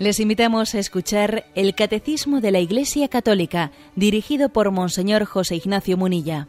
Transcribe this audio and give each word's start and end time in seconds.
Les 0.00 0.18
invitamos 0.18 0.74
a 0.74 0.78
escuchar 0.78 1.44
el 1.54 1.74
Catecismo 1.74 2.40
de 2.40 2.50
la 2.50 2.58
Iglesia 2.58 3.08
Católica, 3.08 3.70
dirigido 3.96 4.48
por 4.48 4.70
Monseñor 4.70 5.26
José 5.26 5.56
Ignacio 5.56 5.98
Munilla. 5.98 6.48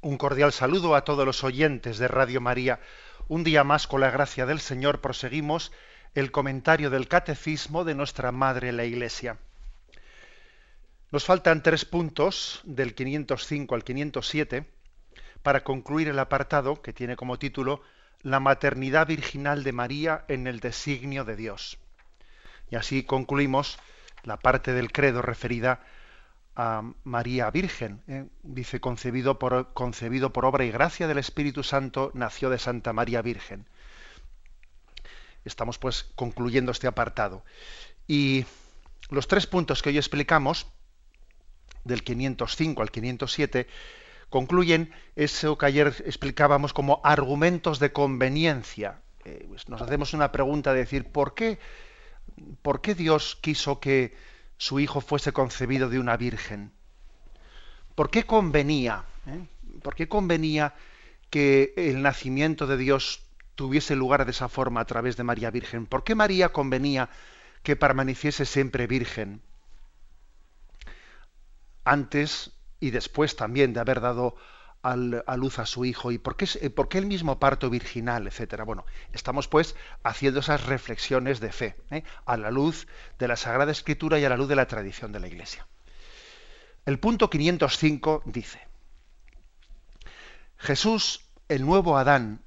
Un 0.00 0.16
cordial 0.16 0.52
saludo 0.52 0.94
a 0.94 1.04
todos 1.04 1.26
los 1.26 1.44
oyentes 1.44 1.98
de 1.98 2.08
Radio 2.08 2.40
María. 2.40 2.80
Un 3.28 3.44
día 3.44 3.62
más, 3.62 3.86
con 3.86 4.00
la 4.00 4.10
gracia 4.10 4.46
del 4.46 4.60
Señor, 4.60 5.02
proseguimos 5.02 5.70
el 6.16 6.30
comentario 6.30 6.88
del 6.88 7.08
catecismo 7.08 7.84
de 7.84 7.94
nuestra 7.94 8.32
Madre 8.32 8.72
la 8.72 8.86
Iglesia. 8.86 9.36
Nos 11.12 11.26
faltan 11.26 11.62
tres 11.62 11.84
puntos, 11.84 12.62
del 12.64 12.94
505 12.94 13.74
al 13.74 13.84
507, 13.84 14.64
para 15.42 15.62
concluir 15.62 16.08
el 16.08 16.18
apartado 16.18 16.80
que 16.80 16.94
tiene 16.94 17.16
como 17.16 17.38
título 17.38 17.82
La 18.22 18.40
maternidad 18.40 19.06
virginal 19.06 19.62
de 19.62 19.72
María 19.72 20.24
en 20.28 20.46
el 20.46 20.60
designio 20.60 21.26
de 21.26 21.36
Dios. 21.36 21.76
Y 22.70 22.76
así 22.76 23.02
concluimos 23.02 23.78
la 24.24 24.38
parte 24.38 24.72
del 24.72 24.92
credo 24.92 25.20
referida 25.20 25.80
a 26.56 26.82
María 27.04 27.50
Virgen. 27.50 28.00
¿eh? 28.08 28.24
Dice, 28.42 28.80
concebido 28.80 29.38
por, 29.38 29.74
concebido 29.74 30.32
por 30.32 30.46
obra 30.46 30.64
y 30.64 30.70
gracia 30.70 31.08
del 31.08 31.18
Espíritu 31.18 31.62
Santo, 31.62 32.10
nació 32.14 32.48
de 32.48 32.58
Santa 32.58 32.94
María 32.94 33.20
Virgen. 33.20 33.66
Estamos 35.46 35.78
pues 35.78 36.10
concluyendo 36.14 36.72
este 36.72 36.86
apartado. 36.86 37.44
Y 38.06 38.44
los 39.10 39.28
tres 39.28 39.46
puntos 39.46 39.82
que 39.82 39.90
hoy 39.90 39.98
explicamos, 39.98 40.66
del 41.84 42.02
505 42.02 42.82
al 42.82 42.90
507, 42.90 43.66
concluyen 44.28 44.92
eso 45.14 45.56
que 45.56 45.66
ayer 45.66 45.94
explicábamos 46.04 46.72
como 46.72 47.00
argumentos 47.04 47.78
de 47.78 47.92
conveniencia. 47.92 49.00
Eh, 49.24 49.44
pues 49.48 49.68
nos 49.68 49.80
hacemos 49.82 50.12
una 50.12 50.32
pregunta 50.32 50.72
de 50.72 50.80
decir, 50.80 51.04
¿por 51.04 51.34
qué, 51.34 51.58
¿por 52.62 52.80
qué 52.80 52.94
Dios 52.94 53.36
quiso 53.40 53.80
que 53.80 54.16
su 54.58 54.80
hijo 54.80 55.00
fuese 55.00 55.32
concebido 55.32 55.88
de 55.88 56.00
una 56.00 56.16
virgen? 56.16 56.72
¿Por 57.94 58.10
qué 58.10 58.24
convenía? 58.24 59.04
Eh? 59.26 59.46
¿Por 59.82 59.94
qué 59.94 60.08
convenía 60.08 60.74
que 61.30 61.72
el 61.76 62.02
nacimiento 62.02 62.66
de 62.66 62.76
Dios 62.76 63.25
tuviese 63.56 63.96
lugar 63.96 64.24
de 64.24 64.30
esa 64.30 64.48
forma 64.48 64.80
a 64.80 64.84
través 64.84 65.16
de 65.16 65.24
María 65.24 65.50
Virgen? 65.50 65.86
¿Por 65.86 66.04
qué 66.04 66.14
María 66.14 66.50
convenía 66.50 67.08
que 67.62 67.74
permaneciese 67.74 68.44
siempre 68.44 68.86
virgen? 68.86 69.42
Antes 71.84 72.52
y 72.78 72.90
después 72.90 73.34
también 73.34 73.72
de 73.72 73.80
haber 73.80 74.00
dado 74.00 74.36
a 74.82 75.36
luz 75.36 75.58
a 75.58 75.66
su 75.66 75.84
hijo 75.84 76.12
y 76.12 76.18
por 76.18 76.36
qué, 76.36 76.98
el 76.98 77.06
mismo 77.06 77.40
parto 77.40 77.68
virginal, 77.68 78.28
etcétera. 78.28 78.62
Bueno, 78.62 78.84
estamos 79.12 79.48
pues 79.48 79.74
haciendo 80.04 80.38
esas 80.38 80.64
reflexiones 80.66 81.40
de 81.40 81.50
fe 81.50 81.76
¿eh? 81.90 82.04
a 82.24 82.36
la 82.36 82.52
luz 82.52 82.86
de 83.18 83.26
la 83.26 83.34
Sagrada 83.34 83.72
Escritura 83.72 84.20
y 84.20 84.24
a 84.24 84.28
la 84.28 84.36
luz 84.36 84.48
de 84.48 84.54
la 84.54 84.68
tradición 84.68 85.10
de 85.10 85.18
la 85.18 85.26
Iglesia. 85.26 85.66
El 86.84 87.00
punto 87.00 87.28
505 87.28 88.22
dice: 88.26 88.60
Jesús, 90.56 91.24
el 91.48 91.66
nuevo 91.66 91.98
Adán, 91.98 92.44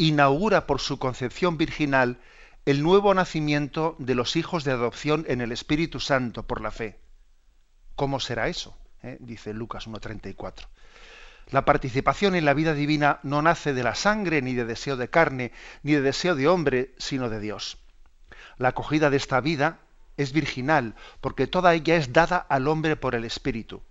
inaugura 0.00 0.66
por 0.66 0.80
su 0.80 0.98
concepción 0.98 1.58
virginal 1.58 2.18
el 2.64 2.82
nuevo 2.82 3.12
nacimiento 3.12 3.96
de 3.98 4.14
los 4.14 4.34
hijos 4.34 4.64
de 4.64 4.72
adopción 4.72 5.26
en 5.28 5.42
el 5.42 5.52
Espíritu 5.52 6.00
Santo 6.00 6.46
por 6.46 6.62
la 6.62 6.70
fe. 6.70 6.98
¿Cómo 7.96 8.18
será 8.18 8.48
eso? 8.48 8.74
¿Eh? 9.02 9.18
Dice 9.20 9.52
Lucas 9.52 9.86
1.34. 9.86 10.68
La 11.50 11.66
participación 11.66 12.34
en 12.34 12.46
la 12.46 12.54
vida 12.54 12.72
divina 12.72 13.20
no 13.24 13.42
nace 13.42 13.74
de 13.74 13.82
la 13.82 13.94
sangre, 13.94 14.40
ni 14.40 14.54
de 14.54 14.64
deseo 14.64 14.96
de 14.96 15.10
carne, 15.10 15.52
ni 15.82 15.92
de 15.92 16.00
deseo 16.00 16.34
de 16.34 16.48
hombre, 16.48 16.94
sino 16.96 17.28
de 17.28 17.40
Dios. 17.40 17.76
La 18.56 18.68
acogida 18.68 19.10
de 19.10 19.18
esta 19.18 19.40
vida 19.42 19.80
es 20.16 20.32
virginal, 20.32 20.94
porque 21.20 21.46
toda 21.46 21.74
ella 21.74 21.96
es 21.96 22.14
dada 22.14 22.38
al 22.38 22.68
hombre 22.68 22.96
por 22.96 23.14
el 23.14 23.26
Espíritu 23.26 23.82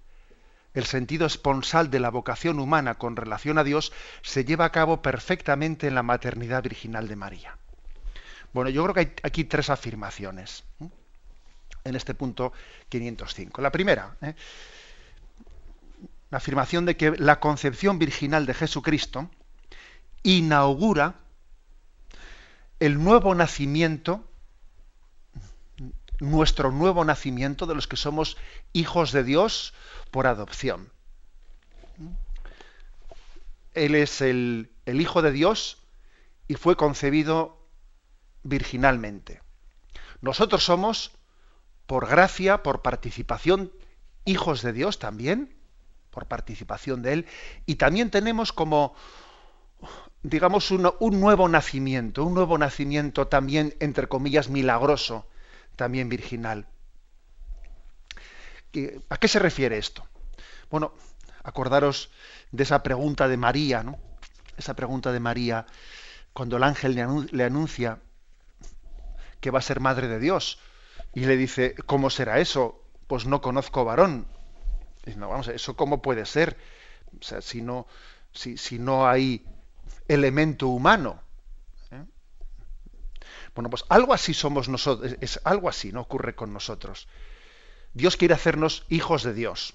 el 0.74 0.86
sentido 0.86 1.26
esponsal 1.26 1.90
de 1.90 2.00
la 2.00 2.10
vocación 2.10 2.60
humana 2.60 2.96
con 2.96 3.16
relación 3.16 3.58
a 3.58 3.64
Dios 3.64 3.92
se 4.22 4.46
lleva 4.46 4.66
a 4.66 4.72
cabo 4.72 5.02
perfectamente 5.02 5.88
en 5.88 5.96
la 5.96 6.04
maternidad 6.04 6.64
virginal 6.64 7.08
de 7.08 7.16
María. 7.16 7.58
Bueno, 8.54 8.70
yo 8.70 8.84
creo 8.84 8.94
que 8.94 9.00
hay 9.00 9.14
aquí 9.24 9.44
tres 9.44 9.70
afirmaciones 9.70 10.64
en 11.84 11.96
este 11.96 12.14
punto 12.14 12.54
505. 12.90 13.62
La 13.62 13.72
primera, 13.72 14.16
¿eh? 14.22 14.36
la 16.30 16.38
afirmación 16.38 16.86
de 16.86 16.96
que 16.96 17.12
la 17.12 17.40
concepción 17.40 18.00
virginal 18.00 18.46
de 18.46 18.54
Jesucristo 18.54 19.30
inaugura 20.24 21.16
el 22.80 23.04
nuevo 23.04 23.36
nacimiento, 23.36 24.29
nuestro 26.20 26.72
nuevo 26.72 27.06
nacimiento 27.06 27.66
de 27.66 27.76
los 27.76 27.88
que 27.88 27.96
somos 27.96 28.38
hijos 28.74 29.12
de 29.12 29.24
Dios, 29.24 29.74
por 30.12 30.28
adopción. 30.28 30.92
Él 33.74 33.96
es 33.96 34.22
el, 34.22 34.72
Hijo 34.86 35.22
de 35.22 35.32
Dios 35.32 35.78
y 36.48 36.56
fue 36.56 36.76
concebido 36.76 37.68
virginalmente. 38.44 39.42
Nosotros 40.22 40.64
somos, 40.64 41.12
por 41.86 42.08
gracia, 42.08 42.64
por 42.64 42.82
participación, 42.82 43.72
hijos 44.26 44.64
de 44.64 44.74
Dios 44.74 44.98
también, 44.98 45.56
por 46.10 46.26
participación 46.26 47.04
de 47.04 47.14
Él, 47.14 47.26
y 47.68 47.76
también 47.76 48.10
tenemos 48.10 48.52
como, 48.52 48.96
digamos, 50.24 50.72
un, 50.72 50.92
un 51.00 51.20
nuevo 51.22 51.48
nacimiento, 51.48 52.26
un 52.26 52.34
nuevo 52.34 52.58
nacimiento 52.58 53.28
también, 53.28 53.76
entre 53.80 54.08
comillas, 54.08 54.50
milagroso, 54.50 55.28
también 55.80 56.10
virginal. 56.10 56.68
¿A 59.10 59.18
qué 59.18 59.28
se 59.30 59.40
refiere 59.40 59.78
esto? 59.78 60.06
Bueno, 60.70 60.94
acordaros 61.42 62.12
de 62.52 62.64
esa 62.64 62.84
pregunta 62.84 63.30
de 63.30 63.38
María, 63.38 63.82
¿no? 63.82 63.98
Esa 64.58 64.76
pregunta 64.76 65.14
de 65.14 65.22
María 65.22 65.66
cuando 66.34 66.58
el 66.58 66.64
ángel 66.64 66.96
le 67.32 67.44
anuncia 67.46 68.00
que 69.40 69.52
va 69.52 69.60
a 69.60 69.70
ser 69.70 69.80
madre 69.80 70.10
de 70.10 70.20
Dios 70.20 70.60
y 71.14 71.22
le 71.22 71.38
dice, 71.38 71.76
¿cómo 71.86 72.10
será 72.10 72.40
eso? 72.40 72.84
Pues 73.08 73.26
no 73.26 73.40
conozco 73.42 73.86
varón. 73.86 74.28
no, 75.16 75.30
vamos, 75.30 75.48
¿eso 75.48 75.78
cómo 75.78 76.02
puede 76.02 76.26
ser? 76.26 76.58
O 77.18 77.24
sea, 77.24 77.42
si 77.42 77.62
no, 77.62 77.88
si, 78.34 78.58
si 78.58 78.80
no 78.80 79.08
hay 79.08 79.46
elemento 80.10 80.68
humano. 80.68 81.24
Bueno, 83.56 83.70
pues 83.70 83.86
algo 83.90 84.14
así 84.14 84.34
somos 84.34 84.70
nosotros, 84.70 85.16
es 85.22 85.40
algo 85.44 85.70
así, 85.70 85.92
¿no? 85.92 86.02
Ocurre 86.02 86.36
con 86.36 86.54
nosotros. 86.54 87.08
Dios 87.94 88.18
quiere 88.18 88.34
hacernos 88.34 88.86
hijos 88.90 89.24
de 89.24 89.34
Dios. 89.34 89.74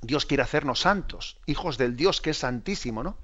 Dios 0.00 0.26
quiere 0.26 0.42
hacernos 0.42 0.80
santos, 0.80 1.38
hijos 1.46 1.78
del 1.78 1.96
Dios 1.96 2.20
que 2.20 2.30
es 2.30 2.38
santísimo, 2.38 3.02
¿no? 3.02 3.16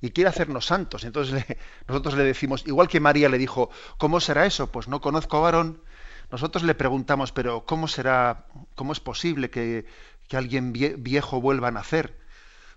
Y 0.00 0.10
quiere 0.10 0.30
hacernos 0.30 0.66
santos. 0.66 1.04
Entonces 1.04 1.44
nosotros 1.88 2.14
le 2.14 2.24
decimos, 2.24 2.66
igual 2.66 2.88
que 2.88 3.00
María 3.00 3.28
le 3.28 3.38
dijo, 3.38 3.70
¿cómo 3.98 4.20
será 4.20 4.46
eso? 4.46 4.72
Pues 4.72 4.88
no 4.88 5.00
conozco 5.00 5.36
a 5.36 5.40
varón. 5.40 5.82
Nosotros 6.30 6.64
le 6.64 6.74
preguntamos, 6.74 7.32
pero 7.32 7.64
¿cómo 7.66 7.86
será, 7.86 8.46
cómo 8.74 8.92
es 8.92 9.00
posible 9.00 9.50
que, 9.50 9.86
que 10.28 10.36
alguien 10.36 10.72
viejo 10.72 11.40
vuelva 11.40 11.68
a 11.68 11.72
nacer? 11.72 12.18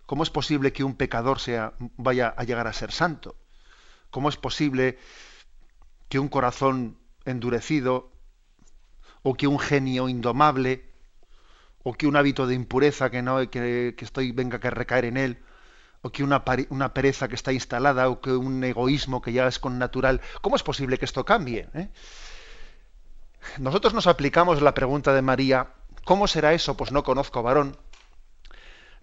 ¿Cómo 0.05 0.23
es 0.23 0.29
posible 0.29 0.73
que 0.73 0.83
un 0.83 0.95
pecador 0.95 1.39
sea, 1.39 1.73
vaya 1.97 2.33
a 2.35 2.43
llegar 2.43 2.67
a 2.67 2.73
ser 2.73 2.91
santo? 2.91 3.35
¿Cómo 4.09 4.29
es 4.29 4.37
posible 4.37 4.97
que 6.09 6.19
un 6.19 6.27
corazón 6.27 6.97
endurecido 7.25 8.11
o 9.21 9.35
que 9.35 9.47
un 9.47 9.59
genio 9.59 10.09
indomable 10.09 10.89
o 11.83 11.93
que 11.93 12.07
un 12.07 12.15
hábito 12.15 12.47
de 12.47 12.55
impureza 12.55 13.09
que 13.09 13.21
no 13.21 13.49
que, 13.49 13.95
estoy 13.97 14.31
venga 14.31 14.59
que 14.59 14.69
recaer 14.69 15.05
en 15.05 15.17
él 15.17 15.43
o 16.01 16.11
que 16.11 16.23
una, 16.23 16.43
pereza 16.93 17.27
que 17.27 17.35
está 17.35 17.51
instalada 17.51 18.09
o 18.09 18.21
que 18.21 18.31
un 18.31 18.63
egoísmo 18.63 19.21
que 19.21 19.33
ya 19.33 19.47
es 19.47 19.59
con 19.59 19.77
natural 19.77 20.21
cómo 20.41 20.55
es 20.55 20.63
posible 20.63 20.97
que 20.97 21.05
esto 21.05 21.25
cambie 21.25 21.69
eh? 21.73 21.89
nosotros 23.59 23.93
nos 23.93 24.07
aplicamos 24.07 24.61
la 24.61 24.73
pregunta 24.73 25.13
de 25.13 25.21
María 25.21 25.73
cómo 26.03 26.27
será 26.27 26.53
eso 26.53 26.75
pues 26.75 26.91
no 26.91 27.03
conozco 27.03 27.43
varón. 27.43 27.77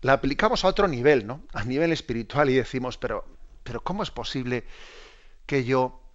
La 0.02 0.12
aplicamos 0.12 0.64
a 0.64 0.68
otro 0.68 0.88
nivel 0.88 1.26
no 1.26 1.42
a 1.52 1.64
nivel 1.64 1.92
espiritual 1.92 2.50
y 2.50 2.54
decimos 2.54 2.98
pero 2.98 3.24
pero 3.62 3.82
cómo 3.82 4.02
es 4.02 4.10
posible 4.10 4.64
que 5.46 5.64
yo 5.64 6.05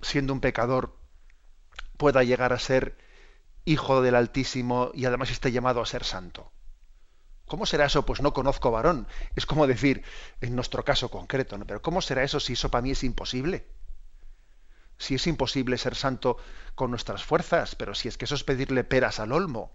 siendo 0.00 0.32
un 0.32 0.40
pecador 0.40 0.96
pueda 1.96 2.22
llegar 2.22 2.52
a 2.52 2.58
ser 2.58 2.96
hijo 3.64 4.00
del 4.00 4.14
Altísimo 4.14 4.90
y 4.94 5.04
además 5.04 5.30
esté 5.30 5.52
llamado 5.52 5.82
a 5.82 5.86
ser 5.86 6.04
santo. 6.04 6.50
¿Cómo 7.46 7.66
será 7.66 7.86
eso? 7.86 8.04
Pues 8.04 8.20
no 8.20 8.32
conozco 8.32 8.70
varón. 8.70 9.06
Es 9.34 9.46
como 9.46 9.66
decir, 9.66 10.02
en 10.40 10.54
nuestro 10.54 10.84
caso 10.84 11.10
concreto, 11.10 11.56
¿no? 11.58 11.66
pero 11.66 11.82
¿cómo 11.82 12.00
será 12.00 12.22
eso 12.22 12.40
si 12.40 12.54
eso 12.54 12.70
para 12.70 12.82
mí 12.82 12.90
es 12.90 13.04
imposible? 13.04 13.66
Si 14.98 15.14
es 15.14 15.26
imposible 15.26 15.78
ser 15.78 15.94
santo 15.94 16.36
con 16.74 16.90
nuestras 16.90 17.24
fuerzas, 17.24 17.74
pero 17.74 17.94
si 17.94 18.08
es 18.08 18.18
que 18.18 18.26
eso 18.26 18.34
es 18.34 18.44
pedirle 18.44 18.84
peras 18.84 19.20
al 19.20 19.32
olmo. 19.32 19.72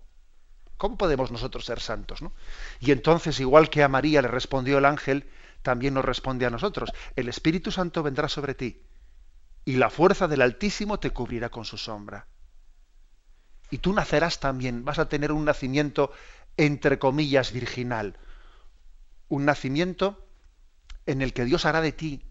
¿Cómo 0.78 0.98
podemos 0.98 1.32
nosotros 1.32 1.66
ser 1.66 1.80
santos? 1.80 2.22
¿no? 2.22 2.34
Y 2.80 2.92
entonces, 2.92 3.40
igual 3.40 3.70
que 3.70 3.84
a 3.84 3.88
María 3.88 4.22
le 4.22 4.28
respondió 4.28 4.78
el 4.78 4.86
ángel, 4.86 5.30
también 5.62 5.94
nos 5.94 6.06
responde 6.06 6.46
a 6.46 6.50
nosotros. 6.50 6.92
El 7.16 7.30
Espíritu 7.30 7.72
Santo 7.72 8.04
vendrá 8.04 8.28
sobre 8.28 8.54
ti 8.54 8.84
y 9.66 9.74
la 9.78 9.90
fuerza 9.90 10.28
del 10.28 10.42
Altísimo 10.42 11.00
te 11.00 11.12
cubrirá 11.12 11.50
con 11.50 11.66
su 11.66 11.78
sombra. 11.78 12.28
Y 13.70 13.80
tú 13.80 13.94
nacerás 13.94 14.40
también, 14.40 14.86
vas 14.86 15.00
a 15.00 15.10
tener 15.10 15.32
un 15.32 15.46
nacimiento 15.46 16.12
entre 16.58 17.00
comillas 17.00 17.52
virginal, 17.52 18.18
un 19.30 19.46
nacimiento 19.46 20.28
en 21.06 21.22
el 21.22 21.34
que 21.34 21.46
Dios 21.46 21.66
hará 21.66 21.82
de 21.82 21.92
ti 21.92 22.24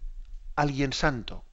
alguien 0.55 0.93
santo. 0.93 1.43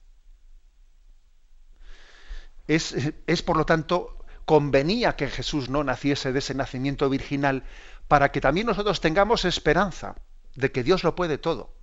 Es, 2.67 2.95
es, 3.27 3.41
por 3.41 3.57
lo 3.57 3.65
tanto, 3.65 4.23
convenía 4.45 5.15
que 5.15 5.29
Jesús 5.29 5.69
no 5.69 5.83
naciese 5.83 6.31
de 6.31 6.39
ese 6.39 6.53
nacimiento 6.53 7.09
virginal 7.09 7.63
para 8.07 8.31
que 8.31 8.39
también 8.39 8.67
nosotros 8.67 9.01
tengamos 9.01 9.45
esperanza 9.45 10.15
de 10.55 10.71
que 10.71 10.83
Dios 10.83 11.03
lo 11.03 11.15
puede 11.15 11.37
todo, 11.37 11.73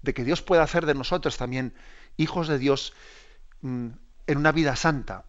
de 0.00 0.14
que 0.14 0.24
Dios 0.24 0.42
puede 0.42 0.62
hacer 0.62 0.86
de 0.86 0.94
nosotros 0.94 1.36
también 1.36 1.74
hijos 2.16 2.48
de 2.48 2.58
Dios 2.58 2.94
en 3.62 3.98
una 4.26 4.52
vida 4.52 4.76
santa. 4.76 5.24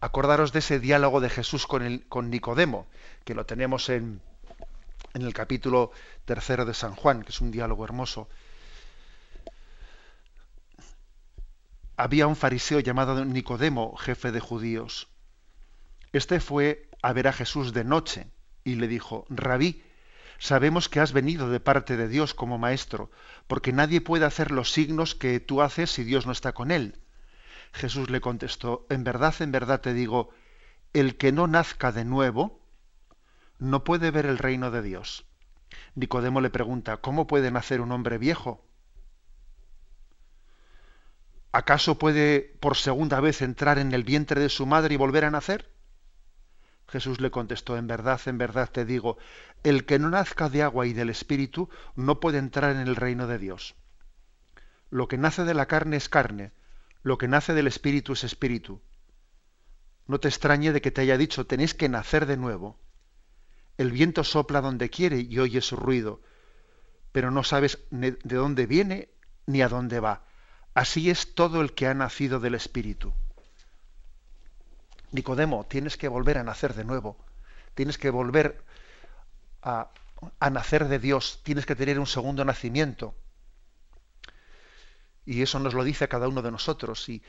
Acordaros 0.00 0.52
de 0.52 0.58
ese 0.58 0.80
diálogo 0.80 1.20
de 1.20 1.30
Jesús 1.30 1.66
con, 1.66 1.82
el, 1.82 2.06
con 2.08 2.30
Nicodemo, 2.30 2.86
que 3.24 3.34
lo 3.34 3.46
tenemos 3.46 3.88
en, 3.88 4.20
en 5.14 5.22
el 5.22 5.32
capítulo 5.32 5.92
tercero 6.24 6.64
de 6.64 6.74
San 6.74 6.94
Juan, 6.94 7.22
que 7.22 7.30
es 7.30 7.40
un 7.40 7.50
diálogo 7.50 7.84
hermoso. 7.84 8.28
Había 11.96 12.26
un 12.26 12.36
fariseo 12.36 12.80
llamado 12.80 13.24
Nicodemo, 13.24 13.96
jefe 13.96 14.32
de 14.32 14.40
judíos. 14.40 15.08
Este 16.12 16.40
fue 16.40 16.88
a 17.02 17.12
ver 17.12 17.28
a 17.28 17.32
Jesús 17.32 17.72
de 17.72 17.84
noche 17.84 18.26
y 18.64 18.74
le 18.76 18.88
dijo, 18.88 19.24
Rabí, 19.28 19.82
sabemos 20.38 20.88
que 20.88 21.00
has 21.00 21.12
venido 21.12 21.48
de 21.48 21.60
parte 21.60 21.96
de 21.96 22.08
Dios 22.08 22.34
como 22.34 22.58
maestro, 22.58 23.10
porque 23.46 23.72
nadie 23.72 24.00
puede 24.00 24.24
hacer 24.24 24.50
los 24.50 24.72
signos 24.72 25.14
que 25.14 25.40
tú 25.40 25.62
haces 25.62 25.90
si 25.90 26.04
Dios 26.04 26.26
no 26.26 26.32
está 26.32 26.52
con 26.52 26.70
él. 26.70 26.98
Jesús 27.72 28.10
le 28.10 28.20
contestó, 28.20 28.86
en 28.90 29.04
verdad, 29.04 29.34
en 29.40 29.52
verdad 29.52 29.80
te 29.80 29.94
digo, 29.94 30.30
el 30.92 31.16
que 31.16 31.32
no 31.32 31.46
nazca 31.46 31.92
de 31.92 32.04
nuevo 32.04 32.60
no 33.58 33.84
puede 33.84 34.10
ver 34.10 34.26
el 34.26 34.38
reino 34.38 34.70
de 34.70 34.82
Dios. 34.82 35.24
Nicodemo 35.94 36.40
le 36.40 36.50
pregunta, 36.50 36.98
¿cómo 36.98 37.26
puede 37.26 37.50
nacer 37.50 37.80
un 37.80 37.92
hombre 37.92 38.18
viejo? 38.18 38.66
¿Acaso 41.52 41.98
puede 41.98 42.56
por 42.60 42.76
segunda 42.76 43.20
vez 43.20 43.42
entrar 43.42 43.78
en 43.78 43.92
el 43.92 44.04
vientre 44.04 44.40
de 44.40 44.48
su 44.48 44.66
madre 44.66 44.94
y 44.94 44.96
volver 44.96 45.24
a 45.24 45.30
nacer? 45.30 45.71
Jesús 46.92 47.22
le 47.22 47.30
contestó, 47.30 47.78
en 47.78 47.86
verdad, 47.86 48.20
en 48.26 48.36
verdad 48.36 48.70
te 48.70 48.84
digo, 48.84 49.16
el 49.62 49.86
que 49.86 49.98
no 49.98 50.10
nazca 50.10 50.50
de 50.50 50.62
agua 50.62 50.86
y 50.86 50.92
del 50.92 51.08
Espíritu 51.08 51.70
no 51.96 52.20
puede 52.20 52.36
entrar 52.36 52.76
en 52.76 52.82
el 52.82 52.96
reino 52.96 53.26
de 53.26 53.38
Dios. 53.38 53.74
Lo 54.90 55.08
que 55.08 55.16
nace 55.16 55.44
de 55.44 55.54
la 55.54 55.64
carne 55.64 55.96
es 55.96 56.10
carne, 56.10 56.52
lo 57.02 57.16
que 57.16 57.28
nace 57.28 57.54
del 57.54 57.66
espíritu 57.66 58.12
es 58.12 58.24
espíritu. 58.24 58.82
No 60.06 60.20
te 60.20 60.28
extrañe 60.28 60.70
de 60.70 60.82
que 60.82 60.90
te 60.90 61.00
haya 61.00 61.16
dicho, 61.16 61.46
tenéis 61.46 61.72
que 61.72 61.88
nacer 61.88 62.26
de 62.26 62.36
nuevo. 62.36 62.78
El 63.78 63.90
viento 63.90 64.22
sopla 64.22 64.60
donde 64.60 64.90
quiere 64.90 65.20
y 65.20 65.38
oye 65.38 65.62
su 65.62 65.76
ruido, 65.76 66.20
pero 67.10 67.30
no 67.30 67.42
sabes 67.42 67.78
de 67.90 68.18
dónde 68.22 68.66
viene 68.66 69.08
ni 69.46 69.62
a 69.62 69.70
dónde 69.70 69.98
va. 69.98 70.26
Así 70.74 71.08
es 71.08 71.34
todo 71.34 71.62
el 71.62 71.72
que 71.72 71.86
ha 71.86 71.94
nacido 71.94 72.38
del 72.38 72.54
espíritu. 72.54 73.14
Nicodemo, 75.12 75.64
tienes 75.64 75.96
que 75.96 76.08
volver 76.08 76.38
a 76.38 76.42
nacer 76.42 76.74
de 76.74 76.84
nuevo. 76.84 77.16
Tienes 77.74 77.98
que 77.98 78.10
volver 78.10 78.64
a, 79.62 79.90
nacer 80.50 80.88
de 80.88 80.98
Dios. 80.98 81.40
Tienes 81.42 81.66
que 81.66 81.76
tener 81.76 81.98
un 81.98 82.06
segundo 82.06 82.44
nacimiento. 82.44 83.14
Y 85.24 85.42
eso 85.42 85.58
nos 85.58 85.74
lo 85.74 85.84
dice 85.84 86.08
cada 86.08 86.28
uno 86.28 86.42
de 86.42 86.50
nosotros. 86.50 87.08
Y 87.08 87.22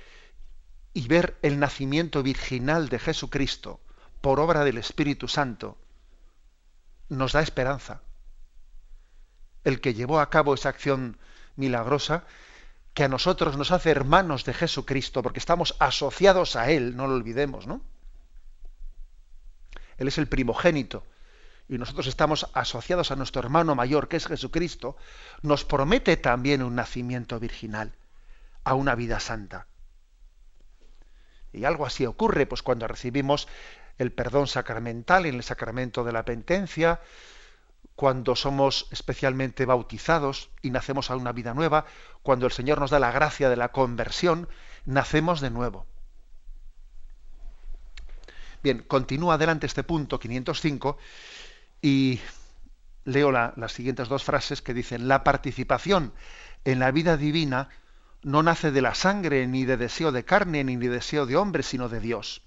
ver 1.07 1.37
el 1.41 1.59
nacimiento 1.59 2.23
virginal 2.23 2.89
de 2.89 2.99
Jesucristo 2.99 3.81
por 4.21 4.39
obra 4.39 4.63
del 4.63 4.77
Espíritu 4.77 5.27
Santo 5.27 5.77
nos 7.09 7.33
da 7.33 7.41
esperanza. 7.41 8.01
El 9.65 9.81
que 9.81 9.93
llevó 9.93 10.19
a 10.19 10.29
cabo 10.29 10.53
esa 10.53 10.69
acción 10.69 11.17
milagrosa, 11.55 12.25
que 12.93 13.03
a 13.03 13.07
nosotros 13.07 13.57
nos 13.57 13.71
hace 13.71 13.89
hermanos 13.89 14.45
de 14.45 14.53
Jesucristo, 14.53 15.23
porque 15.23 15.39
estamos 15.39 15.75
asociados 15.79 16.55
a 16.55 16.69
Él, 16.69 16.95
no 16.95 17.07
lo 17.07 17.15
olvidemos, 17.15 17.65
¿no? 17.65 17.81
Él 19.97 20.07
es 20.07 20.17
el 20.17 20.27
primogénito 20.27 21.03
y 21.67 21.77
nosotros 21.77 22.07
estamos 22.07 22.49
asociados 22.53 23.11
a 23.11 23.15
nuestro 23.15 23.41
hermano 23.41 23.73
mayor, 23.73 24.07
que 24.07 24.17
es 24.17 24.27
Jesucristo, 24.27 24.97
nos 25.41 25.65
promete 25.65 26.17
también 26.17 26.61
un 26.61 26.75
nacimiento 26.75 27.39
virginal, 27.39 27.93
a 28.63 28.75
una 28.75 28.95
vida 28.95 29.19
santa. 29.19 29.67
Y 31.51 31.65
algo 31.65 31.85
así 31.85 32.05
ocurre, 32.05 32.45
pues 32.45 32.63
cuando 32.63 32.87
recibimos 32.87 33.47
el 33.97 34.11
perdón 34.11 34.47
sacramental 34.47 35.25
en 35.25 35.35
el 35.35 35.43
sacramento 35.43 36.03
de 36.03 36.11
la 36.11 36.25
penitencia, 36.25 36.99
cuando 37.95 38.35
somos 38.35 38.87
especialmente 38.91 39.65
bautizados 39.65 40.49
y 40.61 40.71
nacemos 40.71 41.11
a 41.11 41.15
una 41.15 41.31
vida 41.31 41.53
nueva, 41.53 41.85
cuando 42.21 42.45
el 42.45 42.51
Señor 42.51 42.79
nos 42.79 42.91
da 42.91 42.99
la 42.99 43.11
gracia 43.11 43.49
de 43.49 43.55
la 43.55 43.71
conversión, 43.71 44.49
nacemos 44.85 45.41
de 45.41 45.51
nuevo. 45.51 45.85
Bien, 48.63 48.79
continúa 48.87 49.35
adelante 49.35 49.65
este 49.65 49.83
punto 49.83 50.19
505 50.19 50.97
y 51.81 52.19
leo 53.03 53.31
las 53.31 53.71
siguientes 53.73 54.07
dos 54.07 54.23
frases 54.23 54.61
que 54.61 54.73
dicen, 54.73 55.07
la 55.07 55.23
participación 55.23 56.13
en 56.63 56.79
la 56.79 56.91
vida 56.91 57.17
divina 57.17 57.69
no 58.21 58.41
nace 58.41 58.71
de 58.71 58.81
la 58.81 58.95
sangre, 58.95 59.45
ni 59.47 59.65
de 59.65 59.75
deseo 59.75 60.13
de 60.13 60.23
carne, 60.23 60.63
ni 60.63 60.77
de 60.77 60.89
deseo 60.89 61.25
de 61.25 61.35
hombre, 61.35 61.61
sino 61.61 61.89
de 61.89 61.99
Dios. 61.99 62.41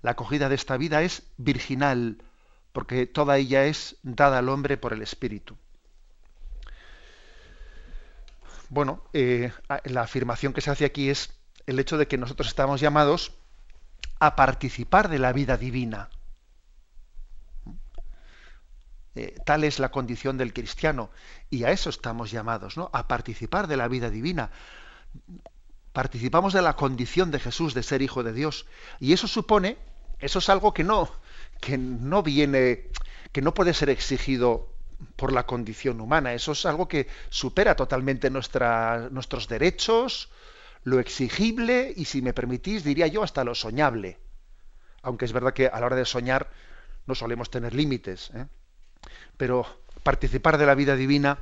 La 0.00 0.12
acogida 0.12 0.48
de 0.48 0.54
esta 0.54 0.76
vida 0.76 1.02
es 1.02 1.24
virginal, 1.36 2.22
porque 2.72 3.06
toda 3.06 3.38
ella 3.38 3.64
es 3.64 3.96
dada 4.02 4.38
al 4.38 4.48
hombre 4.48 4.76
por 4.76 4.92
el 4.92 5.02
Espíritu. 5.02 5.56
Bueno, 8.68 9.02
eh, 9.12 9.52
la 9.84 10.02
afirmación 10.02 10.52
que 10.52 10.60
se 10.60 10.70
hace 10.70 10.84
aquí 10.84 11.10
es 11.10 11.32
el 11.66 11.78
hecho 11.80 11.98
de 11.98 12.06
que 12.06 12.18
nosotros 12.18 12.48
estamos 12.48 12.80
llamados 12.80 13.32
a 14.20 14.36
participar 14.36 15.08
de 15.08 15.18
la 15.18 15.32
vida 15.32 15.56
divina. 15.56 16.08
Eh, 19.16 19.34
tal 19.44 19.64
es 19.64 19.80
la 19.80 19.90
condición 19.90 20.38
del 20.38 20.52
cristiano 20.52 21.10
y 21.50 21.64
a 21.64 21.72
eso 21.72 21.90
estamos 21.90 22.30
llamados, 22.30 22.76
¿no? 22.76 22.90
A 22.92 23.08
participar 23.08 23.66
de 23.66 23.76
la 23.76 23.88
vida 23.88 24.08
divina. 24.08 24.52
Participamos 25.92 26.52
de 26.52 26.62
la 26.62 26.76
condición 26.76 27.32
de 27.32 27.40
Jesús 27.40 27.74
de 27.74 27.82
ser 27.82 28.02
hijo 28.02 28.22
de 28.22 28.32
Dios 28.32 28.66
y 29.00 29.12
eso 29.12 29.26
supone, 29.26 29.78
eso 30.20 30.38
es 30.38 30.48
algo 30.48 30.72
que 30.72 30.84
no 30.84 31.10
que 31.60 31.78
no 31.78 32.22
viene 32.22 32.88
que 33.32 33.42
no 33.42 33.54
puede 33.54 33.74
ser 33.74 33.90
exigido 33.90 34.68
por 35.16 35.32
la 35.32 35.46
condición 35.46 36.00
humana, 36.00 36.34
eso 36.34 36.52
es 36.52 36.66
algo 36.66 36.88
que 36.88 37.06
supera 37.28 37.76
totalmente 37.76 38.28
nuestros 38.28 39.48
derechos, 39.48 40.30
lo 40.82 40.98
exigible 40.98 41.92
y 41.96 42.06
si 42.06 42.22
me 42.22 42.34
permitís 42.34 42.82
diría 42.82 43.06
yo 43.06 43.22
hasta 43.22 43.44
lo 43.44 43.54
soñable. 43.54 44.18
Aunque 45.02 45.24
es 45.24 45.32
verdad 45.32 45.54
que 45.54 45.68
a 45.68 45.78
la 45.80 45.86
hora 45.86 45.96
de 45.96 46.04
soñar 46.04 46.50
no 47.06 47.14
solemos 47.14 47.50
tener 47.50 47.74
límites. 47.74 48.30
¿eh? 48.34 48.46
pero 49.40 49.64
participar 50.02 50.58
de 50.58 50.66
la 50.66 50.74
vida 50.74 50.96
divina, 50.96 51.38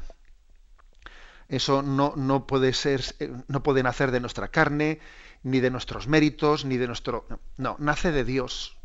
eso 1.49 1.83
no, 1.83 2.15
no, 2.15 2.47
puede 2.47 2.73
ser, 2.73 3.03
no 3.49 3.65
puede 3.65 3.83
nacer 3.83 4.13
de 4.13 4.21
nuestra 4.21 4.49
carne, 4.49 5.01
ni 5.43 5.59
de 5.59 5.71
nuestros 5.71 6.07
méritos, 6.07 6.65
ni 6.65 6.77
de 6.77 6.87
nuestro. 6.87 7.27
No, 7.57 7.75
nace 7.81 8.13
de 8.13 8.25
Dios. 8.25 8.78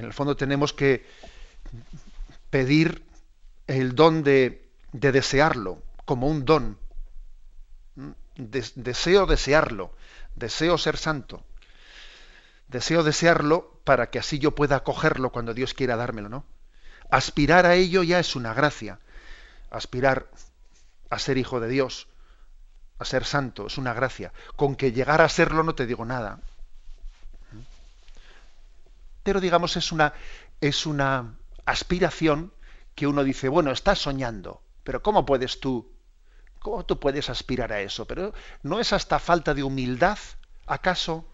En 0.00 0.06
el 0.06 0.14
fondo 0.14 0.34
tenemos 0.34 0.72
que 0.72 1.04
pedir 2.48 3.04
el 3.66 3.94
don 3.94 4.22
de, 4.22 4.66
de 4.92 5.12
desearlo, 5.12 5.82
como 6.06 6.26
un 6.26 6.46
don. 6.46 6.78
deseo 8.34 9.26
desearlo, 9.26 9.94
deseo 10.36 10.78
ser 10.78 10.96
santo. 10.96 11.44
Deseo 12.68 13.02
desearlo 13.02 13.78
para 13.84 14.08
que 14.08 14.18
así 14.18 14.38
yo 14.38 14.54
pueda 14.54 14.76
acogerlo 14.76 15.32
cuando 15.32 15.52
Dios 15.52 15.74
quiera 15.74 15.96
dármelo, 15.96 16.30
¿no? 16.30 16.46
Aspirar 17.10 17.66
a 17.66 17.74
ello 17.74 18.02
ya 18.02 18.20
es 18.20 18.36
una 18.36 18.54
gracia. 18.54 19.00
Aspirar 19.70 20.30
a 21.10 21.18
ser 21.18 21.36
hijo 21.36 21.60
de 21.60 21.68
Dios, 21.68 22.08
a 22.98 23.04
ser 23.04 23.26
santo, 23.26 23.66
es 23.66 23.76
una 23.76 23.92
gracia. 23.92 24.32
Con 24.56 24.76
que 24.76 24.92
llegar 24.92 25.20
a 25.20 25.28
serlo 25.28 25.62
no 25.62 25.74
te 25.74 25.84
digo 25.84 26.06
nada. 26.06 26.40
Pero 29.22 29.40
digamos 29.40 29.76
es 29.76 29.92
una 29.92 30.14
es 30.60 30.86
una 30.86 31.38
aspiración 31.64 32.52
que 32.94 33.06
uno 33.06 33.24
dice, 33.24 33.48
bueno, 33.48 33.70
estás 33.70 33.98
soñando, 33.98 34.62
pero 34.84 35.02
¿cómo 35.02 35.24
puedes 35.24 35.60
tú 35.60 35.90
¿Cómo 36.60 36.84
tú 36.84 37.00
puedes 37.00 37.30
aspirar 37.30 37.72
a 37.72 37.80
eso? 37.80 38.06
Pero 38.06 38.34
¿no 38.62 38.80
es 38.80 38.92
hasta 38.92 39.18
falta 39.18 39.54
de 39.54 39.62
humildad, 39.62 40.18
acaso, 40.66 41.26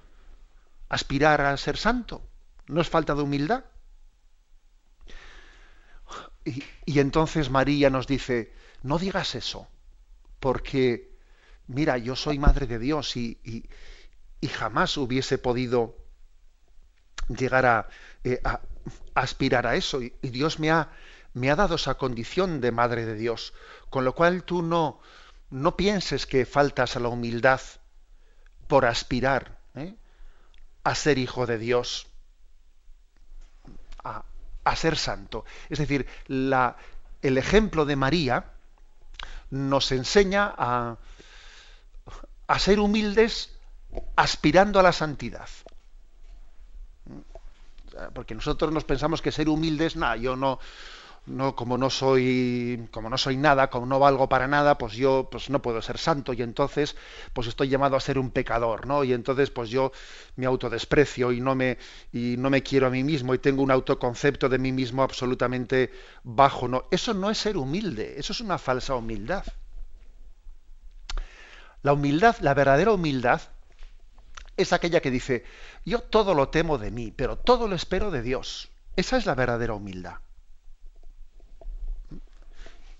aspirar 0.88 1.40
a 1.40 1.56
ser 1.56 1.76
santo? 1.76 2.22
¿No 2.68 2.80
es 2.80 2.88
falta 2.88 3.14
de 3.14 3.22
humildad? 3.22 3.64
Y, 6.44 7.00
entonces 7.00 7.50
María 7.50 7.90
nos 7.90 8.06
dice, 8.06 8.54
no 8.84 9.00
digas 9.00 9.34
eso, 9.34 9.66
porque, 10.38 11.18
mira, 11.66 11.98
yo 11.98 12.14
soy 12.14 12.38
madre 12.38 12.68
de 12.68 12.78
Dios 12.78 13.16
y, 13.16 13.68
jamás 14.48 14.96
hubiese 14.96 15.38
podido 15.38 16.05
llegar 17.28 17.88
eh, 18.24 18.40
a, 18.44 18.60
aspirar 19.14 19.66
a 19.66 19.76
eso. 19.76 20.02
Y, 20.02 20.12
Dios 20.22 20.58
me 20.58 20.70
ha, 20.70 20.90
me 21.34 21.50
ha 21.50 21.56
dado 21.56 21.76
esa 21.76 21.94
condición 21.94 22.60
de 22.60 22.72
madre 22.72 23.06
de 23.06 23.14
Dios, 23.14 23.52
con 23.90 24.04
lo 24.04 24.14
cual 24.14 24.44
tú 24.44 24.62
no, 24.62 25.00
no 25.50 25.76
pienses 25.76 26.26
que 26.26 26.46
faltas 26.46 26.96
a 26.96 27.00
la 27.00 27.08
humildad 27.08 27.60
por 28.66 28.84
aspirar 28.84 29.58
¿eh? 29.74 29.94
a 30.84 30.94
ser 30.94 31.18
hijo 31.18 31.46
de 31.46 31.58
Dios 31.58 32.08
a 34.66 34.74
ser 34.74 34.96
santo. 34.96 35.44
Es 35.70 35.78
decir, 35.78 36.06
la, 36.26 36.76
el 37.22 37.38
ejemplo 37.38 37.86
de 37.86 37.94
María 37.94 38.46
nos 39.50 39.92
enseña 39.92 40.52
a, 40.58 40.96
a 42.48 42.58
ser 42.58 42.80
humildes 42.80 43.50
aspirando 44.16 44.80
a 44.80 44.82
la 44.82 44.92
santidad. 44.92 45.48
Porque 48.14 48.34
nosotros 48.34 48.72
nos 48.72 48.84
pensamos 48.84 49.22
que 49.22 49.32
ser 49.32 49.48
humildes, 49.48 49.96
nada, 49.96 50.16
yo 50.16 50.36
no, 50.36 50.58
no 51.26 51.56
como 51.56 51.76
no 51.76 51.90
soy 51.90 52.88
como 52.90 53.10
no 53.10 53.18
soy 53.18 53.36
nada 53.36 53.68
como 53.68 53.86
no 53.86 53.98
valgo 53.98 54.28
para 54.28 54.46
nada 54.46 54.78
pues 54.78 54.94
yo 54.94 55.28
pues 55.30 55.50
no 55.50 55.60
puedo 55.60 55.82
ser 55.82 55.98
santo 55.98 56.32
y 56.32 56.42
entonces 56.42 56.96
pues 57.32 57.48
estoy 57.48 57.68
llamado 57.68 57.96
a 57.96 58.00
ser 58.00 58.18
un 58.18 58.30
pecador 58.30 58.86
no 58.86 59.02
y 59.02 59.12
entonces 59.12 59.50
pues 59.50 59.68
yo 59.68 59.92
me 60.36 60.46
autodesprecio 60.46 61.32
y 61.32 61.40
no 61.40 61.54
me 61.54 61.78
y 62.12 62.36
no 62.38 62.48
me 62.48 62.62
quiero 62.62 62.86
a 62.86 62.90
mí 62.90 63.02
mismo 63.02 63.34
y 63.34 63.38
tengo 63.38 63.62
un 63.62 63.72
autoconcepto 63.72 64.48
de 64.48 64.58
mí 64.58 64.72
mismo 64.72 65.02
absolutamente 65.02 65.90
bajo 66.22 66.68
no 66.68 66.84
eso 66.90 67.12
no 67.12 67.30
es 67.30 67.38
ser 67.38 67.56
humilde 67.56 68.14
eso 68.18 68.32
es 68.32 68.40
una 68.40 68.58
falsa 68.58 68.94
humildad. 68.94 69.44
La 71.82 71.92
humildad 71.92 72.36
la 72.40 72.54
verdadera 72.54 72.92
humildad 72.92 73.40
es 74.56 74.72
aquella 74.72 75.00
que 75.00 75.10
dice 75.10 75.44
yo 75.86 76.00
todo 76.00 76.34
lo 76.34 76.50
temo 76.50 76.76
de 76.76 76.90
mí 76.90 77.12
pero 77.16 77.36
todo 77.36 77.66
lo 77.66 77.74
espero 77.74 78.10
de 78.10 78.20
Dios 78.20 78.68
esa 78.96 79.16
es 79.16 79.24
la 79.24 79.34
verdadera 79.34 79.72
humildad 79.72 80.18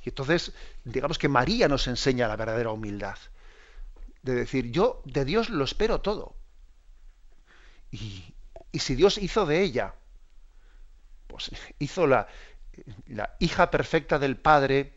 y 0.07 0.11
entonces, 0.11 0.53
digamos 0.85 1.19
que 1.19 1.29
María 1.29 1.67
nos 1.67 1.89
enseña 1.89 2.29
la 2.29 2.37
verdadera 2.37 2.71
humildad. 2.71 3.19
De 4.23 4.37
decir, 4.37 4.71
yo 4.71 5.03
de 5.05 5.25
Dios 5.25 5.51
lo 5.51 5.65
espero 5.65 6.01
todo. 6.01 6.37
Y, 7.91 8.33
si 8.73 8.95
Dios 8.95 9.19
hizo 9.19 9.47
de 9.47 9.63
ella, 9.63 9.95
pues 11.27 11.51
hizo 11.81 12.07
la, 12.07 12.29
la 13.09 13.35
hija 13.41 13.69
perfecta 13.73 14.21
del 14.21 14.37
Padre, 14.37 14.97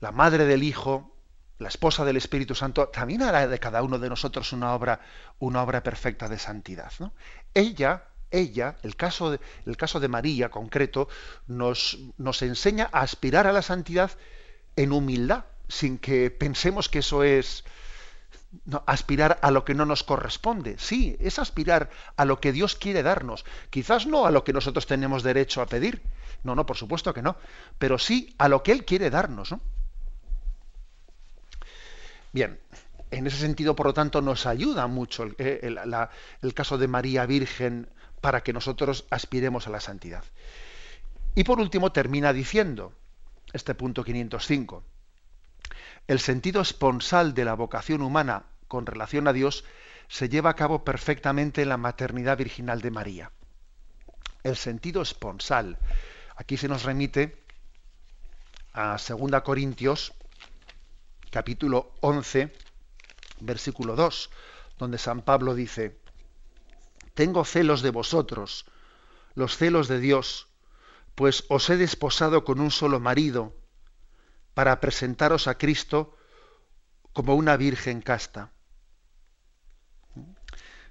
la 0.00 0.12
madre 0.12 0.44
del 0.44 0.62
Hijo, 0.62 1.16
la 1.58 1.68
esposa 1.68 2.04
del 2.04 2.16
Espíritu 2.16 2.54
Santo, 2.54 2.88
también 2.88 3.22
hará 3.22 3.46
de 3.48 3.58
cada 3.58 3.82
uno 3.82 3.98
de 3.98 4.08
nosotros 4.08 4.52
una 4.52 4.74
obra, 4.74 5.00
una 5.38 5.62
obra 5.62 5.82
perfecta 5.82 6.28
de 6.28 6.38
santidad. 6.38 6.92
¿no? 6.98 7.12
Ella 7.54 8.04
ella, 8.30 8.76
el 8.82 8.96
caso 8.96 9.30
de, 9.30 9.40
el 9.66 9.76
caso 9.76 10.00
de 10.00 10.08
María 10.08 10.50
concreto, 10.50 11.08
nos, 11.46 11.98
nos 12.16 12.42
enseña 12.42 12.88
a 12.92 13.00
aspirar 13.00 13.46
a 13.46 13.52
la 13.52 13.62
santidad 13.62 14.10
en 14.76 14.92
humildad, 14.92 15.44
sin 15.68 15.98
que 15.98 16.30
pensemos 16.30 16.88
que 16.88 17.00
eso 17.00 17.22
es 17.24 17.64
aspirar 18.86 19.38
a 19.42 19.50
lo 19.50 19.64
que 19.64 19.74
no 19.74 19.84
nos 19.84 20.04
corresponde. 20.04 20.76
Sí, 20.78 21.16
es 21.20 21.38
aspirar 21.38 21.90
a 22.16 22.24
lo 22.24 22.40
que 22.40 22.52
Dios 22.52 22.76
quiere 22.76 23.02
darnos. 23.02 23.44
Quizás 23.70 24.06
no 24.06 24.26
a 24.26 24.30
lo 24.30 24.44
que 24.44 24.52
nosotros 24.52 24.86
tenemos 24.86 25.22
derecho 25.22 25.60
a 25.60 25.66
pedir. 25.66 26.02
No, 26.44 26.54
no, 26.54 26.64
por 26.64 26.76
supuesto 26.76 27.12
que 27.12 27.22
no. 27.22 27.36
Pero 27.78 27.98
sí 27.98 28.34
a 28.38 28.48
lo 28.48 28.62
que 28.62 28.72
Él 28.72 28.84
quiere 28.84 29.10
darnos. 29.10 29.54
Bien, 32.32 32.58
en 33.10 33.26
ese 33.26 33.38
sentido, 33.38 33.74
por 33.74 33.86
lo 33.86 33.94
tanto, 33.94 34.20
nos 34.20 34.46
ayuda 34.46 34.86
mucho 34.86 35.24
el, 35.24 35.78
el 36.42 36.54
caso 36.54 36.78
de 36.78 36.88
María 36.88 37.26
Virgen 37.26 37.88
para 38.20 38.42
que 38.42 38.52
nosotros 38.52 39.06
aspiremos 39.10 39.66
a 39.66 39.70
la 39.70 39.80
santidad. 39.80 40.24
Y 41.34 41.44
por 41.44 41.60
último 41.60 41.92
termina 41.92 42.32
diciendo, 42.32 42.92
este 43.52 43.74
punto 43.74 44.04
505, 44.04 44.84
el 46.06 46.20
sentido 46.20 46.60
esponsal 46.60 47.34
de 47.34 47.44
la 47.44 47.54
vocación 47.54 48.02
humana 48.02 48.44
con 48.66 48.86
relación 48.86 49.28
a 49.28 49.32
Dios 49.32 49.64
se 50.08 50.28
lleva 50.28 50.50
a 50.50 50.56
cabo 50.56 50.84
perfectamente 50.84 51.62
en 51.62 51.68
la 51.68 51.76
maternidad 51.76 52.38
virginal 52.38 52.80
de 52.80 52.90
María. 52.90 53.30
El 54.42 54.56
sentido 54.56 55.02
esponsal. 55.02 55.78
Aquí 56.36 56.56
se 56.56 56.68
nos 56.68 56.84
remite 56.84 57.42
a 58.72 58.96
2 58.96 59.42
Corintios, 59.42 60.14
capítulo 61.30 61.92
11, 62.00 62.52
versículo 63.40 63.96
2, 63.96 64.30
donde 64.78 64.98
San 64.98 65.22
Pablo 65.22 65.54
dice, 65.54 66.00
tengo 67.14 67.44
celos 67.44 67.82
de 67.82 67.90
vosotros, 67.90 68.66
los 69.34 69.56
celos 69.56 69.88
de 69.88 70.00
Dios, 70.00 70.48
pues 71.14 71.44
os 71.48 71.68
he 71.70 71.76
desposado 71.76 72.44
con 72.44 72.60
un 72.60 72.70
solo 72.70 73.00
marido, 73.00 73.54
para 74.54 74.80
presentaros 74.80 75.46
a 75.46 75.56
Cristo 75.56 76.16
como 77.12 77.34
una 77.34 77.56
virgen 77.56 78.02
casta. 78.02 78.52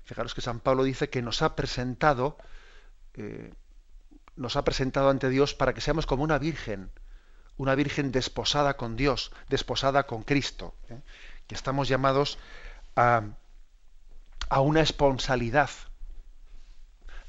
Fijaros 0.03 0.33
que 0.33 0.41
San 0.41 0.61
Pablo 0.61 0.83
dice 0.83 1.09
que 1.09 1.21
nos 1.21 1.41
ha 1.41 1.55
presentado, 1.55 2.37
eh, 3.13 3.53
nos 4.37 4.55
ha 4.55 4.63
presentado 4.63 5.09
ante 5.09 5.29
Dios 5.29 5.53
para 5.53 5.73
que 5.73 5.81
seamos 5.81 6.05
como 6.05 6.23
una 6.23 6.37
virgen, 6.37 6.91
una 7.57 7.75
virgen 7.75 8.11
desposada 8.11 8.77
con 8.77 8.95
Dios, 8.95 9.31
desposada 9.49 10.05
con 10.05 10.23
Cristo, 10.23 10.75
¿eh? 10.89 10.99
que 11.47 11.55
estamos 11.55 11.87
llamados 11.87 12.37
a, 12.95 13.23
una 14.59 14.81
esponsalidad, 14.81 15.69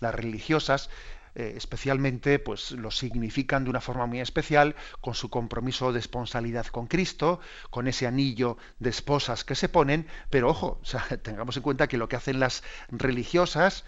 las 0.00 0.14
religiosas 0.14 0.90
eh, 1.35 1.54
especialmente 1.56 2.38
pues 2.38 2.73
lo 2.73 2.90
significan 2.90 3.64
de 3.64 3.70
una 3.70 3.80
forma 3.80 4.06
muy 4.06 4.20
especial 4.20 4.75
con 5.00 5.14
su 5.14 5.30
compromiso 5.30 5.92
de 5.92 6.00
esponsalidad 6.00 6.66
con 6.66 6.87
Cristo, 6.87 7.40
con 7.70 7.87
ese 7.87 8.06
anillo 8.06 8.56
de 8.78 8.90
esposas 8.90 9.44
que 9.44 9.54
se 9.54 9.68
ponen, 9.68 10.06
pero 10.30 10.49
ojo, 10.49 10.80
tengamos 11.23 11.56
en 11.56 11.62
cuenta 11.62 11.87
que 11.87 11.99
lo 11.99 12.08
que 12.08 12.16
hacen 12.16 12.40
las 12.40 12.62
religiosas 12.88 13.85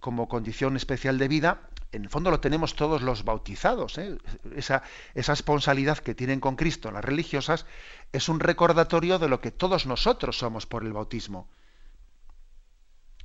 como 0.00 0.28
condición 0.28 0.76
especial 0.76 1.18
de 1.18 1.28
vida, 1.28 1.68
en 1.92 2.04
el 2.04 2.10
fondo 2.10 2.30
lo 2.30 2.40
tenemos 2.40 2.74
todos 2.74 3.02
los 3.02 3.24
bautizados. 3.24 3.98
¿eh? 3.98 4.18
Esa, 4.54 4.82
esa 5.14 5.32
esponsalidad 5.32 5.98
que 5.98 6.14
tienen 6.14 6.40
con 6.40 6.56
Cristo 6.56 6.90
las 6.90 7.04
religiosas 7.04 7.66
es 8.12 8.28
un 8.28 8.40
recordatorio 8.40 9.18
de 9.18 9.28
lo 9.28 9.40
que 9.40 9.50
todos 9.50 9.86
nosotros 9.86 10.38
somos 10.38 10.66
por 10.66 10.84
el 10.84 10.92
bautismo. 10.92 11.48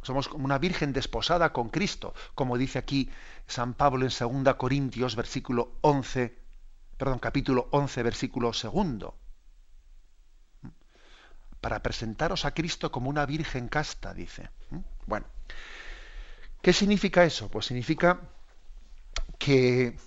Somos 0.02 0.28
como 0.28 0.46
una 0.46 0.60
virgen 0.60 0.92
desposada 0.92 1.54
con 1.54 1.70
Cristo, 1.70 2.14
como 2.36 2.58
dice 2.58 2.78
aquí 2.78 3.10
San 3.48 3.74
Pablo 3.74 4.06
en 4.06 4.44
2 4.44 4.56
Corintios, 4.56 5.16
versículo 5.16 5.78
11, 5.82 6.38
perdón, 6.98 7.20
capítulo 7.20 7.70
11, 7.72 8.04
versículo 8.04 8.54
segundo. 8.54 9.18
Para 11.62 11.82
presentaros 11.82 12.44
a 12.44 12.54
Cristo 12.54 12.92
como 12.92 13.10
una 13.10 13.26
virgen 13.26 13.70
casta, 13.70 14.14
dice. 14.14 14.50
Bueno, 15.06 15.26
¿qué 16.62 16.74
significa 16.74 17.24
eso? 17.24 17.50
Pues 17.50 17.68
significa 17.68 18.20
que, 19.44 19.98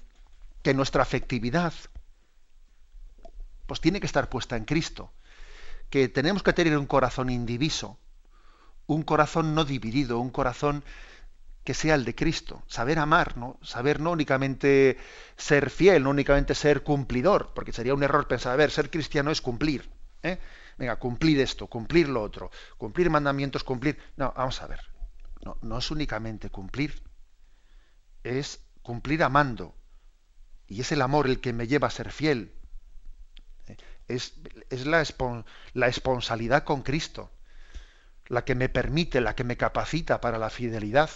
nuestra 0.75 1.02
afectividad 1.02 1.73
pues 3.66 3.81
tiene 3.81 4.00
que 4.00 4.07
estar 4.07 4.28
puesta 4.28 4.57
en 4.57 4.64
Cristo, 4.64 5.12
que 5.90 6.09
tenemos 6.09 6.43
que 6.43 6.52
tener 6.52 6.76
un 6.76 6.87
corazón 6.87 7.31
indiviso, 7.31 7.99
un 8.87 9.02
corazón 9.02 9.55
no 9.55 9.64
dividido, 9.64 10.19
un 10.19 10.31
corazón 10.31 10.85
que 11.62 11.75
sea 11.75 11.95
el 11.95 12.05
de 12.05 12.14
Cristo, 12.14 12.62
saber 12.66 12.99
amar, 12.99 13.37
¿no? 13.37 13.59
Saber 13.62 14.00
no 14.00 14.12
únicamente 14.12 14.99
ser 15.37 15.71
fiel, 15.71 16.02
no 16.05 16.11
únicamente 16.11 16.55
ser 16.55 16.83
cumplidor, 16.83 17.52
porque 17.55 17.73
sería 17.73 17.95
un 17.95 18.02
error 18.02 18.26
pensar, 18.26 18.52
a 18.52 18.57
ver, 18.57 18.71
ser 18.71 18.90
cristiano 18.90 19.31
es 19.31 19.40
cumplir, 19.40 19.88
¿eh? 20.23 20.38
Venga, 20.78 20.97
cumplir 20.97 21.40
esto, 21.40 21.66
cumplir 21.66 22.09
lo 22.09 22.23
otro, 22.23 22.50
cumplir 22.76 23.11
mandamientos, 23.11 23.64
cumplir. 23.64 23.99
No, 24.16 24.33
vamos 24.37 24.61
a 24.62 24.66
ver. 24.66 24.81
No, 25.45 25.59
no 25.62 25.78
es 25.78 25.90
únicamente 25.90 26.50
cumplir, 26.50 27.02
es 28.23 28.66
cumplir 28.87 29.25
amando. 29.25 29.75
Y 30.69 30.81
es 30.81 30.93
el 30.93 31.02
amor 31.02 31.26
el 31.26 31.40
que 31.40 31.52
me 31.52 31.66
lleva 31.66 31.88
a 31.88 31.90
ser 31.90 32.12
fiel. 32.12 32.52
Es, 34.07 34.35
es 34.71 34.87
la, 34.87 35.05
la 35.75 35.88
esponsalidad 35.88 36.62
con 36.62 36.83
Cristo 36.83 37.33
la 38.28 38.45
que 38.45 38.55
me 38.55 38.69
permite, 38.69 39.21
la 39.21 39.35
que 39.35 39.45
me 39.45 39.57
capacita 39.57 40.21
para 40.21 40.38
la 40.38 40.50
fidelidad. 40.50 41.11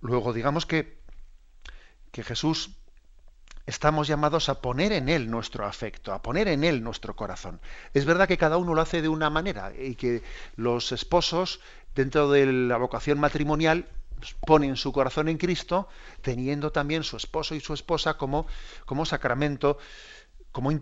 Luego, 0.00 0.32
digamos 0.32 0.66
que, 0.66 0.98
que 2.10 2.24
Jesús 2.24 2.76
estamos 3.66 4.08
llamados 4.08 4.48
a 4.48 4.60
poner 4.60 4.92
en 4.92 5.08
Él 5.08 5.30
nuestro 5.30 5.66
afecto, 5.66 6.12
a 6.12 6.22
poner 6.22 6.48
en 6.48 6.64
Él 6.64 6.82
nuestro 6.82 7.14
corazón. 7.14 7.60
Es 7.94 8.04
verdad 8.04 8.26
que 8.26 8.38
cada 8.38 8.56
uno 8.56 8.74
lo 8.74 8.80
hace 8.80 9.02
de 9.02 9.08
una 9.08 9.30
manera 9.30 9.72
y 9.78 9.94
que 9.94 10.22
los 10.56 10.92
esposos, 10.92 11.60
dentro 11.94 12.30
de 12.30 12.46
la 12.46 12.78
vocación 12.78 13.20
matrimonial, 13.20 13.88
ponen 14.46 14.76
su 14.76 14.92
corazón 14.92 15.28
en 15.28 15.38
Cristo, 15.38 15.88
teniendo 16.22 16.72
también 16.72 17.02
su 17.02 17.16
esposo 17.16 17.54
y 17.54 17.60
su 17.60 17.74
esposa 17.74 18.14
como, 18.14 18.46
como 18.84 19.04
sacramento, 19.04 19.78
como, 20.52 20.72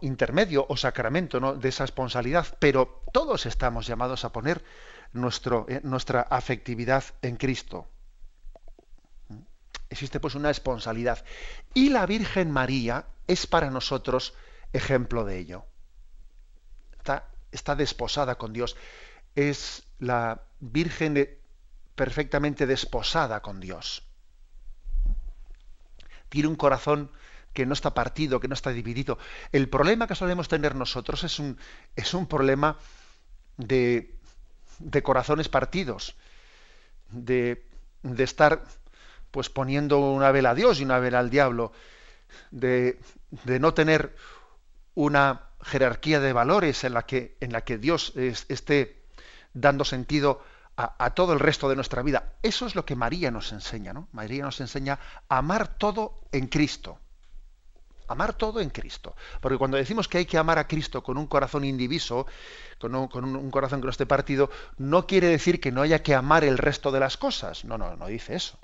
intermedio 0.00 0.66
o 0.68 0.76
sacramento 0.76 1.40
¿no? 1.40 1.54
de 1.54 1.68
esa 1.68 1.84
esponsalidad. 1.84 2.46
Pero 2.58 3.02
todos 3.12 3.46
estamos 3.46 3.86
llamados 3.86 4.24
a 4.24 4.32
poner 4.32 4.64
eh, 5.14 5.80
nuestra 5.82 6.22
afectividad 6.22 7.04
en 7.22 7.36
Cristo. 7.36 7.88
Existe 9.88 10.18
pues 10.20 10.34
una 10.34 10.50
esponsalidad. 10.50 11.24
Y 11.74 11.90
la 11.90 12.06
Virgen 12.06 12.50
María 12.50 13.06
es 13.26 13.46
para 13.46 13.70
nosotros 13.70 14.34
ejemplo 14.72 15.24
de 15.24 15.38
ello. 15.38 15.64
Está, 16.98 17.28
está 17.52 17.76
desposada 17.76 18.36
con 18.36 18.52
Dios. 18.52 18.76
Es 19.34 19.84
la 19.98 20.42
Virgen 20.60 21.38
perfectamente 21.96 22.66
desposada 22.66 23.40
con 23.42 23.58
Dios. 23.58 24.04
Tiene 26.28 26.48
un 26.48 26.56
corazón 26.56 27.10
que 27.52 27.66
no 27.66 27.72
está 27.72 27.94
partido, 27.94 28.38
que 28.38 28.48
no 28.48 28.54
está 28.54 28.70
dividido. 28.70 29.18
El 29.50 29.68
problema 29.68 30.06
que 30.06 30.14
solemos 30.14 30.46
tener 30.46 30.74
nosotros 30.74 31.24
es 31.24 31.38
un, 31.38 31.58
es 31.96 32.12
un 32.12 32.26
problema 32.26 32.78
de, 33.56 34.14
de 34.78 35.02
corazones 35.02 35.48
partidos, 35.48 36.16
de, 37.10 37.66
de 38.02 38.24
estar 38.24 38.62
pues 39.30 39.48
poniendo 39.48 39.98
una 39.98 40.30
vela 40.32 40.50
a 40.50 40.54
Dios 40.54 40.80
y 40.80 40.84
una 40.84 40.98
vela 40.98 41.18
al 41.18 41.30
diablo, 41.30 41.72
de, 42.50 43.00
de 43.44 43.58
no 43.58 43.72
tener 43.72 44.14
una 44.94 45.48
jerarquía 45.62 46.20
de 46.20 46.32
valores 46.32 46.84
en 46.84 46.92
la 46.92 47.06
que, 47.06 47.36
en 47.40 47.52
la 47.52 47.64
que 47.64 47.78
Dios 47.78 48.12
esté 48.16 49.02
dando 49.54 49.84
sentido 49.84 50.42
a, 50.76 51.10
todo 51.10 51.32
el 51.32 51.40
resto 51.40 51.68
de 51.68 51.74
nuestra 51.74 52.02
vida. 52.02 52.34
Eso 52.42 52.66
es 52.66 52.74
lo 52.74 52.84
que 52.84 52.96
María 52.96 53.30
nos 53.30 53.52
enseña, 53.52 53.92
¿no? 53.92 54.08
María 54.12 54.44
nos 54.44 54.60
enseña 54.60 54.98
amar 55.28 55.78
todo 55.78 56.20
en 56.32 56.48
Cristo. 56.48 56.98
Amar 58.08 58.34
todo 58.34 58.60
en 58.60 58.70
Cristo. 58.70 59.16
Porque 59.40 59.58
cuando 59.58 59.78
decimos 59.78 60.06
que 60.06 60.18
hay 60.18 60.26
que 60.26 60.38
amar 60.38 60.58
a 60.58 60.68
Cristo 60.68 61.02
con 61.02 61.16
un 61.16 61.26
corazón 61.26 61.64
indiviso, 61.64 62.26
con 62.78 62.94
un, 62.94 63.08
con 63.08 63.24
un 63.24 63.50
corazón 63.50 63.80
que 63.80 63.86
no 63.86 63.90
esté 63.90 64.06
partido, 64.06 64.50
no 64.76 65.06
quiere 65.06 65.28
decir 65.28 65.60
que 65.60 65.72
no 65.72 65.82
haya 65.82 66.02
que 66.02 66.14
amar 66.14 66.44
el 66.44 66.58
resto 66.58 66.92
de 66.92 67.00
las 67.00 67.16
cosas. 67.16 67.64
No, 67.64 67.78
no, 67.78 67.96
no 67.96 68.06
dice 68.06 68.36
eso. 68.36 68.58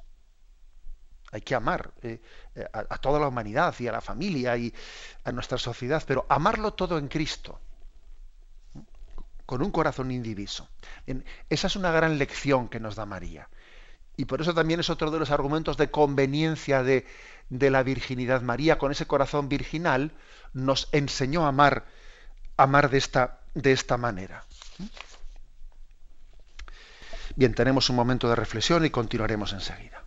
Hay 1.33 1.41
que 1.41 1.55
amar 1.55 1.93
eh, 2.03 2.21
eh, 2.55 2.69
a, 2.73 2.99
toda 2.99 3.19
la 3.19 3.27
humanidad 3.27 3.75
y 3.79 3.89
a 3.89 3.93
la 3.93 4.03
familia 4.03 4.55
y 4.59 4.73
a 5.25 5.33
nuestra 5.33 5.57
sociedad, 5.57 6.05
pero 6.07 6.27
amarlo 6.29 6.75
todo 6.75 6.99
en 6.99 7.09
Cristo, 7.09 7.59
con 9.47 9.63
un 9.63 9.71
corazón 9.71 10.11
indiviso. 10.11 10.69
esa 11.49 11.67
es 11.67 11.77
una 11.77 11.91
gran 11.91 12.19
lección 12.19 12.69
que 12.69 12.81
nos 12.81 12.97
da 12.97 13.07
María. 13.07 13.49
Y 14.17 14.27
por 14.27 14.41
eso 14.41 14.55
también 14.55 14.81
es 14.81 14.91
otro 14.91 15.11
de 15.11 15.19
los 15.19 15.31
argumentos 15.31 15.77
de 15.77 15.91
conveniencia 15.91 16.83
de, 16.83 17.07
de 17.49 17.71
la 17.71 17.83
virginidad. 17.83 18.43
María, 18.43 18.79
con 18.79 18.93
ese 18.93 19.07
corazón 19.07 19.49
virginal, 19.49 20.13
nos 20.53 20.89
enseñó 20.93 21.45
a 21.45 21.49
amar, 21.49 21.87
amar 22.57 22.91
de, 22.91 22.99
esta, 22.99 23.41
de 23.55 23.73
esta 23.73 23.97
manera. 23.97 24.45
Bien, 27.37 27.55
tenemos 27.55 27.89
un 27.89 27.97
momento 27.97 28.29
de 28.29 28.37
reflexión 28.37 28.85
y 28.85 28.91
continuaremos 28.91 29.53
enseguida. 29.53 30.02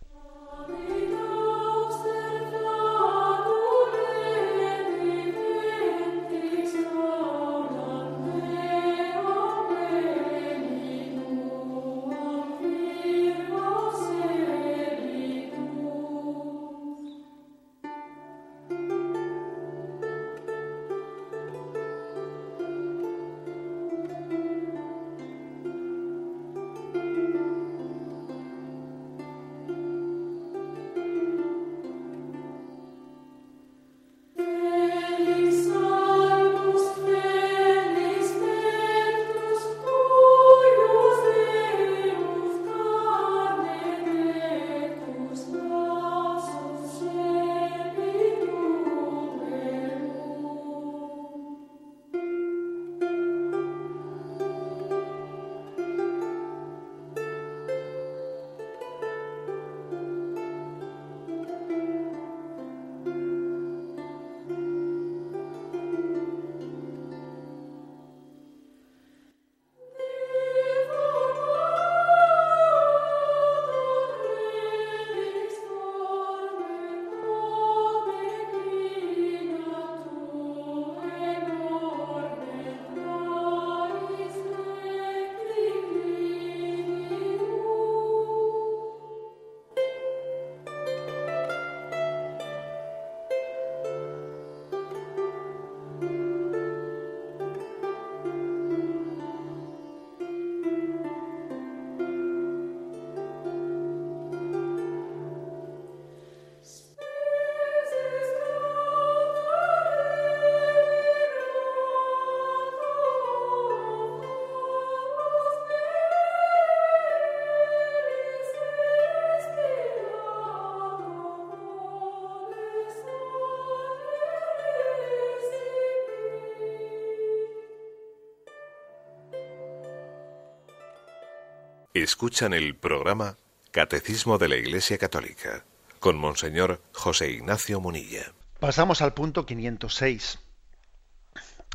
Escuchan 131.96 132.54
el 132.54 132.76
programa 132.76 133.38
Catecismo 133.72 134.38
de 134.38 134.50
la 134.50 134.58
Iglesia 134.58 134.98
Católica 134.98 135.64
con 136.02 136.18
Monseñor 136.18 136.82
José 136.92 137.32
Ignacio 137.32 137.80
Munilla. 137.80 138.34
Pasamos 138.60 139.02
al 139.02 139.14
punto 139.14 139.46
506. 139.46 140.40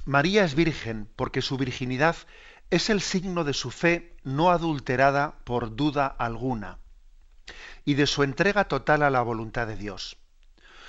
María 0.04 0.44
es 0.44 0.54
virgen 0.54 1.08
porque 1.16 1.40
su 1.40 1.56
virginidad 1.56 2.16
es 2.68 2.90
el 2.90 3.00
signo 3.00 3.44
de 3.44 3.54
su 3.54 3.70
fe 3.70 4.14
no 4.22 4.50
adulterada 4.50 5.38
por 5.44 5.74
duda 5.74 6.06
alguna 6.06 6.80
y 7.86 7.94
de 7.94 8.06
su 8.06 8.22
entrega 8.22 8.64
total 8.64 9.02
a 9.02 9.08
la 9.08 9.22
voluntad 9.22 9.66
de 9.66 9.76
Dios. 9.76 10.18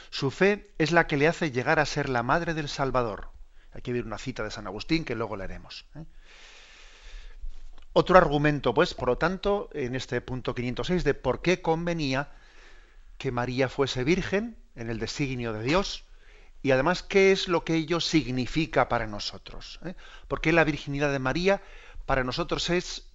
Su 0.09 0.29
fe 0.29 0.73
es 0.77 0.91
la 0.91 1.07
que 1.07 1.15
le 1.15 1.29
hace 1.29 1.51
llegar 1.51 1.79
a 1.79 1.85
ser 1.85 2.09
la 2.09 2.21
madre 2.21 2.53
del 2.53 2.67
Salvador. 2.67 3.29
Aquí 3.71 3.93
ver 3.93 4.05
una 4.05 4.17
cita 4.17 4.43
de 4.43 4.51
San 4.51 4.67
Agustín 4.67 5.05
que 5.05 5.15
luego 5.15 5.37
leeremos. 5.37 5.85
¿eh? 5.95 6.03
Otro 7.93 8.17
argumento, 8.17 8.73
pues, 8.73 8.93
por 8.93 9.10
lo 9.10 9.17
tanto, 9.17 9.69
en 9.73 9.95
este 9.95 10.21
punto 10.21 10.56
506 10.56 11.04
de 11.04 11.13
por 11.13 11.41
qué 11.41 11.62
convenía 11.62 12.32
que 13.17 13.32
María 13.32 13.67
fuese 13.67 14.04
virgen 14.04 14.56
en 14.75 14.89
el 14.89 14.97
designio 14.97 15.51
de 15.51 15.63
Dios 15.63 16.06
y 16.62 16.71
además 16.71 17.04
qué 17.04 17.32
es 17.32 17.47
lo 17.47 17.63
que 17.65 17.75
ello 17.75 17.99
significa 17.99 18.88
para 18.88 19.08
nosotros. 19.08 19.80
¿eh? 19.86 19.95
Porque 20.27 20.54
la 20.54 20.63
virginidad 20.63 21.12
de 21.12 21.19
María 21.19 21.62
para 22.06 22.23
nosotros 22.23 22.69
es 22.69 23.08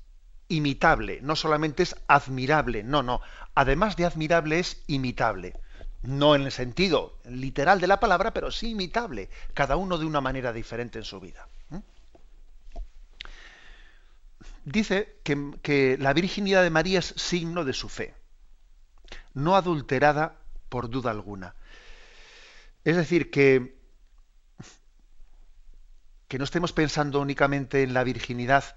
imitable, 0.49 1.21
no 1.23 1.37
solamente 1.37 1.83
es 1.83 1.97
admirable, 2.07 2.85
no, 2.85 3.03
no, 3.03 3.21
además 3.55 3.97
de 3.97 4.05
admirable 4.05 4.59
es 4.59 4.83
imitable. 4.87 5.55
no 6.03 6.37
en 6.37 6.43
el 6.43 6.53
sentido 6.53 7.19
literal 7.25 7.81
de 7.81 7.89
la 7.89 7.99
palabra, 7.99 8.33
pero 8.33 8.53
sí 8.53 8.71
imitable, 8.71 9.29
cada 9.55 9.77
uno 9.77 9.99
de 9.99 10.05
una 10.05 10.21
manera 10.21 10.53
diferente 10.53 10.99
en 10.99 11.05
su 11.05 11.19
vida. 11.19 11.49
Dice 14.67 15.21
que, 15.23 15.53
que 15.63 15.97
la 15.97 16.13
virginidad 16.13 16.65
de 16.65 16.71
María 16.71 16.99
es 16.99 17.15
signo 17.17 17.65
de 17.65 17.73
su 17.73 17.89
fe, 17.89 18.15
no 19.33 19.55
adulterada 19.55 20.41
por 20.69 20.91
duda 20.91 21.13
alguna. 21.13 21.55
Es 22.83 22.97
decir, 22.97 23.31
que, 23.31 23.79
que 26.27 26.39
no 26.39 26.43
estemos 26.43 26.73
pensando 26.73 27.21
únicamente 27.21 27.85
en 27.85 27.95
la 27.95 28.03
virginidad 28.03 28.77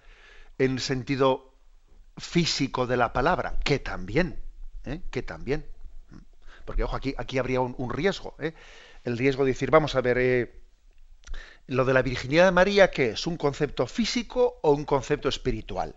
en 0.60 0.73
el 0.73 0.80
sentido 0.80 1.56
físico 2.17 2.86
de 2.86 2.95
la 2.95 3.12
palabra, 3.12 3.58
que 3.63 3.80
también, 3.80 4.39
¿eh? 4.86 5.02
que 5.10 5.23
también. 5.23 5.65
Porque, 6.65 6.84
ojo, 6.84 6.97
aquí, 6.97 7.15
aquí 7.17 7.39
habría 7.39 7.62
un, 7.62 7.89
riesgo. 7.89 8.36
¿eh? 8.38 8.54
El 9.04 9.17
riesgo 9.17 9.43
de 9.43 9.54
decir, 9.54 9.71
vamos 9.71 9.95
a 9.95 10.02
ver, 10.02 10.19
eh, 10.19 10.62
lo 11.70 11.86
de 11.86 11.94
la 11.94 12.02
virginidad 12.02 12.46
de 12.46 12.52
María, 12.52 12.90
¿qué 12.90 13.12
es? 13.12 13.28
¿Un 13.28 13.38
concepto 13.38 13.86
físico 13.86 14.60
o 14.64 14.72
un 14.72 14.86
concepto 14.86 15.30
espiritual? 15.30 15.96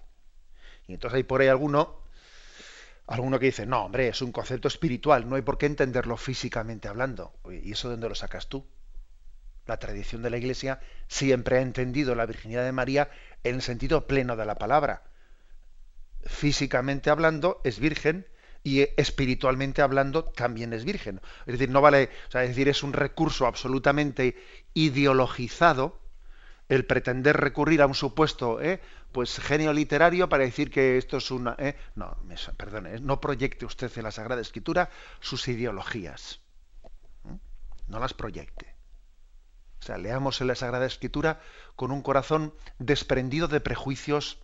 Y 0.86 0.92
entonces 0.92 1.16
hay 1.16 1.22
por 1.22 1.40
ahí 1.40 1.48
alguno, 1.48 2.02
alguno 3.06 3.38
que 3.38 3.46
dice, 3.46 3.64
no, 3.64 3.86
hombre, 3.86 4.08
es 4.08 4.20
un 4.20 4.32
concepto 4.32 4.68
espiritual, 4.68 5.28
no 5.28 5.36
hay 5.36 5.42
por 5.42 5.56
qué 5.56 5.66
entenderlo 5.66 6.18
físicamente 6.18 6.88
hablando. 6.88 7.32
¿Y 7.50 7.72
eso 7.72 7.88
de 7.88 7.94
dónde 7.94 8.10
lo 8.10 8.14
sacas 8.14 8.48
tú? 8.48 8.66
La 9.66 9.78
tradición 9.78 10.22
de 10.22 10.30
la 10.30 10.36
Iglesia 10.36 10.80
siempre 11.08 11.56
ha 11.56 11.62
entendido 11.62 12.14
la 12.14 12.26
virginidad 12.26 12.64
de 12.64 12.72
María 12.72 13.10
en 13.42 13.56
el 13.56 13.62
sentido 13.62 14.06
pleno 14.06 14.36
de 14.36 14.44
la 14.44 14.56
palabra. 14.56 15.04
Físicamente 16.26 17.08
hablando 17.08 17.62
es 17.64 17.78
virgen 17.78 18.26
y 18.64 18.80
espiritualmente 18.96 19.82
hablando 19.82 20.24
también 20.24 20.72
es 20.72 20.84
virgen. 20.84 21.20
Es 21.46 21.52
decir, 21.52 21.70
no 21.70 21.80
vale, 21.80 22.10
es 22.32 22.48
decir, 22.48 22.68
es 22.68 22.82
un 22.82 22.92
recurso 22.92 23.46
absolutamente 23.46 24.36
ideologizado 24.74 26.00
el 26.68 26.86
pretender 26.86 27.36
recurrir 27.36 27.82
a 27.82 27.86
un 27.86 27.94
supuesto 27.94 28.60
¿eh? 28.62 28.80
pues 29.12 29.38
genio 29.38 29.74
literario 29.74 30.28
para 30.28 30.44
decir 30.44 30.70
que 30.70 30.96
esto 30.96 31.18
es 31.18 31.30
una 31.30 31.54
¿eh? 31.58 31.76
no 31.96 32.16
perdone 32.56 32.98
no 33.00 33.20
proyecte 33.20 33.66
usted 33.66 33.92
en 33.96 34.04
la 34.04 34.10
Sagrada 34.10 34.40
Escritura 34.40 34.88
sus 35.20 35.46
ideologías 35.48 36.40
no 37.88 37.98
las 37.98 38.14
proyecte 38.14 38.74
o 39.80 39.84
sea 39.84 39.98
leamos 39.98 40.40
en 40.40 40.46
la 40.46 40.54
Sagrada 40.54 40.86
Escritura 40.86 41.40
con 41.76 41.90
un 41.90 42.00
corazón 42.00 42.54
desprendido 42.78 43.48
de 43.48 43.60
prejuicios 43.60 44.38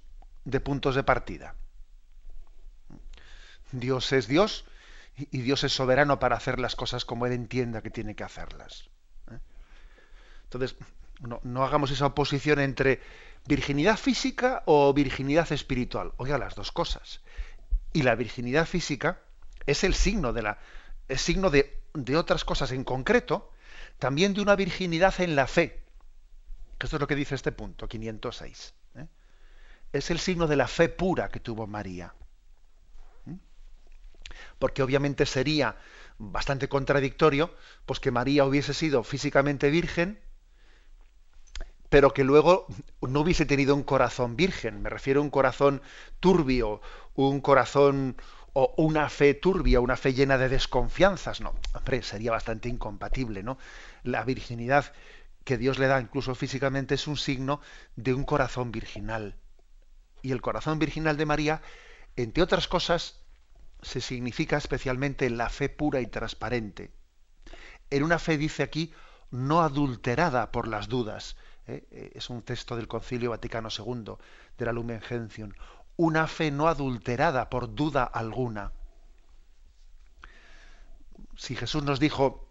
de 0.44 0.60
puntos 0.60 0.96
de 0.96 1.04
partida 1.04 1.54
Dios 3.72 4.12
es 4.12 4.28
Dios 4.28 4.64
y 5.16 5.40
Dios 5.40 5.64
es 5.64 5.72
soberano 5.72 6.18
para 6.18 6.36
hacer 6.36 6.58
las 6.58 6.76
cosas 6.76 7.04
como 7.04 7.26
Él 7.26 7.32
entienda 7.32 7.82
que 7.82 7.90
tiene 7.90 8.14
que 8.14 8.24
hacerlas. 8.24 8.88
¿eh? 9.30 9.38
Entonces, 10.44 10.76
no, 11.20 11.64
hagamos 11.64 11.90
esa 11.90 12.06
oposición 12.06 12.60
entre 12.60 13.00
virginidad 13.46 13.96
física 13.96 14.62
o 14.66 14.92
virginidad 14.94 15.50
espiritual. 15.52 16.12
Oiga, 16.16 16.38
las 16.38 16.54
dos 16.54 16.70
cosas. 16.70 17.20
Y 17.92 18.02
la 18.02 18.14
virginidad 18.14 18.66
física 18.66 19.20
es 19.66 19.82
el 19.82 19.94
signo 19.94 20.32
de 20.32 20.42
la, 20.42 20.58
es 21.08 21.20
signo 21.20 21.50
de, 21.50 21.82
otras 22.16 22.44
cosas 22.44 22.70
en 22.70 22.84
concreto, 22.84 23.50
también 23.98 24.34
de 24.34 24.40
una 24.40 24.54
virginidad 24.54 25.20
en 25.20 25.34
la 25.34 25.46
fe. 25.46 25.82
Esto 26.80 26.96
es 26.96 27.00
lo 27.00 27.08
que 27.08 27.16
dice 27.16 27.34
este 27.34 27.50
punto, 27.50 27.88
506. 27.88 28.74
¿eh? 28.94 29.06
Es 29.92 30.10
el 30.12 30.20
signo 30.20 30.46
de 30.46 30.56
la 30.56 30.68
fe 30.68 30.88
pura 30.88 31.28
que 31.28 31.40
tuvo 31.40 31.66
María 31.66 32.14
porque 34.58 34.82
obviamente 34.82 35.26
sería 35.26 35.76
bastante 36.18 36.68
contradictorio 36.68 37.54
pues 37.86 38.00
que 38.00 38.10
María 38.10 38.44
hubiese 38.44 38.74
sido 38.74 39.02
físicamente 39.04 39.70
virgen 39.70 40.20
pero 41.88 42.12
que 42.12 42.24
luego 42.24 42.66
no 43.00 43.20
hubiese 43.20 43.46
tenido 43.46 43.74
un 43.74 43.82
corazón 43.82 44.36
virgen, 44.36 44.82
me 44.82 44.90
refiero 44.90 45.20
a 45.20 45.24
un 45.24 45.30
corazón 45.30 45.82
turbio, 46.20 46.80
un 47.14 47.40
corazón 47.40 48.16
o 48.52 48.74
una 48.76 49.08
fe 49.08 49.34
turbia, 49.34 49.80
una 49.80 49.96
fe 49.96 50.12
llena 50.14 50.36
de 50.36 50.48
desconfianzas, 50.48 51.40
no, 51.40 51.54
hombre, 51.74 52.02
sería 52.02 52.30
bastante 52.30 52.68
incompatible, 52.68 53.42
¿no? 53.42 53.58
La 54.02 54.24
virginidad 54.24 54.92
que 55.44 55.56
Dios 55.56 55.78
le 55.78 55.86
da 55.86 56.00
incluso 56.00 56.34
físicamente 56.34 56.94
es 56.94 57.06
un 57.06 57.16
signo 57.16 57.60
de 57.96 58.12
un 58.12 58.24
corazón 58.24 58.70
virginal. 58.70 59.36
Y 60.20 60.32
el 60.32 60.42
corazón 60.42 60.78
virginal 60.78 61.16
de 61.16 61.26
María, 61.26 61.62
entre 62.16 62.42
otras 62.42 62.68
cosas, 62.68 63.17
se 63.82 64.00
significa 64.00 64.56
especialmente 64.56 65.30
la 65.30 65.48
fe 65.48 65.68
pura 65.68 66.00
y 66.00 66.06
transparente. 66.06 66.90
En 67.90 68.02
una 68.02 68.18
fe, 68.18 68.36
dice 68.36 68.62
aquí, 68.62 68.92
no 69.30 69.62
adulterada 69.62 70.50
por 70.50 70.68
las 70.68 70.88
dudas. 70.88 71.36
¿eh? 71.66 71.86
Eh, 71.90 72.12
es 72.14 72.30
un 72.30 72.42
texto 72.42 72.76
del 72.76 72.88
Concilio 72.88 73.30
Vaticano 73.30 73.68
II, 73.76 74.14
de 74.56 74.64
la 74.64 74.72
Lumen 74.72 75.00
Gentium. 75.00 75.52
Una 75.96 76.26
fe 76.26 76.50
no 76.50 76.68
adulterada 76.68 77.50
por 77.50 77.74
duda 77.74 78.04
alguna. 78.04 78.72
Si 81.36 81.54
Jesús 81.54 81.84
nos 81.84 82.00
dijo 82.00 82.48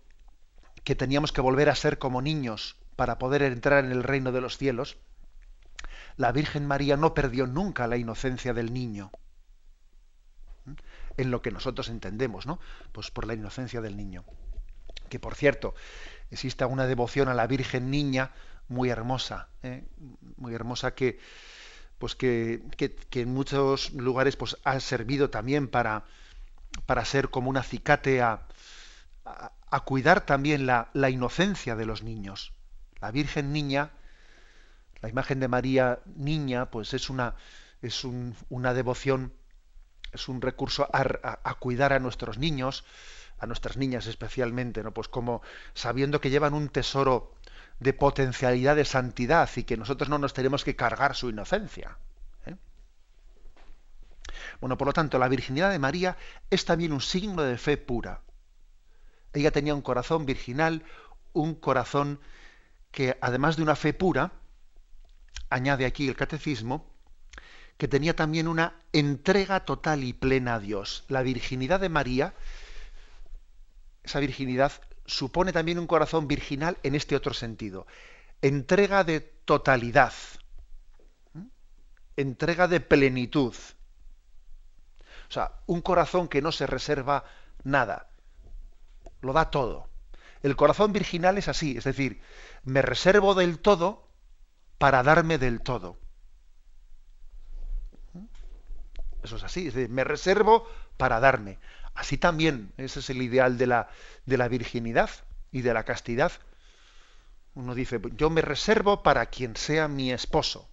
que 0.84 0.96
teníamos 0.96 1.32
que 1.32 1.42
volver 1.42 1.70
a 1.70 1.76
ser 1.76 1.98
como 1.98 2.22
niños 2.22 2.78
para 2.96 3.18
poder 3.18 3.44
entrar 3.44 3.84
en 3.84 3.92
el 3.92 4.04
reino 4.04 4.32
de 4.32 4.42
los 4.42 4.58
cielos, 4.58 4.98
la 6.16 6.32
Virgen 6.32 6.66
María 6.66 6.98
no 6.98 7.14
perdió 7.14 7.46
nunca 7.48 7.88
la 7.88 7.98
inocencia 7.98 8.54
del 8.54 8.74
niño 8.74 9.12
en 11.18 11.32
lo 11.32 11.42
que 11.42 11.52
nosotros 11.52 11.90
entendemos, 11.90 12.46
¿no? 12.46 12.60
Pues 12.92 13.12
por 13.12 13.26
la 13.28 13.34
inocencia 13.34 13.82
del 13.82 13.98
niño. 13.98 14.24
Que 15.10 15.20
por 15.20 15.36
cierto, 15.36 15.76
existe 16.32 16.64
una 16.66 16.86
devoción 16.86 17.28
a 17.28 17.34
la 17.34 17.48
Virgen 17.48 17.90
Niña 17.92 18.32
muy 18.68 18.90
hermosa, 18.90 19.50
¿eh? 19.64 19.86
muy 20.38 20.54
hermosa 20.54 20.94
que, 20.94 21.20
pues 21.98 22.16
que, 22.16 22.62
en 23.12 23.34
muchos 23.34 23.94
lugares 23.94 24.36
pues 24.36 24.58
ha 24.64 24.80
servido 24.80 25.30
también 25.30 25.68
para, 25.68 26.06
para 26.86 27.06
ser 27.06 27.30
como 27.30 27.50
un 27.50 27.58
acicate 27.58 28.22
a, 28.22 28.48
a, 29.26 29.80
cuidar 29.82 30.26
también 30.26 30.66
la, 30.66 30.90
la, 30.94 31.10
inocencia 31.10 31.76
de 31.76 31.86
los 31.86 32.04
niños. 32.04 32.54
La 33.00 33.12
Virgen 33.12 33.54
Niña, 33.54 33.92
la 35.02 35.10
imagen 35.10 35.40
de 35.40 35.48
María 35.48 36.00
Niña, 36.16 36.70
pues 36.70 36.94
es 36.94 37.10
una, 37.10 37.36
es 37.82 38.04
una 38.04 38.74
devoción 38.74 39.34
es 40.12 40.28
un 40.28 40.42
recurso 40.42 40.88
a, 40.92 41.56
cuidar 41.56 41.94
a 41.94 42.00
nuestros 42.00 42.38
niños, 42.38 42.86
a 43.40 43.46
nuestras 43.46 43.78
niñas 43.78 44.08
especialmente, 44.08 44.84
¿no? 44.84 44.94
Pues 44.94 45.08
como 45.08 45.42
sabiendo 45.74 46.22
que 46.22 46.30
llevan 46.30 46.54
un 46.54 46.70
tesoro 46.70 47.34
de 47.80 47.94
potencialidad 47.94 48.76
de 48.76 48.86
santidad 48.86 49.50
y 49.56 49.64
que 49.64 49.78
nosotros 49.78 50.10
no 50.10 50.18
nos 50.18 50.34
tenemos 50.34 50.64
que 50.64 50.76
cargar 50.76 51.16
su 51.16 51.30
inocencia. 51.30 51.98
¿eh? 52.46 52.56
Bueno, 54.60 54.78
por 54.78 54.88
lo 54.88 54.94
tanto, 54.94 55.20
la 55.20 55.28
virginidad 55.28 55.72
de 55.72 55.80
María 55.80 56.18
es 56.50 56.66
también 56.66 56.94
un 56.94 57.02
signo 57.02 57.44
de 57.44 57.58
fe 57.58 57.78
pura. 57.78 58.22
Ella 59.34 59.52
tenía 59.52 59.76
un 59.76 59.82
corazón 59.82 60.26
virginal, 60.26 60.84
un 61.34 61.54
corazón 61.54 62.20
que, 62.92 63.18
además 63.22 63.58
de 63.58 63.64
una 63.64 63.76
fe 63.76 63.94
pura, 63.94 64.32
añade 65.50 65.86
aquí 65.86 66.08
el 66.08 66.16
catecismo, 66.16 66.97
que 67.78 67.88
tenía 67.88 68.16
también 68.16 68.48
una 68.48 68.74
entrega 68.92 69.66
total 69.66 70.04
y 70.04 70.14
plena 70.14 70.56
a 70.56 70.60
Dios. 70.60 71.06
La 71.08 71.22
virginidad 71.22 71.80
de 71.80 71.90
María, 71.90 72.34
esa 74.04 74.20
virginidad 74.20 74.72
supone 75.06 75.54
también 75.54 75.80
un 75.80 75.88
corazón 75.88 76.28
virginal 76.28 76.78
en 76.84 76.96
este 76.96 77.16
otro 77.16 77.34
sentido. 77.34 77.86
Entrega 78.42 79.04
de 79.04 79.22
totalidad, 79.22 80.14
entrega 82.16 82.68
de 82.68 82.80
plenitud. 82.80 83.56
O 85.30 85.32
sea, 85.32 85.52
un 85.66 85.82
corazón 85.82 86.28
que 86.28 86.42
no 86.42 86.52
se 86.52 86.68
reserva 86.68 87.26
nada, 87.64 88.10
lo 89.22 89.34
da 89.34 89.52
todo. 89.52 89.88
El 90.42 90.56
corazón 90.56 90.94
virginal 90.94 91.38
es 91.38 91.48
así, 91.48 91.78
es 91.78 91.84
decir, 91.84 92.22
me 92.64 92.82
reservo 92.82 93.36
del 93.36 93.60
todo 93.60 94.08
para 94.78 95.04
darme 95.04 95.38
del 95.38 95.62
todo. 95.62 95.98
Eso 99.24 99.38
es 99.38 99.44
así, 99.44 99.72
me 99.90 100.04
reservo 100.04 100.68
para 100.98 101.20
darme. 101.20 101.60
Así 101.94 102.18
también, 102.18 102.72
ese 102.78 103.00
es 103.00 103.10
el 103.10 103.22
ideal 103.22 103.58
de 103.58 103.68
la, 103.68 103.90
de 104.26 104.38
la 104.38 104.48
virginidad 104.48 105.10
y 105.52 105.62
de 105.62 105.74
la 105.74 105.84
castidad. 105.84 106.32
Uno 107.56 107.74
dice, 107.74 108.00
yo 108.16 108.30
me 108.30 108.42
reservo 108.42 109.02
para 109.02 109.26
quien 109.26 109.56
sea 109.56 109.88
mi 109.88 110.12
esposo 110.12 110.70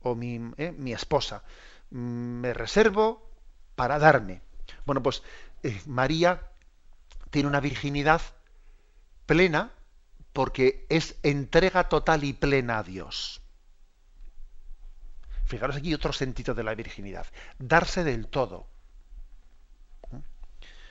o 0.00 0.14
mi, 0.14 0.40
eh, 0.56 0.72
mi 0.72 0.92
esposa. 0.92 1.42
Me 1.90 2.54
reservo 2.54 3.30
para 3.74 3.98
darme. 3.98 4.40
Bueno, 4.86 5.02
pues 5.02 5.22
eh, 5.62 5.80
María 5.86 6.42
tiene 7.30 7.48
una 7.48 7.60
virginidad 7.60 8.22
plena 9.26 9.70
porque 10.32 10.86
es 10.88 11.16
entrega 11.22 11.88
total 11.88 12.24
y 12.24 12.32
plena 12.32 12.78
a 12.78 12.82
Dios. 12.82 13.43
Fijaros 15.44 15.76
aquí 15.76 15.94
otro 15.94 16.12
sentido 16.12 16.54
de 16.54 16.62
la 16.62 16.74
virginidad, 16.74 17.26
darse 17.58 18.04
del 18.04 18.28
todo. 18.28 18.66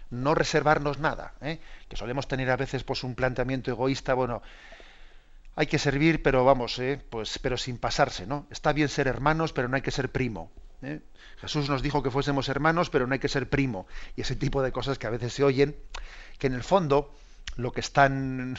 no 0.10 0.36
reservarnos 0.36 1.00
nada, 1.00 1.34
¿eh? 1.42 1.60
que 1.90 1.96
solemos 1.96 2.28
tener 2.28 2.52
a 2.52 2.56
veces 2.56 2.84
pues 2.84 3.04
un 3.04 3.16
planteamiento 3.16 3.72
egoísta, 3.72 4.14
bueno, 4.14 4.44
hay 5.56 5.68
que 5.68 5.80
servir, 5.80 6.22
pero 6.22 6.46
vamos, 6.46 6.78
¿eh? 6.80 7.02
pues, 7.10 7.40
pero 7.40 7.58
sin 7.58 7.78
pasarse, 7.78 8.26
¿no? 8.26 8.48
Está 8.50 8.74
bien 8.74 8.90
ser 8.90 9.08
hermanos, 9.08 9.54
pero 9.54 9.68
no 9.68 9.76
hay 9.76 9.82
que 9.82 9.92
ser 9.92 10.12
primo. 10.12 10.52
¿eh? 10.82 11.00
Jesús 11.38 11.70
nos 11.70 11.82
dijo 11.82 12.02
que 12.02 12.10
fuésemos 12.10 12.50
hermanos, 12.50 12.90
pero 12.90 13.06
no 13.06 13.14
hay 13.14 13.20
que 13.20 13.30
ser 13.30 13.50
primo. 13.50 13.88
Y 14.16 14.22
ese 14.22 14.36
tipo 14.36 14.62
de 14.62 14.72
cosas 14.72 14.98
que 14.98 15.08
a 15.08 15.12
veces 15.12 15.34
se 15.34 15.44
oyen, 15.44 15.76
que 16.40 16.48
en 16.48 16.54
el 16.54 16.64
fondo 16.64 17.14
lo 17.56 17.72
que 17.72 17.82
están, 17.82 18.58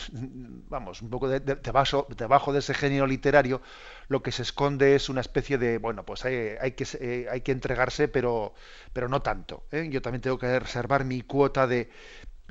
vamos, 0.69 1.03
un 1.03 1.11
poco 1.11 1.29
debajo, 1.29 2.53
de 2.53 2.59
ese 2.59 2.75
genio 2.75 3.07
literario, 3.07 3.61
lo 4.09 4.23
que 4.23 4.31
se 4.31 4.43
esconde 4.43 4.95
es 4.95 5.09
una 5.09 5.21
especie 5.21 5.59
de, 5.59 5.79
bueno, 5.79 6.05
pues 6.05 6.25
hay, 6.25 6.73
que, 6.73 6.87
eh, 7.01 7.27
hay 7.31 7.41
que 7.41 7.53
entregarse, 7.53 8.09
pero, 8.09 8.55
pero 8.93 9.09
no 9.09 9.21
tanto. 9.21 9.65
¿eh? 9.73 9.89
Yo 9.91 10.01
también 10.01 10.23
tengo 10.23 10.39
que 10.39 10.59
reservar 10.59 11.05
mi 11.05 11.23
cuota 11.23 11.67
de 11.67 11.91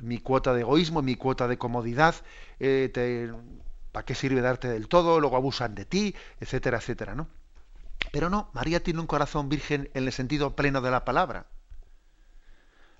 mi 0.02 0.18
cuota 0.18 0.52
de 0.52 0.62
egoísmo, 0.62 1.02
mi 1.02 1.14
cuota 1.14 1.48
de 1.48 1.56
comodidad. 1.56 2.14
Eh, 2.60 3.32
¿Para 3.92 4.04
qué 4.04 4.14
sirve 4.14 4.40
darte 4.40 4.68
del 4.68 4.88
todo? 4.88 5.20
Luego 5.20 5.36
abusan 5.36 5.74
de 5.74 5.84
ti, 5.84 6.14
etcétera, 6.40 6.78
etcétera, 6.78 7.14
¿no? 7.14 7.28
Pero 8.10 8.28
no, 8.28 8.50
María 8.52 8.82
tiene 8.82 9.00
un 9.00 9.06
corazón 9.06 9.48
virgen 9.48 9.88
en 9.94 10.04
el 10.04 10.12
sentido 10.12 10.56
pleno 10.56 10.80
de 10.80 10.90
la 10.90 11.04
palabra. 11.04 11.46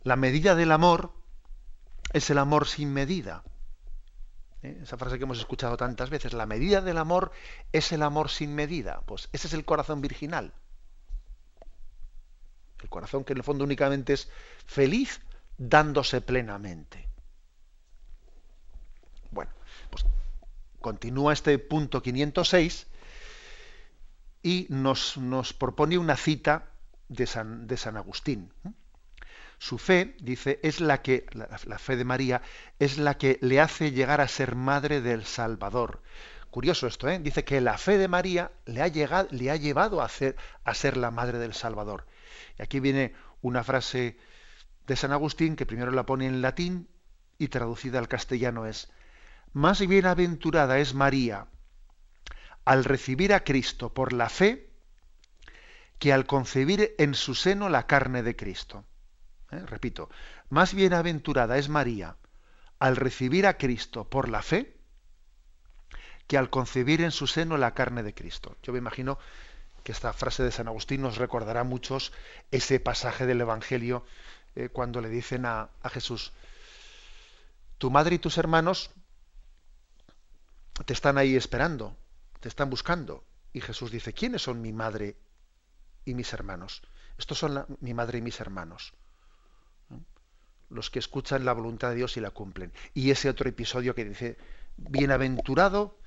La 0.02 0.16
medida 0.16 0.54
del 0.54 0.70
amor 0.70 1.12
es 2.14 2.30
el 2.30 2.38
amor 2.38 2.66
sin 2.66 2.94
medida. 2.94 3.42
¿Eh? 4.62 4.78
Esa 4.82 4.96
frase 4.96 5.18
que 5.18 5.24
hemos 5.24 5.38
escuchado 5.38 5.76
tantas 5.76 6.08
veces, 6.08 6.32
la 6.32 6.46
medida 6.46 6.80
del 6.80 6.96
amor 6.96 7.32
es 7.72 7.92
el 7.92 8.02
amor 8.02 8.30
sin 8.30 8.54
medida. 8.54 9.02
Pues 9.04 9.28
ese 9.32 9.48
es 9.48 9.52
el 9.52 9.64
corazón 9.66 10.00
virginal. 10.00 10.54
El 12.80 12.88
corazón 12.88 13.24
que 13.24 13.32
en 13.32 13.38
el 13.38 13.44
fondo 13.44 13.64
únicamente 13.64 14.12
es 14.12 14.30
feliz 14.64 15.20
dándose 15.58 16.20
plenamente. 16.20 17.08
Bueno, 19.30 19.50
pues 19.90 20.06
continúa 20.80 21.32
este 21.32 21.58
punto 21.58 22.00
506 22.00 22.86
y 24.42 24.66
nos, 24.68 25.16
nos 25.16 25.52
propone 25.52 25.98
una 25.98 26.16
cita 26.16 26.70
de 27.08 27.26
San, 27.26 27.66
de 27.66 27.76
San 27.76 27.96
Agustín. 27.96 28.52
Su 29.58 29.78
fe, 29.78 30.16
dice, 30.20 30.60
es 30.62 30.80
la 30.80 31.02
que, 31.02 31.26
la, 31.32 31.78
fe 31.78 31.96
de 31.96 32.04
María, 32.04 32.42
es 32.78 32.98
la 32.98 33.16
que 33.16 33.38
le 33.40 33.60
hace 33.60 33.92
llegar 33.92 34.20
a 34.20 34.28
ser 34.28 34.54
madre 34.54 35.00
del 35.00 35.24
Salvador. 35.24 36.02
Curioso 36.50 36.86
esto, 36.86 37.08
¿eh? 37.08 37.18
Dice 37.18 37.44
que 37.44 37.60
la 37.60 37.78
fe 37.78 37.98
de 37.98 38.08
María 38.08 38.52
le 38.66 38.82
ha, 38.82 38.88
llegado, 38.88 39.28
le 39.30 39.50
ha 39.50 39.56
llevado 39.56 40.00
a, 40.00 40.04
hacer, 40.04 40.36
a 40.64 40.74
ser 40.74 40.96
la 40.96 41.10
madre 41.10 41.38
del 41.38 41.54
Salvador. 41.54 42.06
Y 42.58 42.62
aquí 42.62 42.80
viene 42.80 43.14
una 43.40 43.64
frase 43.64 44.16
de 44.86 44.96
San 44.96 45.12
Agustín 45.12 45.56
que 45.56 45.66
primero 45.66 45.90
la 45.90 46.06
pone 46.06 46.26
en 46.26 46.42
latín 46.42 46.88
y 47.38 47.48
traducida 47.48 47.98
al 47.98 48.08
castellano 48.08 48.66
es, 48.66 48.90
más 49.52 49.86
bienaventurada 49.86 50.78
es 50.78 50.94
María 50.94 51.46
al 52.64 52.84
recibir 52.84 53.32
a 53.34 53.44
Cristo 53.44 53.92
por 53.92 54.12
la 54.12 54.28
fe 54.28 54.70
que 55.98 56.12
al 56.12 56.26
concebir 56.26 56.94
en 56.98 57.14
su 57.14 57.34
seno 57.34 57.68
la 57.68 57.86
carne 57.86 58.22
de 58.22 58.36
Cristo. 58.36 58.84
¿Eh? 59.54 59.66
repito, 59.66 60.08
más 60.48 60.74
bienaventurada 60.74 61.58
es 61.58 61.68
María 61.68 62.16
al 62.78 62.96
recibir 62.96 63.46
a 63.46 63.56
Cristo 63.56 64.08
por 64.08 64.28
la 64.28 64.42
fe 64.42 64.76
que 66.26 66.38
al 66.38 66.50
concebir 66.50 67.00
en 67.00 67.10
su 67.10 67.26
seno 67.26 67.56
la 67.56 67.74
carne 67.74 68.02
de 68.02 68.14
Cristo. 68.14 68.56
Yo 68.62 68.72
me 68.72 68.78
imagino 68.78 69.18
que 69.82 69.92
esta 69.92 70.12
frase 70.12 70.42
de 70.42 70.52
San 70.52 70.68
Agustín 70.68 71.02
nos 71.02 71.18
recordará 71.18 71.60
a 71.60 71.64
muchos 71.64 72.12
ese 72.50 72.80
pasaje 72.80 73.26
del 73.26 73.40
Evangelio 73.40 74.04
eh, 74.56 74.70
cuando 74.70 75.00
le 75.00 75.08
dicen 75.08 75.44
a, 75.44 75.68
a 75.82 75.90
Jesús, 75.90 76.32
tu 77.78 77.90
madre 77.90 78.16
y 78.16 78.18
tus 78.18 78.38
hermanos 78.38 78.90
te 80.86 80.92
están 80.92 81.18
ahí 81.18 81.36
esperando, 81.36 81.96
te 82.40 82.48
están 82.48 82.70
buscando. 82.70 83.24
Y 83.52 83.60
Jesús 83.60 83.90
dice, 83.90 84.12
¿quiénes 84.12 84.42
son 84.42 84.60
mi 84.60 84.72
madre 84.72 85.16
y 86.04 86.14
mis 86.14 86.32
hermanos? 86.32 86.82
Estos 87.18 87.38
son 87.38 87.66
mi 87.80 87.94
madre 87.94 88.18
y 88.18 88.22
mis 88.22 88.40
hermanos 88.40 88.94
los 90.74 90.90
que 90.90 90.98
escuchan 90.98 91.44
la 91.44 91.52
voluntad 91.52 91.90
de 91.90 91.96
Dios 91.96 92.16
y 92.16 92.20
la 92.20 92.30
cumplen. 92.30 92.72
Y 92.92 93.10
ese 93.10 93.28
otro 93.28 93.48
episodio 93.48 93.94
que 93.94 94.04
dice, 94.04 94.36
bienaventurado 94.76 95.98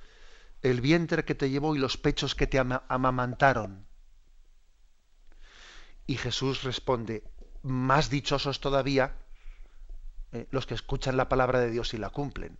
el 0.62 0.80
vientre 0.80 1.24
que 1.24 1.34
te 1.34 1.50
llevó 1.50 1.74
y 1.74 1.78
los 1.78 1.96
pechos 1.96 2.34
que 2.34 2.46
te 2.46 2.58
amamantaron. 2.58 3.86
Y 6.06 6.16
Jesús 6.16 6.62
responde, 6.64 7.22
más 7.62 8.10
dichosos 8.10 8.60
todavía 8.60 9.14
eh, 10.32 10.46
los 10.50 10.66
que 10.66 10.74
escuchan 10.74 11.16
la 11.16 11.28
palabra 11.28 11.60
de 11.60 11.70
Dios 11.70 11.94
y 11.94 11.98
la 11.98 12.10
cumplen. 12.10 12.58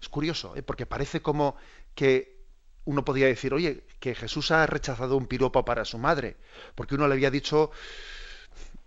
Es 0.00 0.08
curioso, 0.08 0.56
eh, 0.56 0.62
porque 0.62 0.86
parece 0.86 1.22
como 1.22 1.56
que 1.94 2.40
uno 2.84 3.04
podría 3.04 3.26
decir, 3.26 3.54
oye, 3.54 3.84
que 4.00 4.14
Jesús 4.14 4.50
ha 4.50 4.66
rechazado 4.66 5.16
un 5.16 5.26
piropo 5.26 5.64
para 5.64 5.84
su 5.84 5.98
madre, 5.98 6.36
porque 6.74 6.94
uno 6.94 7.06
le 7.06 7.14
había 7.14 7.30
dicho, 7.30 7.70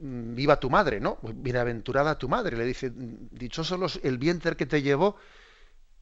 viva 0.03 0.59
tu 0.59 0.69
madre, 0.69 0.99
¿no? 0.99 1.17
Bienaventurada 1.21 2.17
tu 2.17 2.27
madre, 2.27 2.57
le 2.57 2.65
dice, 2.65 2.91
dichoso 2.93 3.77
los, 3.77 3.99
el 4.03 4.17
vientre 4.17 4.57
que 4.57 4.65
te 4.65 4.81
llevó 4.81 5.15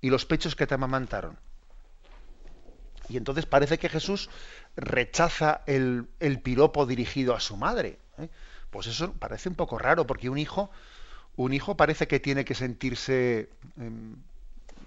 y 0.01 0.09
los 0.09 0.25
pechos 0.25 0.55
que 0.55 0.65
te 0.65 0.73
amamantaron. 0.73 1.37
Y 3.09 3.17
entonces 3.17 3.45
parece 3.45 3.77
que 3.77 3.89
Jesús 3.89 4.29
rechaza 4.75 5.61
el, 5.67 6.07
piropo 6.43 6.85
dirigido 6.85 7.35
a 7.35 7.39
su 7.39 7.57
madre. 7.57 7.99
¿eh? 8.17 8.29
Pues 8.71 8.87
eso 8.87 9.13
parece 9.13 9.49
un 9.49 9.55
poco 9.55 9.77
raro, 9.77 10.07
porque 10.07 10.29
un 10.29 10.39
hijo, 10.39 10.71
un 11.35 11.53
hijo 11.53 11.77
parece 11.77 12.07
que 12.07 12.19
tiene 12.19 12.43
que 12.43 12.55
sentirse, 12.55 13.49
em, 13.77 14.15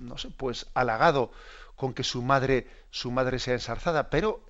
no 0.00 0.18
sé, 0.18 0.30
pues 0.36 0.66
halagado 0.74 1.30
con 1.76 1.94
que 1.94 2.02
su 2.02 2.22
madre, 2.22 2.66
su 2.90 3.12
madre 3.12 3.38
sea 3.38 3.54
ensarzada, 3.54 4.10
pero, 4.10 4.44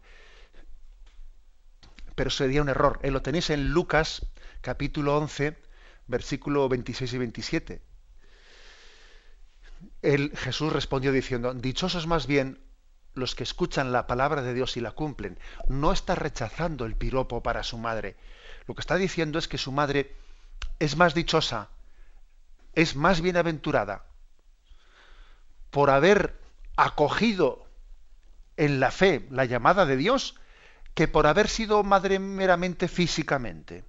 pero 2.15 2.31
sería 2.31 2.63
un 2.63 2.69
error. 2.69 3.01
¿eh? 3.03 3.11
Lo 3.11 3.23
tenéis 3.23 3.51
en 3.51 3.71
Lucas 3.71 4.27
capítulo 4.61 5.17
11, 5.17 5.57
versículo 6.07 6.69
26 6.69 7.13
y 7.13 7.19
27. 7.19 7.83
El, 10.03 10.37
Jesús 10.37 10.73
respondió 10.73 11.13
diciendo, 11.13 11.53
dichosos 11.55 12.07
más 12.07 12.27
bien 12.27 12.61
los 13.15 13.35
que 13.35 13.45
escuchan 13.45 13.93
la 13.93 14.07
palabra 14.07 14.43
de 14.43 14.55
Dios 14.55 14.77
y 14.77 14.81
la 14.81 14.91
cumplen. 14.91 15.39
No 15.69 15.93
está 15.93 16.15
rechazando 16.15 16.85
el 16.85 16.97
piropo 16.97 17.43
para 17.43 17.63
su 17.63 17.79
madre. 17.79 18.17
Lo 18.67 18.75
que 18.75 18.81
está 18.81 18.97
diciendo 18.97 19.39
es 19.39 19.49
que 19.49 19.59
su 19.59 19.73
madre 19.73 20.15
es 20.79 20.97
más 20.97 21.15
dichosa, 21.15 21.69
es 22.75 22.97
más 22.97 23.21
bienaventurada 23.21 24.05
por 25.71 25.91
haber 25.91 26.41
acogido 26.77 27.67
en 28.57 28.81
la 28.81 28.91
fe 28.91 29.27
la 29.31 29.45
llamada 29.45 29.87
de 29.87 29.97
Dios 29.97 30.37
que 30.95 31.09
por 31.09 31.27
haber 31.27 31.49
sido 31.49 31.83
madre 31.83 32.19
meramente 32.19 32.89
físicamente 32.89 33.85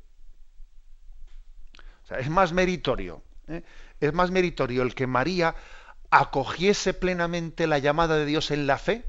es 2.11 2.29
más 2.29 2.53
meritorio, 2.53 3.23
¿eh? 3.47 3.63
es 3.99 4.13
más 4.13 4.31
meritorio 4.31 4.83
el 4.83 4.93
que 4.93 5.07
María 5.07 5.55
acogiese 6.11 6.93
plenamente 6.93 7.67
la 7.67 7.79
llamada 7.79 8.15
de 8.17 8.25
Dios 8.25 8.51
en 8.51 8.67
la 8.67 8.77
fe 8.77 9.05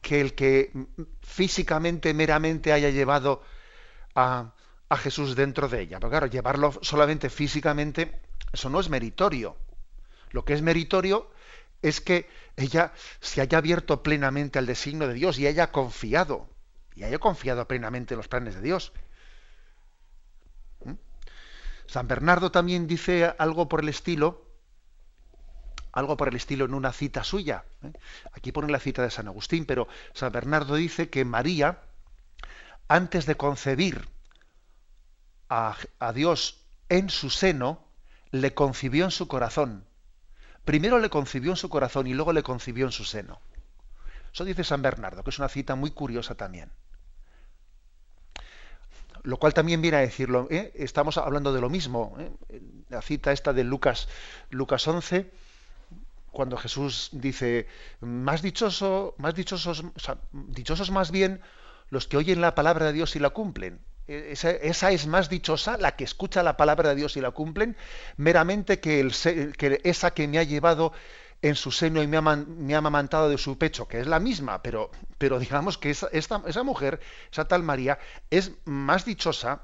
que 0.00 0.20
el 0.20 0.34
que 0.34 0.70
físicamente, 1.22 2.14
meramente 2.14 2.72
haya 2.72 2.90
llevado 2.90 3.42
a, 4.14 4.54
a 4.88 4.96
Jesús 4.96 5.34
dentro 5.34 5.68
de 5.68 5.80
ella. 5.80 5.98
Pero 5.98 6.10
claro, 6.10 6.26
llevarlo 6.26 6.72
solamente 6.82 7.30
físicamente, 7.30 8.20
eso 8.52 8.70
no 8.70 8.78
es 8.78 8.90
meritorio. 8.90 9.56
Lo 10.30 10.44
que 10.44 10.52
es 10.52 10.62
meritorio 10.62 11.30
es 11.82 12.00
que 12.00 12.28
ella 12.56 12.92
se 13.20 13.40
haya 13.40 13.58
abierto 13.58 14.02
plenamente 14.02 14.58
al 14.58 14.66
designio 14.66 15.08
de 15.08 15.14
Dios 15.14 15.38
y 15.38 15.46
haya 15.46 15.72
confiado, 15.72 16.48
y 16.98 17.04
haya 17.04 17.18
confiado 17.18 17.68
plenamente 17.68 18.14
en 18.14 18.18
los 18.18 18.26
planes 18.26 18.56
de 18.56 18.60
Dios. 18.60 18.92
San 21.86 22.08
Bernardo 22.08 22.50
también 22.50 22.88
dice 22.88 23.32
algo 23.38 23.68
por 23.68 23.80
el 23.80 23.88
estilo, 23.88 24.44
algo 25.92 26.16
por 26.16 26.28
el 26.28 26.34
estilo 26.34 26.64
en 26.64 26.74
una 26.74 26.92
cita 26.92 27.22
suya. 27.22 27.64
¿eh? 27.84 27.92
Aquí 28.32 28.50
pone 28.50 28.72
la 28.72 28.80
cita 28.80 29.02
de 29.02 29.10
San 29.10 29.28
Agustín, 29.28 29.64
pero 29.64 29.86
San 30.12 30.32
Bernardo 30.32 30.74
dice 30.74 31.08
que 31.08 31.24
María, 31.24 31.82
antes 32.88 33.26
de 33.26 33.36
concebir 33.36 34.08
a, 35.48 35.76
a 36.00 36.12
Dios 36.12 36.64
en 36.88 37.10
su 37.10 37.30
seno, 37.30 37.86
le 38.32 38.54
concibió 38.54 39.04
en 39.04 39.12
su 39.12 39.28
corazón. 39.28 39.86
Primero 40.64 40.98
le 40.98 41.10
concibió 41.10 41.52
en 41.52 41.56
su 41.56 41.68
corazón 41.68 42.08
y 42.08 42.12
luego 42.12 42.32
le 42.32 42.42
concibió 42.42 42.86
en 42.86 42.92
su 42.92 43.04
seno. 43.04 43.40
Eso 44.34 44.44
dice 44.44 44.64
San 44.64 44.82
Bernardo, 44.82 45.22
que 45.22 45.30
es 45.30 45.38
una 45.38 45.48
cita 45.48 45.76
muy 45.76 45.92
curiosa 45.92 46.34
también 46.34 46.70
lo 49.22 49.36
cual 49.38 49.54
también 49.54 49.82
viene 49.82 49.98
a 49.98 50.00
decirlo, 50.00 50.46
¿eh? 50.50 50.72
estamos 50.74 51.18
hablando 51.18 51.52
de 51.52 51.60
lo 51.60 51.70
mismo. 51.70 52.16
¿eh? 52.18 52.30
La 52.88 53.02
cita 53.02 53.32
esta 53.32 53.52
de 53.52 53.64
Lucas, 53.64 54.08
Lucas 54.50 54.86
11, 54.86 55.30
cuando 56.30 56.56
Jesús 56.56 57.10
dice, 57.12 57.66
más 58.00 58.42
dichoso, 58.42 59.14
más 59.18 59.34
dichosos, 59.34 59.84
dichosos 60.32 60.90
más 60.90 61.10
bien 61.10 61.40
los 61.90 62.06
que 62.06 62.16
oyen 62.16 62.40
la 62.40 62.54
palabra 62.54 62.86
de 62.86 62.92
Dios 62.92 63.16
y 63.16 63.18
la 63.18 63.30
cumplen. 63.30 63.80
e, 64.06 64.32
esa, 64.32 64.90
es 64.90 65.06
más 65.06 65.28
dichosa, 65.28 65.76
la 65.76 65.96
que 65.96 66.04
escucha 66.04 66.42
la 66.42 66.56
palabra 66.56 66.90
de 66.90 66.96
Dios 66.96 67.16
y 67.16 67.20
la 67.20 67.30
cumplen, 67.30 67.76
meramente 68.16 68.80
que, 68.80 69.00
el, 69.00 69.12
que 69.56 69.80
esa 69.84 70.12
que 70.12 70.28
me 70.28 70.38
ha 70.38 70.42
llevado 70.44 70.92
en 71.40 71.54
su 71.54 71.70
seno 71.70 72.02
y 72.02 72.06
me 72.06 72.16
ha, 72.16 72.78
amamantado 72.78 73.28
de 73.28 73.38
su 73.38 73.58
pecho, 73.58 73.86
que 73.86 74.00
es 74.00 74.06
la 74.06 74.18
misma, 74.18 74.62
pero, 74.62 74.90
pero 75.18 75.38
digamos 75.38 75.78
que 75.78 75.90
esa, 75.90 76.08
esa 76.12 76.62
mujer, 76.62 77.00
esa 77.30 77.46
tal 77.46 77.62
María, 77.62 77.98
es 78.30 78.52
más 78.64 79.04
dichosa 79.04 79.62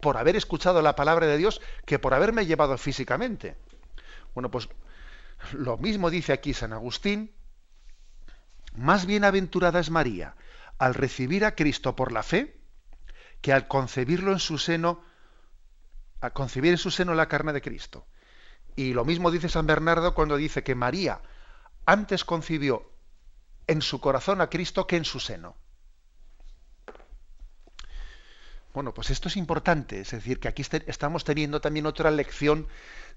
por 0.00 0.16
haber 0.16 0.36
escuchado 0.36 0.82
la 0.82 0.96
palabra 0.96 1.26
de 1.26 1.38
Dios 1.38 1.60
que 1.86 1.98
por 1.98 2.12
haberme 2.12 2.44
llevado 2.44 2.76
físicamente. 2.76 3.56
Bueno, 4.34 4.50
pues 4.50 4.68
lo 5.52 5.78
mismo 5.78 6.10
dice 6.10 6.32
aquí 6.32 6.54
San 6.54 6.72
Agustín, 6.72 7.32
más 8.74 9.06
bienaventurada 9.06 9.80
es 9.80 9.90
María 9.90 10.34
al 10.78 10.94
recibir 10.94 11.44
a 11.44 11.54
Cristo 11.54 11.94
por 11.94 12.12
la 12.12 12.22
fe 12.22 12.56
que 13.40 13.52
al 13.52 13.68
concebirlo 13.68 14.32
en 14.32 14.38
su 14.38 14.58
seno, 14.58 15.04
a 16.20 16.30
concebir 16.30 16.72
en 16.72 16.78
su 16.78 16.90
seno 16.90 17.14
la 17.14 17.28
carne 17.28 17.52
de 17.52 17.62
Cristo. 17.62 18.06
Y 18.76 18.92
lo 18.94 19.04
mismo 19.04 19.30
dice 19.30 19.48
San 19.48 19.66
Bernardo 19.66 20.14
cuando 20.14 20.36
dice 20.36 20.62
que 20.62 20.74
María 20.74 21.20
antes 21.84 22.24
concibió 22.24 22.90
en 23.66 23.82
su 23.82 24.00
corazón 24.00 24.40
a 24.40 24.48
Cristo 24.48 24.86
que 24.86 24.96
en 24.96 25.04
su 25.04 25.20
seno. 25.20 25.56
Bueno, 28.72 28.94
pues 28.94 29.10
esto 29.10 29.28
es 29.28 29.36
importante, 29.36 30.00
es 30.00 30.12
decir, 30.12 30.40
que 30.40 30.48
aquí 30.48 30.62
estamos 30.86 31.24
teniendo 31.24 31.60
también 31.60 31.84
otra 31.84 32.10
lección 32.10 32.68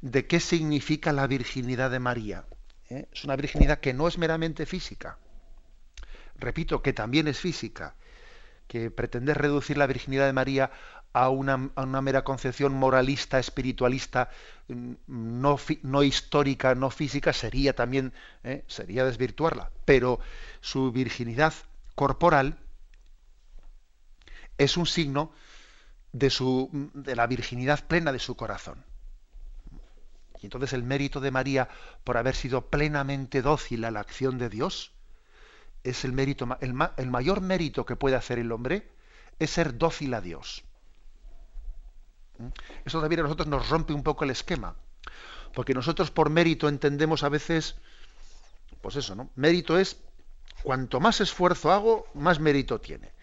de 0.01 0.27
qué 0.27 0.41
significa 0.41 1.13
la 1.13 1.27
virginidad 1.27 1.89
de 1.91 1.99
María. 1.99 2.45
¿eh? 2.89 3.07
Es 3.13 3.23
una 3.23 3.37
virginidad 3.37 3.79
que 3.79 3.93
no 3.93 4.07
es 4.09 4.17
meramente 4.17 4.65
física. 4.65 5.17
Repito, 6.37 6.81
que 6.81 6.91
también 6.91 7.29
es 7.29 7.39
física. 7.39 7.95
Que 8.67 8.91
pretender 8.91 9.37
reducir 9.37 9.77
la 9.77 9.87
virginidad 9.87 10.25
de 10.25 10.33
María 10.33 10.71
a 11.15 11.29
una, 11.29 11.57
mera 12.01 12.25
concepción 12.25 12.73
moralista, 12.73 13.39
espiritualista, 13.39 14.29
mm, 14.67 14.93
no, 15.07 15.57
no 15.83 16.03
histórica, 16.03 16.75
no 16.75 16.89
física, 16.89 17.31
sería 17.31 17.73
también, 17.73 18.11
¿eh? 18.43 18.65
sería 18.67 19.05
desvirtuarla. 19.05 19.71
Pero 19.85 20.19
su 20.59 20.91
virginidad 20.91 21.53
corporal 21.95 22.57
es 24.57 24.75
un 24.75 24.85
signo 24.85 25.31
de, 26.11 26.29
su, 26.29 26.69
de 26.93 27.15
la 27.15 27.27
virginidad 27.27 27.87
plena 27.87 28.11
de 28.11 28.19
su 28.19 28.35
corazón. 28.35 28.83
Y 30.41 30.47
entonces 30.47 30.73
el 30.73 30.83
mérito 30.83 31.21
de 31.21 31.31
María 31.31 31.69
por 32.03 32.17
haber 32.17 32.35
sido 32.35 32.69
plenamente 32.69 33.41
dócil 33.41 33.85
a 33.85 33.91
la 33.91 34.01
acción 34.01 34.37
de 34.37 34.49
Dios 34.49 34.91
es 35.85 36.03
el 36.03 36.11
mérito, 36.11 36.57
el, 36.59 36.73
el 36.97 37.09
mayor 37.09 37.39
mérito 37.39 37.85
que 37.85 37.95
puede 37.95 38.17
hacer 38.17 38.37
el 38.37 38.51
hombre 38.51 38.91
es 39.39 39.51
ser 39.51 39.77
dócil 39.77 40.13
a 40.13 40.19
Dios. 40.19 40.65
Eso 42.83 42.99
también 42.99 43.21
a 43.21 43.23
nosotros 43.23 43.47
nos 43.47 43.69
rompe 43.69 43.93
un 43.93 44.03
poco 44.03 44.23
el 44.23 44.31
esquema, 44.31 44.75
porque 45.53 45.73
nosotros 45.73 46.11
por 46.11 46.29
mérito 46.29 46.67
entendemos 46.67 47.23
a 47.23 47.29
veces, 47.29 47.75
pues 48.81 48.95
eso, 48.95 49.15
¿no? 49.15 49.29
Mérito 49.35 49.77
es 49.77 49.97
cuanto 50.63 50.99
más 50.99 51.21
esfuerzo 51.21 51.71
hago, 51.71 52.07
más 52.13 52.39
mérito 52.39 52.79
tiene. 52.79 53.13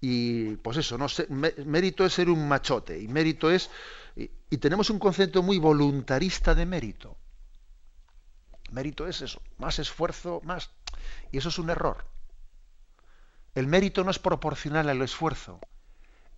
Y 0.00 0.56
pues 0.56 0.78
eso, 0.78 0.96
¿no? 0.96 1.06
Mérito 1.28 2.04
es 2.04 2.14
ser 2.14 2.30
un 2.30 2.48
machote, 2.48 2.98
y 3.00 3.08
mérito 3.08 3.50
es. 3.50 3.70
Y, 4.16 4.56
tenemos 4.56 4.90
un 4.90 4.98
concepto 4.98 5.42
muy 5.42 5.58
voluntarista 5.58 6.54
de 6.54 6.66
mérito. 6.66 7.16
Mérito 8.72 9.06
es 9.06 9.20
eso, 9.20 9.42
más 9.58 9.78
esfuerzo, 9.78 10.40
más. 10.44 10.70
Y 11.30 11.38
eso 11.38 11.50
es 11.50 11.58
un 11.58 11.70
error. 11.70 12.06
El 13.54 13.66
mérito 13.66 14.02
no 14.04 14.10
es 14.10 14.18
proporcional 14.18 14.88
al 14.88 15.02
esfuerzo. 15.02 15.60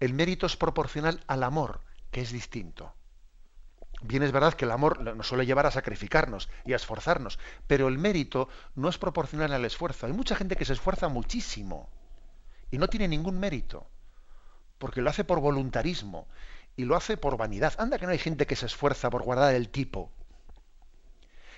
El 0.01 0.15
mérito 0.15 0.47
es 0.47 0.57
proporcional 0.57 1.23
al 1.27 1.43
amor 1.43 1.81
que 2.13 2.21
es 2.21 2.31
distinto. 2.31 2.95
Bien 4.03 4.23
es 4.23 4.33
verdad 4.33 4.55
que 4.55 4.65
el 4.65 4.71
amor 4.71 5.01
nos 5.01 5.27
suele 5.27 5.47
llevar 5.47 5.67
a 5.67 5.71
sacrificarnos 5.71 6.49
y 6.65 6.73
a 6.73 6.77
esforzarnos, 6.77 7.39
pero 7.67 7.89
el 7.89 7.99
mérito 7.99 8.49
no 8.75 8.89
es 8.89 8.99
proporcional 8.99 9.53
al 9.53 9.65
esfuerzo. 9.65 10.07
Hay 10.07 10.13
mucha 10.13 10.37
gente 10.37 10.57
que 10.57 10.65
se 10.65 10.75
esfuerza 10.75 11.09
muchísimo 11.09 11.89
y 12.71 12.79
no 12.79 12.89
tiene 12.89 13.09
ningún 13.09 13.39
mérito, 13.39 13.89
porque 14.79 15.01
lo 15.01 15.11
hace 15.11 15.25
por 15.25 15.41
voluntarismo 15.41 16.29
y 16.77 16.85
lo 16.85 16.97
hace 16.97 17.17
por 17.17 17.37
vanidad. 17.37 17.75
Anda 17.79 17.99
que 17.99 18.07
no 18.07 18.13
hay 18.13 18.19
gente 18.19 18.47
que 18.47 18.57
se 18.57 18.67
esfuerza 18.67 19.09
por 19.09 19.23
guardar 19.23 19.55
el 19.55 19.71
tipo. 19.71 20.13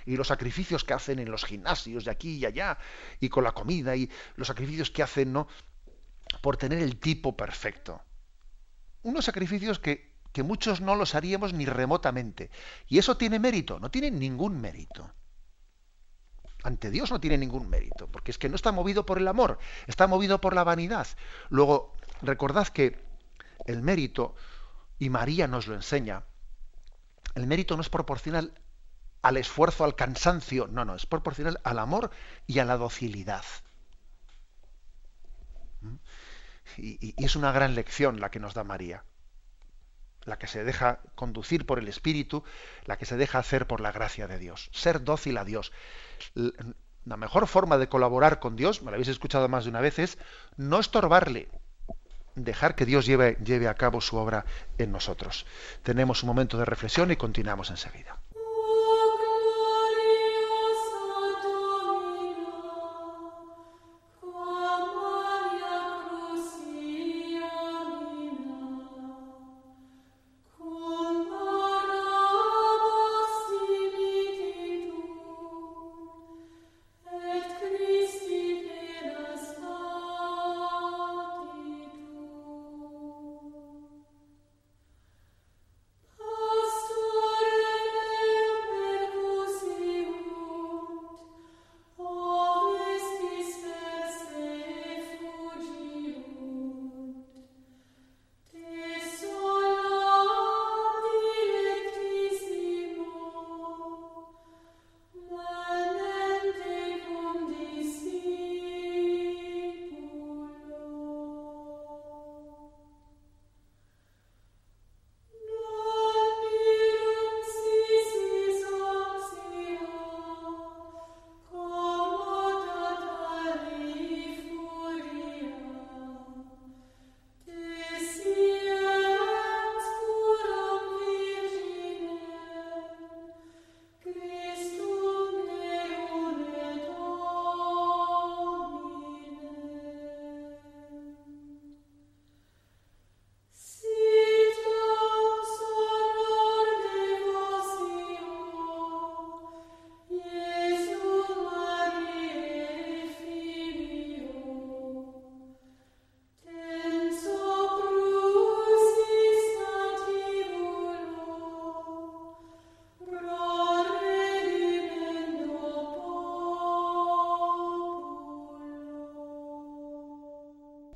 Y 0.06 0.16
los 0.16 0.28
sacrificios 0.28 0.84
que 0.84 0.92
hacen 0.92 1.18
en 1.18 1.30
los 1.30 1.46
gimnasios 1.46 2.04
de 2.04 2.10
aquí 2.10 2.36
y 2.36 2.44
allá, 2.44 2.76
y 3.20 3.30
con 3.30 3.42
la 3.42 3.52
comida, 3.52 3.96
y 3.96 4.10
los 4.36 4.48
sacrificios 4.48 4.90
que 4.90 5.02
hacen, 5.02 5.32
¿no? 5.32 5.48
Por 6.42 6.58
tener 6.58 6.80
el 6.80 7.00
tipo 7.00 7.34
perfecto. 7.36 8.02
Unos 9.02 9.24
sacrificios 9.24 9.78
que 9.78 10.13
que 10.35 10.42
muchos 10.42 10.81
no 10.81 10.97
los 10.97 11.14
haríamos 11.14 11.53
ni 11.53 11.64
remotamente. 11.64 12.51
Y 12.88 12.99
eso 12.99 13.16
tiene 13.16 13.38
mérito, 13.38 13.79
no 13.79 13.88
tiene 13.88 14.11
ningún 14.11 14.61
mérito. 14.61 15.14
Ante 16.64 16.90
Dios 16.90 17.12
no 17.12 17.20
tiene 17.20 17.38
ningún 17.38 17.70
mérito, 17.70 18.09
porque 18.09 18.33
es 18.33 18.38
que 18.38 18.49
no 18.49 18.57
está 18.57 18.73
movido 18.73 19.07
por 19.07 19.18
el 19.18 19.29
amor, 19.29 19.61
está 19.87 20.09
movido 20.09 20.40
por 20.40 20.57
la 20.57 20.64
vanidad. 20.64 21.07
Luego, 21.51 21.94
recordad 22.20 22.66
que 22.66 22.99
el 23.64 23.81
mérito, 23.81 24.35
y 24.99 25.09
María 25.09 25.47
nos 25.47 25.68
lo 25.68 25.77
enseña, 25.77 26.25
el 27.37 27.47
mérito 27.47 27.77
no 27.77 27.83
es 27.83 27.88
proporcional 27.88 28.61
al 29.23 29.37
esfuerzo, 29.37 29.85
al 29.85 29.94
cansancio, 29.94 30.66
no, 30.66 30.85
no, 30.85 30.97
es 30.97 31.07
proporcional 31.07 31.61
al 31.62 31.79
amor 31.79 32.11
y 32.49 32.59
a 32.59 32.64
la 32.64 32.77
docilidad. 32.77 33.44
¿Mm? 35.81 35.94
Y, 36.79 37.14
y 37.23 37.25
es 37.25 37.37
una 37.37 37.53
gran 37.53 37.77
lección 37.77 38.18
la 38.18 38.33
que 38.33 38.40
nos 38.40 38.55
da 38.55 38.64
María 38.64 39.05
la 40.24 40.38
que 40.38 40.46
se 40.46 40.64
deja 40.64 41.00
conducir 41.14 41.66
por 41.66 41.78
el 41.78 41.88
Espíritu, 41.88 42.44
la 42.87 42.96
que 42.96 43.06
se 43.06 43.16
deja 43.16 43.38
hacer 43.38 43.66
por 43.66 43.80
la 43.80 43.92
gracia 43.92 44.26
de 44.26 44.38
Dios. 44.38 44.70
Ser 44.72 45.04
dócil 45.04 45.38
a 45.38 45.44
Dios. 45.44 45.72
La 47.04 47.16
mejor 47.16 47.46
forma 47.46 47.78
de 47.78 47.88
colaborar 47.88 48.40
con 48.40 48.56
Dios, 48.56 48.82
me 48.82 48.90
lo 48.90 48.96
habéis 48.96 49.08
escuchado 49.08 49.48
más 49.48 49.64
de 49.64 49.70
una 49.70 49.80
vez, 49.80 49.98
es 49.98 50.18
no 50.56 50.80
estorbarle, 50.80 51.48
dejar 52.34 52.74
que 52.74 52.87
Dios 52.87 53.06
lleve, 53.06 53.37
lleve 53.44 53.68
a 53.68 53.74
cabo 53.74 54.00
su 54.00 54.16
obra 54.16 54.44
en 54.78 54.90
nosotros. 54.90 55.46
Tenemos 55.82 56.22
un 56.22 56.28
momento 56.28 56.58
de 56.58 56.64
reflexión 56.64 57.10
y 57.10 57.16
continuamos 57.16 57.70
enseguida. 57.70 58.18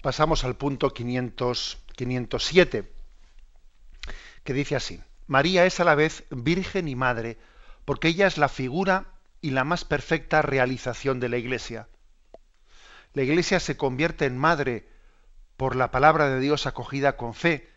Pasamos 0.09 0.43
al 0.45 0.57
punto 0.57 0.95
500, 0.95 1.85
507, 1.95 2.91
que 4.43 4.55
dice 4.55 4.75
así, 4.75 5.03
María 5.27 5.67
es 5.67 5.81
a 5.81 5.85
la 5.85 5.95
vez 5.95 6.25
virgen 6.31 6.89
y 6.89 6.97
madre, 6.97 7.37
porque 7.85 8.09
ella 8.09 8.27
es 8.27 8.39
la 8.39 8.49
figura 8.49 9.13
y 9.43 9.51
la 9.51 9.65
más 9.65 9.85
perfecta 9.85 10.41
realización 10.41 11.21
de 11.21 11.29
la 11.29 11.37
Iglesia. 11.37 11.89
La 13.13 13.23
Iglesia 13.23 13.61
se 13.61 13.77
convierte 13.77 14.25
en 14.25 14.39
madre 14.39 14.89
por 15.59 15.77
la 15.77 15.91
palabra 15.91 16.31
de 16.31 16.41
Dios 16.41 16.67
acogida 16.67 17.19
con 17.19 17.35
fe, 17.35 17.69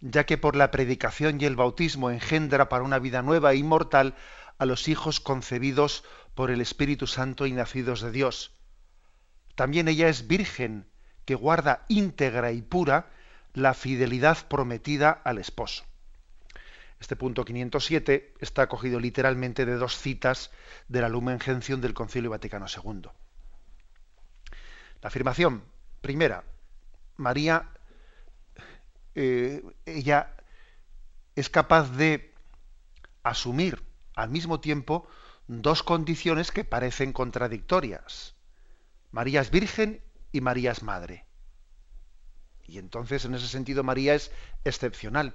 ya 0.00 0.24
que 0.24 0.38
por 0.38 0.54
la 0.54 0.70
predicación 0.70 1.40
y 1.40 1.46
el 1.46 1.56
bautismo 1.56 2.12
engendra 2.12 2.68
para 2.68 2.84
una 2.84 3.00
vida 3.00 3.22
nueva 3.22 3.54
e 3.54 3.56
inmortal 3.56 4.14
a 4.56 4.66
los 4.66 4.86
hijos 4.86 5.18
concebidos 5.18 6.04
por 6.36 6.52
el 6.52 6.60
Espíritu 6.60 7.08
Santo 7.08 7.44
y 7.44 7.50
nacidos 7.50 8.02
de 8.02 8.12
Dios. 8.12 8.52
También 9.56 9.88
ella 9.88 10.08
es 10.08 10.28
virgen, 10.28 10.86
guarda 11.34 11.84
íntegra 11.88 12.52
y 12.52 12.62
pura 12.62 13.10
la 13.54 13.74
fidelidad 13.74 14.38
prometida 14.48 15.10
al 15.10 15.38
esposo. 15.38 15.84
Este 17.00 17.16
punto 17.16 17.44
507 17.44 18.34
está 18.38 18.68
cogido 18.68 19.00
literalmente 19.00 19.66
de 19.66 19.74
dos 19.74 19.98
citas 19.98 20.50
de 20.88 21.00
la 21.00 21.08
Lumen 21.08 21.40
Gentium 21.40 21.80
del 21.80 21.94
Concilio 21.94 22.30
Vaticano 22.30 22.66
II. 22.66 23.08
La 25.00 25.08
afirmación 25.08 25.64
primera, 26.00 26.44
María, 27.16 27.68
eh, 29.14 29.62
ella 29.84 30.36
es 31.34 31.50
capaz 31.50 31.90
de 31.96 32.32
asumir 33.24 33.82
al 34.14 34.30
mismo 34.30 34.60
tiempo 34.60 35.08
dos 35.48 35.82
condiciones 35.82 36.52
que 36.52 36.64
parecen 36.64 37.12
contradictorias. 37.12 38.36
María 39.10 39.40
es 39.40 39.50
virgen 39.50 40.02
y 40.32 40.40
María 40.40 40.72
es 40.72 40.82
madre. 40.82 41.26
Y 42.66 42.78
entonces, 42.78 43.24
en 43.24 43.34
ese 43.34 43.48
sentido, 43.48 43.84
María 43.84 44.14
es 44.14 44.32
excepcional. 44.64 45.34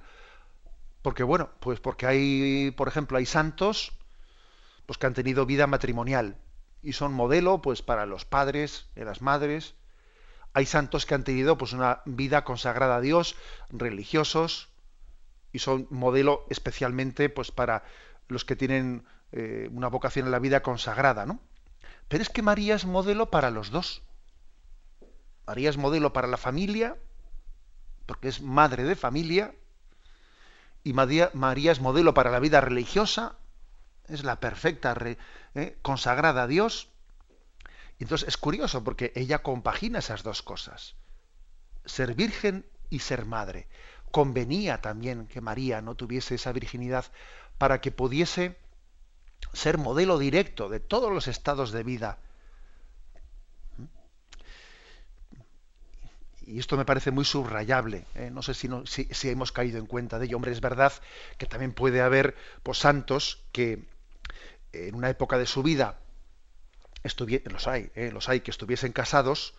Porque, 1.02 1.22
bueno, 1.22 1.50
pues 1.60 1.80
porque 1.80 2.06
hay, 2.06 2.70
por 2.72 2.88
ejemplo, 2.88 3.18
hay 3.18 3.26
santos 3.26 3.92
pues, 4.86 4.98
que 4.98 5.06
han 5.06 5.14
tenido 5.14 5.46
vida 5.46 5.66
matrimonial 5.66 6.36
y 6.82 6.92
son 6.92 7.12
modelo 7.12 7.60
pues 7.60 7.82
para 7.82 8.06
los 8.06 8.24
padres 8.24 8.88
y 8.96 9.00
las 9.00 9.22
madres. 9.22 9.74
Hay 10.54 10.66
santos 10.66 11.06
que 11.06 11.14
han 11.14 11.24
tenido 11.24 11.58
pues 11.58 11.72
una 11.72 12.02
vida 12.04 12.44
consagrada 12.44 12.96
a 12.96 13.00
Dios, 13.00 13.36
religiosos, 13.70 14.68
y 15.52 15.60
son 15.60 15.86
modelo 15.90 16.46
especialmente 16.50 17.28
pues 17.28 17.52
para 17.52 17.84
los 18.28 18.44
que 18.44 18.56
tienen 18.56 19.04
eh, 19.32 19.68
una 19.72 19.88
vocación 19.88 20.26
en 20.26 20.32
la 20.32 20.38
vida 20.38 20.62
consagrada, 20.62 21.26
¿no? 21.26 21.40
Pero 22.08 22.22
es 22.22 22.30
que 22.30 22.42
María 22.42 22.74
es 22.74 22.86
modelo 22.86 23.30
para 23.30 23.50
los 23.50 23.70
dos. 23.70 24.02
María 25.48 25.70
es 25.70 25.78
modelo 25.78 26.12
para 26.12 26.28
la 26.28 26.36
familia, 26.36 26.98
porque 28.04 28.28
es 28.28 28.42
madre 28.42 28.84
de 28.84 28.94
familia, 28.96 29.54
y 30.84 30.92
María, 30.92 31.30
es 31.72 31.80
modelo 31.80 32.12
para 32.12 32.30
la 32.30 32.38
vida 32.38 32.60
religiosa, 32.60 33.38
es 34.08 34.24
la 34.24 34.40
perfecta 34.40 34.94
eh, 35.54 35.78
consagrada 35.80 36.42
a 36.42 36.46
Dios. 36.46 36.90
Y 37.98 38.04
entonces 38.04 38.28
es 38.28 38.36
curioso 38.36 38.84
porque 38.84 39.10
ella 39.16 39.42
compagina 39.42 40.00
esas 40.00 40.22
dos 40.22 40.42
cosas, 40.42 40.96
ser 41.86 42.14
virgen 42.14 42.66
y 42.90 42.98
ser 42.98 43.24
madre. 43.24 43.68
Convenía 44.10 44.82
también 44.82 45.28
que 45.28 45.40
María 45.40 45.80
no 45.80 45.94
tuviese 45.94 46.34
esa 46.34 46.52
virginidad 46.52 47.06
para 47.56 47.80
que 47.80 47.90
pudiese 47.90 48.58
ser 49.54 49.78
modelo 49.78 50.18
directo 50.18 50.68
de 50.68 50.80
todos 50.80 51.10
los 51.10 51.26
estados 51.26 51.72
de 51.72 51.84
vida. 51.84 52.18
Y 56.48 56.58
esto 56.58 56.78
me 56.78 56.86
parece 56.86 57.10
muy 57.10 57.26
subrayable. 57.26 58.06
¿eh? 58.14 58.30
No 58.32 58.42
sé 58.42 58.54
si, 58.54 58.68
si, 58.86 59.28
hemos 59.28 59.52
caído 59.52 59.78
en 59.78 59.84
cuenta 59.84 60.18
de 60.18 60.24
ello. 60.24 60.36
Hombre, 60.36 60.52
es 60.52 60.62
verdad 60.62 60.92
que 61.36 61.44
también 61.44 61.72
puede 61.72 62.00
haber 62.00 62.34
pues, 62.62 62.78
santos 62.78 63.44
que 63.52 63.84
en 64.72 64.94
una 64.94 65.10
época 65.10 65.36
de 65.36 65.44
su 65.44 65.62
vida 65.62 65.98
los 67.44 67.68
hay, 67.68 67.90
¿eh? 67.94 68.10
los 68.12 68.28
hay 68.28 68.40
que 68.40 68.50
estuviesen 68.50 68.92
casados 68.92 69.54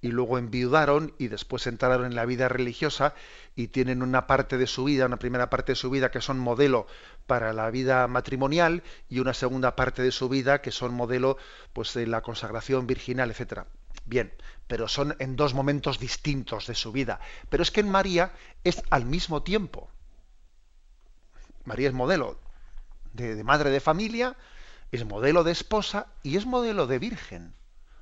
y 0.00 0.08
luego 0.08 0.38
enviudaron 0.38 1.14
y 1.18 1.28
después 1.28 1.66
entraron 1.66 2.04
en 2.04 2.16
la 2.16 2.26
vida 2.26 2.48
religiosa 2.48 3.14
y 3.54 3.68
tienen 3.68 4.02
una 4.02 4.26
parte 4.26 4.58
de 4.58 4.66
su 4.66 4.84
vida, 4.84 5.06
una 5.06 5.18
primera 5.18 5.50
parte 5.50 5.72
de 5.72 5.76
su 5.76 5.90
vida 5.90 6.10
que 6.10 6.20
son 6.20 6.38
modelo 6.38 6.86
para 7.26 7.52
la 7.52 7.70
vida 7.70 8.08
matrimonial 8.08 8.82
y 9.08 9.20
una 9.20 9.34
segunda 9.34 9.76
parte 9.76 10.02
de 10.02 10.10
su 10.10 10.28
vida 10.28 10.60
que 10.60 10.72
son 10.72 10.92
modelo 10.92 11.36
pues 11.72 11.94
de 11.94 12.06
la 12.08 12.22
consagración 12.22 12.86
virginal, 12.88 13.30
etcétera. 13.30 13.66
Bien, 14.04 14.32
pero 14.66 14.88
son 14.88 15.14
en 15.18 15.36
dos 15.36 15.54
momentos 15.54 15.98
distintos 15.98 16.66
de 16.66 16.74
su 16.74 16.92
vida. 16.92 17.20
Pero 17.48 17.62
es 17.62 17.70
que 17.70 17.80
en 17.80 17.90
María 17.90 18.32
es 18.64 18.82
al 18.90 19.04
mismo 19.04 19.42
tiempo. 19.42 19.90
María 21.64 21.88
es 21.88 21.94
modelo 21.94 22.38
de, 23.12 23.42
madre 23.44 23.70
de 23.70 23.80
familia, 23.80 24.36
es 24.90 25.04
modelo 25.04 25.44
de 25.44 25.52
esposa 25.52 26.06
y 26.22 26.36
es 26.36 26.46
modelo 26.46 26.86
de 26.86 26.98
virgen 26.98 27.54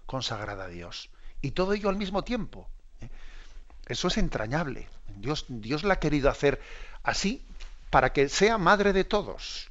consagrada 0.07 0.64
a 0.64 0.68
Dios. 0.68 1.11
Y 1.43 1.53
todo 1.53 1.72
ello 1.72 1.88
al 1.88 1.97
mismo 1.97 2.22
tiempo. 2.22 2.68
¿eh? 3.01 3.09
Eso 3.86 4.09
es 4.09 4.18
entrañable. 4.18 4.88
Dios, 5.16 5.47
Dios 5.49 5.84
la 5.84 5.95
ha 5.95 5.99
querido 5.99 6.30
hacer 6.30 6.61
así 7.03 7.45
para 7.91 8.12
que 8.12 8.28
sea 8.28 8.59
madre 8.59 8.93
de 8.93 9.05
todos. 9.05 9.70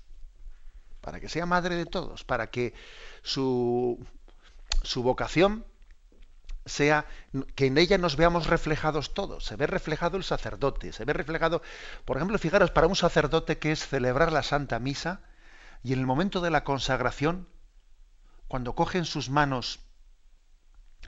Para 1.01 1.20
que 1.20 1.30
sea 1.30 1.45
madre 1.45 1.76
de 1.76 1.86
todos. 1.86 2.24
Para 2.24 2.47
que 2.47 2.74
su, 3.24 4.05
su 4.84 5.03
vocación 5.03 5.65
sea 6.66 7.05
que 7.55 7.68
en 7.68 7.78
ella 7.78 7.97
nos 7.97 8.16
veamos 8.16 8.47
reflejados 8.47 9.14
todos. 9.14 9.45
Se 9.45 9.55
ve 9.55 9.68
reflejado 9.68 10.18
el 10.18 10.24
sacerdote, 10.24 10.93
se 10.93 11.05
ve 11.05 11.14
reflejado, 11.14 11.62
por 12.05 12.18
ejemplo, 12.18 12.38
fijaros, 12.38 12.72
para 12.72 12.88
un 12.88 12.95
sacerdote 12.95 13.57
que 13.57 13.72
es 13.72 13.88
celebrar 13.88 14.32
la 14.32 14.43
Santa 14.43 14.80
Misa 14.80 15.22
y 15.84 15.93
en 15.93 15.99
el 15.99 16.05
momento 16.05 16.41
de 16.41 16.51
la 16.51 16.64
consagración, 16.64 17.47
cuando 18.47 18.76
coge 18.76 18.97
en 18.97 19.05
sus 19.05 19.30
manos 19.30 19.80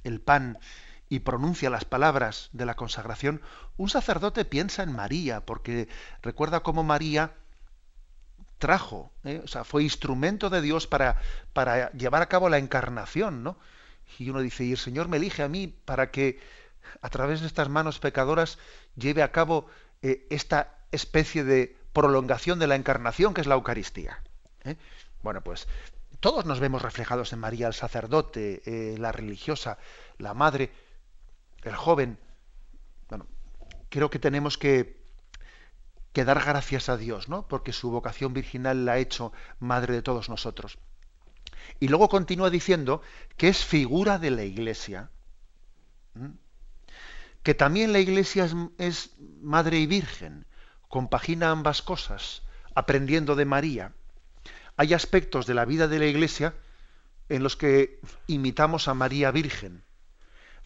el 0.04 0.22
pan 0.22 0.60
y 1.10 1.20
pronuncia 1.20 1.70
las 1.70 1.86
palabras 1.86 2.50
de 2.54 2.66
la 2.66 2.76
consagración, 2.76 3.42
un 3.78 3.90
sacerdote 3.90 4.46
piensa 4.46 4.84
en 4.84 4.94
María, 4.94 5.46
porque 5.46 5.90
recuerda 6.22 6.62
cómo 6.62 6.84
María 6.84 7.34
trajo, 8.60 9.12
¿eh? 9.24 9.42
o 9.44 9.48
sea, 9.48 9.64
fue 9.64 9.84
instrumento 9.84 10.50
de 10.50 10.62
Dios 10.62 10.88
para, 10.88 11.20
para 11.52 11.92
llevar 11.92 12.22
a 12.22 12.30
cabo 12.30 12.48
la 12.48 12.60
encarnación, 12.60 13.44
¿no? 13.44 13.58
Y 14.20 14.30
uno 14.30 14.42
dice, 14.42 14.64
y 14.64 14.72
el 14.72 14.78
Señor 14.78 15.08
me 15.08 15.18
elige 15.18 15.44
a 15.44 15.48
mí 15.48 15.68
para 15.68 16.12
que 16.12 16.40
a 17.02 17.10
través 17.10 17.42
de 17.42 17.48
estas 17.48 17.70
manos 17.70 18.00
pecadoras 18.00 18.58
lleve 18.96 19.24
a 19.24 19.32
cabo 19.32 19.68
eh, 20.02 20.26
esta 20.30 20.78
especie 20.92 21.44
de 21.44 21.78
prolongación 21.94 22.60
de 22.60 22.68
la 22.68 22.76
encarnación 22.76 23.34
que 23.34 23.42
es 23.42 23.48
la 23.48 23.56
Eucaristía. 23.56 24.22
¿eh? 24.64 24.76
Bueno, 25.22 25.42
pues 25.42 25.68
todos 26.20 26.46
nos 26.46 26.60
vemos 26.60 26.82
reflejados 26.82 27.34
en 27.34 27.40
María, 27.40 27.68
el 27.68 27.74
sacerdote, 27.74 28.62
eh, 28.66 28.98
la 28.98 29.12
religiosa, 29.12 29.78
la 30.18 30.34
madre, 30.34 30.72
el 31.64 31.76
joven. 31.76 32.18
Bueno, 33.10 33.28
creo 33.90 34.10
que 34.10 34.20
tenemos 34.20 34.58
que, 34.58 35.02
que 36.14 36.26
dar 36.26 36.44
gracias 36.44 36.90
a 36.90 36.98
Dios, 36.98 37.30
¿no? 37.30 37.48
Porque 37.48 37.74
su 37.74 37.90
vocación 37.90 38.34
virginal 38.34 38.86
la 38.86 38.94
ha 38.94 38.98
hecho 38.98 39.34
madre 39.60 39.94
de 39.94 40.02
todos 40.02 40.30
nosotros. 40.30 40.78
Y 41.82 41.90
luego 41.90 42.08
continúa 42.08 42.50
diciendo 42.50 43.02
que 43.36 43.50
es 43.50 43.66
figura 43.66 44.20
de 44.20 44.32
la 44.32 44.46
Iglesia. 44.46 45.10
Que 47.44 47.54
también 47.54 47.92
la 47.92 48.00
Iglesia 48.00 48.48
es, 48.78 49.10
madre 49.42 49.80
y 49.80 49.88
virgen, 49.88 50.46
compagina 50.88 51.52
ambas 51.52 51.82
cosas, 51.82 52.44
aprendiendo 52.76 53.36
de 53.36 53.44
María 53.44 53.94
hay 54.82 54.96
aspectos 54.96 55.46
de 55.46 55.54
la 55.54 55.66
vida 55.66 55.88
de 55.88 56.00
la 56.00 56.06
Iglesia 56.06 56.56
en 57.30 57.44
los 57.44 57.56
que 57.56 58.00
imitamos 58.26 58.88
a 58.88 58.96
María 58.96 59.30
Virgen 59.30 59.84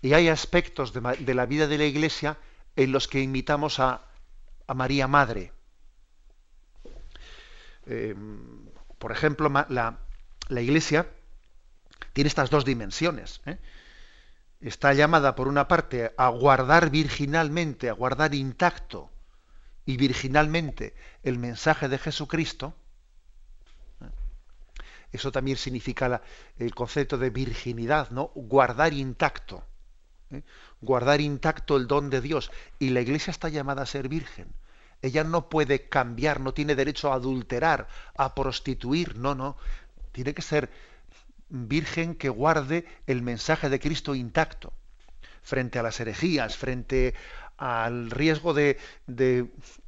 y 0.02 0.14
hay 0.14 0.30
aspectos 0.30 0.94
de, 0.94 1.34
la 1.34 1.46
vida 1.46 1.68
de 1.68 1.78
la 1.78 1.84
Iglesia 1.84 2.38
en 2.78 2.94
los 2.94 3.10
que 3.10 3.20
imitamos 3.20 3.80
a, 3.82 4.08
María 4.74 5.08
Madre. 5.08 5.52
Em, 7.86 8.70
por 8.98 9.12
ejemplo, 9.12 9.52
la, 9.68 10.00
Iglesia 10.50 11.08
tiene 12.14 12.28
estas 12.28 12.50
dos 12.50 12.66
dimensiones. 12.66 13.42
¿eh? 13.46 13.58
Está 14.62 14.94
llamada, 14.94 15.36
por 15.36 15.48
una 15.48 15.68
parte, 15.68 16.14
a 16.18 16.30
guardar 16.30 16.90
virginalmente, 16.90 17.90
a 17.90 17.94
guardar 17.94 18.34
intacto 18.34 19.12
y 19.86 19.98
virginalmente 19.98 20.96
el 21.24 21.38
mensaje 21.38 21.88
de 21.88 21.98
Jesucristo, 21.98 22.76
eso 25.16 25.32
también 25.32 25.58
significa 25.58 26.22
el 26.58 26.76
concepto 26.76 27.18
de 27.18 27.30
virginidad, 27.30 28.10
¿no? 28.10 28.32
Guardar 28.36 28.94
intacto. 28.94 29.64
¿eh? 30.30 30.44
Guardar 30.82 31.22
intacto 31.22 31.78
el 31.78 31.88
don 31.88 32.10
de 32.10 32.20
Dios. 32.20 32.52
Y 32.80 32.90
la 32.90 33.02
iglesia 33.02 33.32
está 33.32 33.48
llamada 33.48 33.84
a 33.84 33.86
ser 33.86 34.10
virgen. 34.10 34.54
Ella 35.02 35.24
no 35.24 35.50
puede 35.50 35.88
cambiar, 35.88 36.42
no 36.42 36.54
tiene 36.54 36.76
derecho 36.76 37.12
a 37.12 37.16
adulterar, 37.16 37.88
a 38.18 38.36
prostituir, 38.36 39.18
no, 39.18 39.36
no. 39.36 39.56
Tiene 40.16 40.34
que 40.34 40.42
ser 40.42 40.70
virgen 41.50 42.16
que 42.16 42.30
guarde 42.30 42.86
el 43.06 43.22
mensaje 43.22 43.70
de 43.70 43.82
Cristo 43.82 44.16
intacto. 44.16 44.72
frente 45.44 45.78
a 45.78 45.84
las 45.84 46.00
herejías, 46.00 46.56
frente 46.56 47.14
al 47.58 48.10
riesgo 48.10 48.54
de, 48.54 48.80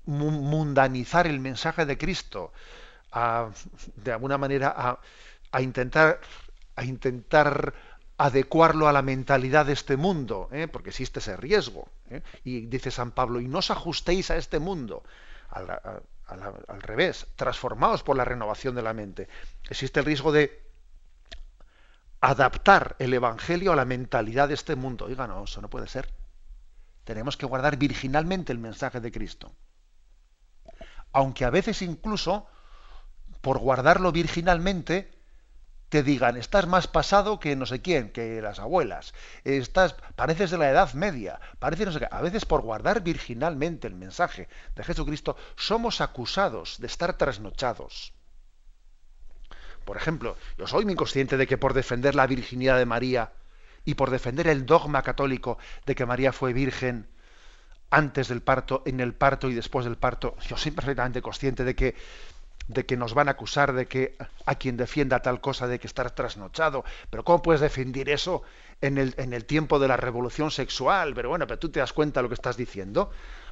mundanizar 0.05 1.27
el 1.27 1.39
mensaje 1.39 1.85
de 1.85 1.97
Cristo, 1.97 2.51
de 3.95 4.11
alguna 4.11 4.37
manera 4.37 4.99
a, 5.51 5.61
intentar, 5.61 6.19
a 6.75 6.83
intentar 6.83 7.73
adecuarlo 8.17 8.89
a 8.89 8.91
la 8.91 9.01
mentalidad 9.01 9.65
de 9.65 9.73
este 9.73 9.95
mundo, 9.95 10.49
¿eh? 10.51 10.67
porque 10.67 10.89
existe 10.89 11.19
ese 11.19 11.37
riesgo. 11.37 11.87
¿eh? 12.09 12.21
Y 12.43 12.65
dice 12.67 12.91
San 12.91 13.11
Pablo, 13.11 13.39
y 13.39 13.47
no 13.47 13.59
os 13.59 13.71
ajustéis 13.71 14.29
a 14.29 14.35
este 14.35 14.59
mundo. 14.59 15.03
Al, 16.27 16.81
revés, 16.81 17.25
transformados 17.37 18.03
por 18.03 18.17
la 18.17 18.25
renovación 18.25 18.75
de 18.75 18.81
la 18.81 18.93
mente. 18.93 19.29
Existe 19.69 20.01
el 20.01 20.05
riesgo 20.05 20.33
de 20.33 20.61
adaptar 22.19 22.97
el 22.99 23.13
Evangelio 23.13 23.71
a 23.71 23.77
la 23.77 23.85
mentalidad 23.85 24.49
de 24.49 24.55
este 24.55 24.75
mundo. 24.75 25.05
Oiga, 25.05 25.25
no, 25.25 25.45
eso 25.45 25.61
no 25.61 25.69
puede 25.69 25.87
ser. 25.87 26.09
Tenemos 27.05 27.37
que 27.37 27.45
guardar 27.45 27.77
virginalmente 27.77 28.51
el 28.51 28.59
mensaje 28.59 28.99
de 28.99 29.11
Cristo. 29.11 29.53
Aunque 31.13 31.45
a 31.45 31.49
veces 31.49 31.81
incluso, 31.81 32.45
por 33.39 33.59
guardarlo 33.59 34.11
virginalmente, 34.11 35.16
te 35.89 36.03
digan, 36.03 36.35
estás 36.35 36.67
más 36.67 36.87
pasado 36.87 37.39
que 37.39 37.55
no 37.55 37.65
sé 37.65 37.81
quién, 37.81 38.09
que 38.09 38.41
las 38.41 38.59
abuelas, 38.59 39.13
estás, 39.43 39.95
pareces 40.15 40.51
de 40.51 40.57
la 40.57 40.69
Edad 40.69 40.93
Media, 40.93 41.39
pareces 41.59 41.85
no 41.87 41.91
sé 41.93 41.99
qué. 41.99 42.07
A 42.11 42.21
veces 42.21 42.45
por 42.45 42.61
guardar 42.61 43.01
virginalmente 43.01 43.87
el 43.87 43.95
mensaje 43.95 44.49
de 44.75 44.83
Jesucristo, 44.83 45.37
somos 45.55 46.01
acusados 46.01 46.79
de 46.79 46.87
estar 46.87 47.17
trasnochados. 47.17 48.13
Por 49.85 49.95
ejemplo, 49.95 50.35
yo 50.57 50.67
soy 50.67 50.83
muy 50.83 50.95
consciente 50.95 51.37
de 51.37 51.47
que 51.47 51.57
por 51.57 51.73
defender 51.73 52.13
la 52.13 52.27
virginidad 52.27 52.77
de 52.77 52.85
María 52.85 53.31
y 53.85 53.93
por 53.93 54.09
defender 54.09 54.47
el 54.47 54.65
dogma 54.65 55.01
católico 55.01 55.57
de 55.85 55.95
que 55.95 56.05
María 56.05 56.33
fue 56.33 56.51
virgen 56.51 57.07
antes 57.89 58.27
del 58.27 58.41
parto, 58.41 58.83
en 58.85 58.99
el 58.99 59.13
parto 59.13 59.49
y 59.49 59.53
después 59.53 59.85
del 59.85 59.95
parto, 59.95 60.35
yo 60.45 60.57
soy 60.57 60.71
perfectamente 60.71 61.21
consciente 61.21 61.63
de 61.63 61.73
que 61.73 61.95
de 62.67 62.85
que 62.85 62.97
nos 62.97 63.13
van 63.13 63.27
a 63.27 63.31
acusar 63.31 63.73
de 63.73 63.87
que 63.87 64.17
a 64.45 64.55
quien 64.55 64.77
defienda 64.77 65.21
tal 65.21 65.39
cosa 65.39 65.67
de 65.67 65.79
que 65.79 65.87
estar 65.87 66.11
trasnochado. 66.11 66.83
Pero 67.09 67.23
¿cómo 67.23 67.41
puedes 67.41 67.61
defender 67.61 68.09
eso 68.09 68.43
en 68.81 68.97
el, 68.97 69.13
en 69.17 69.33
el 69.33 69.45
tiempo 69.45 69.79
de 69.79 69.87
la 69.87 69.97
revolución 69.97 70.51
sexual? 70.51 71.13
Pero 71.13 71.29
bueno, 71.29 71.47
pero 71.47 71.59
tú 71.59 71.69
te 71.69 71.79
das 71.79 71.93
cuenta 71.93 72.19
de 72.19 72.23
lo 72.23 72.29
que 72.29 72.35
estás 72.35 72.57
diciendo. 72.57 73.09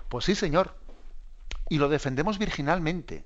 Pues 0.09 0.25
sí, 0.25 0.35
señor. 0.35 0.75
Y 1.69 1.77
lo 1.77 1.89
defendemos 1.89 2.37
virginalmente. 2.37 3.25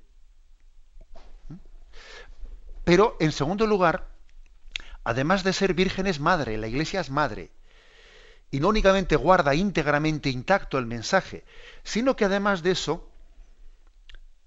Pero, 2.83 3.17
en 3.19 3.31
segundo 3.31 3.67
lugar, 3.67 4.07
además 5.03 5.43
de 5.43 5.53
ser 5.53 5.73
virgen 5.73 6.07
es 6.07 6.19
madre, 6.19 6.57
la 6.57 6.67
iglesia 6.67 7.01
es 7.01 7.09
madre. 7.09 7.51
Y 8.51 8.59
no 8.59 8.69
únicamente 8.69 9.15
guarda 9.15 9.53
íntegramente 9.53 10.29
intacto 10.29 10.79
el 10.79 10.87
mensaje, 10.87 11.45
sino 11.83 12.15
que 12.15 12.25
además 12.25 12.63
de 12.63 12.71
eso, 12.71 13.07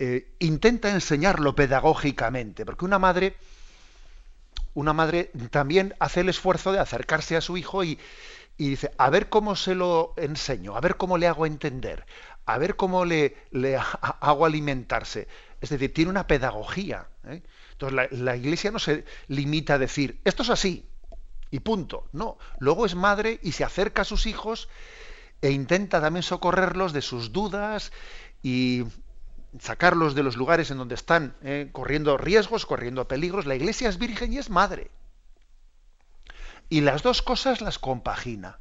eh, 0.04 0.34
intenta 0.40 0.90
enseñarlo 0.90 1.54
pedagógicamente, 1.54 2.66
porque 2.66 2.84
una 2.84 2.98
madre, 2.98 3.36
una 4.74 4.92
madre 4.92 5.30
también 5.52 5.94
hace 6.00 6.22
el 6.22 6.28
esfuerzo 6.28 6.72
de 6.72 6.80
acercarse 6.80 7.36
a 7.36 7.40
su 7.40 7.56
hijo 7.56 7.84
y, 7.84 8.00
dice, 8.58 8.90
a 8.98 9.10
ver 9.10 9.28
cómo 9.28 9.54
se 9.54 9.76
lo 9.76 10.12
enseño, 10.16 10.74
a 10.74 10.80
ver 10.80 10.96
cómo 10.96 11.18
le 11.18 11.28
hago 11.28 11.46
entender, 11.46 12.04
a 12.46 12.58
ver 12.58 12.74
cómo 12.74 13.04
le, 13.04 13.36
hago 14.00 14.44
alimentarse. 14.44 15.28
Es 15.60 15.70
decir, 15.70 15.94
tiene 15.94 16.10
una 16.10 16.26
pedagogía. 16.26 17.06
¿eh? 17.28 17.40
Entonces 17.70 18.10
la, 18.18 18.34
iglesia 18.34 18.72
no 18.72 18.80
se 18.80 19.04
limita 19.28 19.74
a 19.74 19.78
decir, 19.78 20.20
esto 20.24 20.42
es 20.42 20.50
así, 20.50 20.84
y 21.52 21.60
punto. 21.60 22.08
No, 22.10 22.38
luego 22.58 22.86
es 22.86 22.96
madre 22.96 23.38
y 23.40 23.52
se 23.52 23.62
acerca 23.62 24.02
a 24.02 24.04
sus 24.04 24.26
hijos 24.26 24.68
e 25.42 25.52
intenta 25.52 26.00
también 26.00 26.24
socorrerlos 26.24 26.92
de 26.92 27.02
sus 27.02 27.30
dudas 27.30 27.92
y, 28.42 28.82
sacarlos 29.58 30.14
de 30.14 30.22
los 30.22 30.36
lugares 30.36 30.70
en 30.70 30.78
donde 30.78 30.94
están 30.94 31.36
eh, 31.42 31.68
corriendo 31.72 32.16
riesgos, 32.16 32.66
corriendo 32.66 33.06
peligros. 33.08 33.46
La 33.46 33.54
iglesia 33.54 33.88
es 33.88 33.98
virgen 33.98 34.32
y 34.32 34.38
es 34.38 34.50
madre. 34.50 34.90
Y 36.68 36.80
las 36.80 37.02
dos 37.02 37.22
cosas 37.22 37.60
las 37.60 37.78
compagina. 37.78 38.58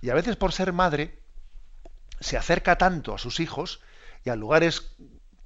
Y 0.00 0.10
a 0.10 0.14
veces 0.14 0.36
por 0.36 0.52
ser 0.52 0.72
madre 0.72 1.20
se 2.20 2.36
acerca 2.36 2.78
tanto 2.78 3.14
a 3.14 3.18
sus 3.18 3.40
hijos 3.40 3.80
y 4.24 4.30
a 4.30 4.36
lugares 4.36 4.96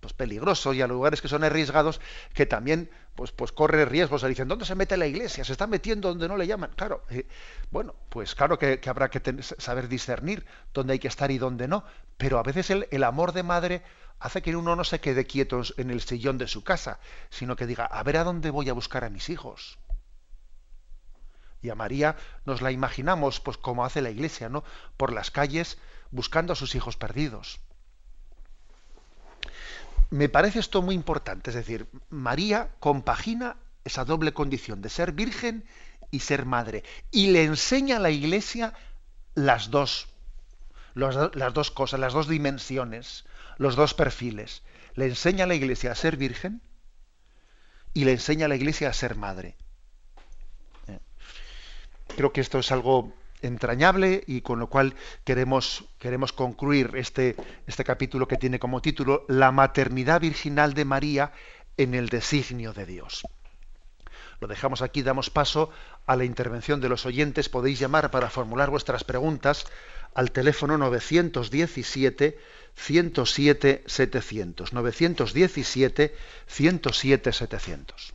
pues, 0.07 0.13
peligrosos 0.13 0.77
y 0.77 0.83
a 0.83 0.87
lugares 0.87 1.21
que 1.21 1.27
son 1.27 1.43
arriesgados 1.43 2.01
que 2.33 2.47
también 2.47 2.89
pues, 3.17 3.33
pues 3.33 3.51
corre 3.51 3.85
riesgos. 3.87 4.21
Se 4.21 4.29
dicen, 4.29 4.47
¿dónde 4.47 4.65
se 4.65 4.77
mete 4.77 4.97
la 4.97 5.09
iglesia? 5.09 5.43
Se 5.43 5.51
está 5.51 5.67
metiendo 5.67 6.09
donde 6.09 6.29
no 6.29 6.37
le 6.37 6.47
llaman. 6.47 6.71
Claro, 6.77 7.03
eh, 7.11 7.27
bueno, 7.73 7.97
pues 8.09 8.37
claro 8.37 8.57
que, 8.57 8.81
habrá 8.87 9.11
que 9.11 9.43
saber 9.43 9.89
discernir 9.89 10.47
dónde 10.73 10.93
hay 10.93 10.99
que 11.01 11.09
estar 11.09 11.33
y 11.33 11.39
dónde 11.39 11.67
no. 11.67 11.83
Pero 12.19 12.39
a 12.39 12.45
veces 12.45 12.71
el, 12.71 12.87
el 12.93 13.03
amor 13.03 13.33
de 13.33 13.43
madre 13.43 13.83
hace 14.21 14.43
que 14.43 14.55
uno 14.55 14.77
no 14.77 14.85
se 14.85 15.01
quede 15.01 15.27
quieto 15.27 15.63
en 15.77 15.91
el 15.91 16.01
sillón 16.01 16.39
de 16.39 16.47
su 16.47 16.63
casa, 16.63 17.01
sino 17.29 17.57
que 17.57 17.67
diga, 17.67 17.85
a 17.87 18.01
ver 18.05 18.19
a 18.19 18.25
dónde 18.25 18.51
voy 18.51 18.69
a 18.69 18.75
buscar 18.75 19.03
a 19.03 19.11
mis 19.11 19.29
hijos. 19.29 19.81
Y 21.63 21.71
a 21.71 21.75
María 21.75 22.15
nos 22.45 22.63
la 22.63 22.71
imaginamos, 22.71 23.41
pues 23.41 23.57
como 23.57 23.85
hace 23.85 24.03
la 24.03 24.11
iglesia, 24.11 24.49
¿no? 24.49 24.63
Por 24.97 25.13
las 25.13 25.33
calles 25.33 25.79
buscando 26.13 26.53
a 26.53 26.57
sus 26.57 26.77
hijos 26.77 26.97
perdidos 26.97 27.59
me 30.11 30.29
parece 30.29 30.59
esto 30.59 30.83
muy 30.83 30.95
importante, 30.95 31.51
es 31.51 31.57
decir, 31.57 31.87
María 32.11 32.71
compagina 32.81 33.57
esa 33.85 34.05
doble 34.05 34.33
condición 34.33 34.83
de 34.83 34.89
ser 34.89 35.13
virgen 35.13 35.65
y 36.11 36.21
ser 36.21 36.45
madre, 36.45 36.85
y 37.11 37.29
le 37.29 37.45
enseña 37.45 37.97
a 37.97 38.01
la 38.01 38.11
Iglesia 38.11 38.75
las 39.35 39.71
dos, 39.71 40.09
las 40.95 41.55
dos 41.55 41.71
cosas, 41.71 42.01
las 42.01 42.13
dos 42.13 42.29
dimensiones, 42.29 43.25
los 43.59 43.77
dos 43.77 43.95
perfiles. 43.95 44.63
Le 44.95 45.07
enseña 45.07 45.45
a 45.45 45.47
la 45.47 45.55
Iglesia 45.55 45.93
a 45.93 45.95
ser 45.95 46.17
virgen 46.17 46.63
y 47.93 48.05
le 48.05 48.13
enseña 48.13 48.47
a 48.47 48.49
la 48.49 48.57
Iglesia 48.57 48.89
a 48.89 48.93
ser 48.93 49.15
madre. 49.15 49.57
Eh, 50.87 50.99
creo 52.17 52.33
que 52.33 52.41
esto 52.41 52.59
es 52.59 52.73
algo 52.73 53.13
entrañable 53.43 54.23
y 54.27 54.41
con 54.41 54.59
lo 54.59 54.69
cual 54.69 54.95
queremos, 55.25 55.85
queremos 55.99 56.33
concluir 56.33 56.91
este, 56.95 57.37
este 57.67 57.85
capítulo 57.85 58.29
que 58.29 58.37
tiene 58.37 58.59
como 58.59 58.83
título 58.83 59.25
La 59.29 59.53
maternidad 59.53 60.21
virginal 60.21 60.75
de 60.75 60.85
María 60.85 61.33
en 61.77 61.95
el 61.95 62.09
designio 62.09 62.73
de 62.73 62.87
Dios. 62.87 63.23
Lo 64.41 64.49
dejamos 64.49 64.83
aquí, 64.83 65.03
damos 65.03 65.31
paso 65.31 65.71
a 66.07 66.17
la 66.17 66.25
intervención 66.25 66.81
de 66.81 66.89
los 66.89 67.07
oyentes. 67.07 67.49
Podéis 67.49 67.79
llamar 67.79 68.11
para 68.11 68.31
formular 68.31 68.71
vuestras 68.71 69.05
preguntas 69.05 69.67
al 70.15 70.31
teléfono 70.31 70.77
917 70.79 72.39
107 72.75 73.85
700. 73.87 74.73
917 74.73 76.15
107 76.47 77.33
700. 77.33 78.15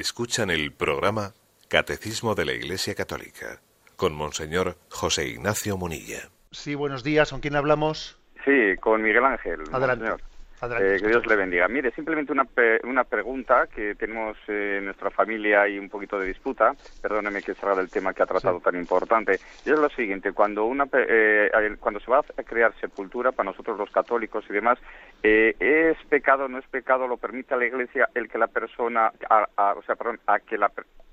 Escuchan 0.00 0.48
el 0.48 0.72
programa 0.72 1.34
Catecismo 1.68 2.34
de 2.34 2.46
la 2.46 2.52
Iglesia 2.54 2.94
Católica 2.94 3.60
con 3.96 4.14
Monseñor 4.14 4.78
José 4.88 5.28
Ignacio 5.28 5.76
Munilla. 5.76 6.30
Sí, 6.52 6.74
buenos 6.74 7.04
días. 7.04 7.30
¿Con 7.30 7.40
quién 7.40 7.54
hablamos? 7.54 8.18
Sí, 8.46 8.78
con 8.80 9.02
Miguel 9.02 9.26
Ángel. 9.26 9.60
Adelante. 9.70 10.06
Señor. 10.06 10.22
Eh, 10.62 10.98
que 11.00 11.08
Dios 11.08 11.26
le 11.26 11.36
bendiga. 11.36 11.68
Mire, 11.68 11.90
simplemente 11.92 12.32
una, 12.32 12.44
pe- 12.44 12.80
una 12.84 13.04
pregunta 13.04 13.66
que 13.66 13.94
tenemos 13.94 14.36
eh, 14.48 14.76
en 14.78 14.84
nuestra 14.86 15.10
familia 15.10 15.66
y 15.68 15.78
un 15.78 15.88
poquito 15.88 16.18
de 16.18 16.26
disputa. 16.26 16.74
Perdóneme 17.00 17.42
que 17.42 17.54
salga 17.54 17.76
del 17.76 17.88
tema 17.90 18.12
que 18.12 18.22
ha 18.22 18.26
tratado 18.26 18.58
Sí. 18.58 18.64
tan 18.64 18.76
importante. 18.76 19.40
Y 19.64 19.70
es 19.70 19.78
lo 19.78 19.88
siguiente, 19.90 20.32
cuando 20.32 20.64
una 20.66 20.86
eh, 20.92 21.50
cuando 21.80 22.00
se 22.00 22.10
va 22.10 22.18
a 22.18 22.42
crear 22.42 22.74
sepultura, 22.80 23.32
para 23.32 23.50
nosotros 23.50 23.78
los 23.78 23.90
católicos 23.90 24.44
y 24.50 24.52
demás, 24.52 24.78
eh, 25.22 25.54
¿es 25.58 25.96
pecado 26.08 26.44
o 26.44 26.48
no 26.48 26.58
es 26.58 26.66
pecado? 26.66 27.06
¿Lo 27.08 27.16
permite 27.16 27.56
la 27.56 27.64
Iglesia 27.66 28.08
el 28.14 28.28
que 28.28 28.36
la 28.38 28.48
persona, 28.48 29.12
a- 29.30 29.46
a- 29.56 29.72
o 29.74 29.82
sea, 29.82 29.94
perdón, 29.96 30.20
a 30.26 30.40
que, 30.40 30.58
la, 30.58 30.70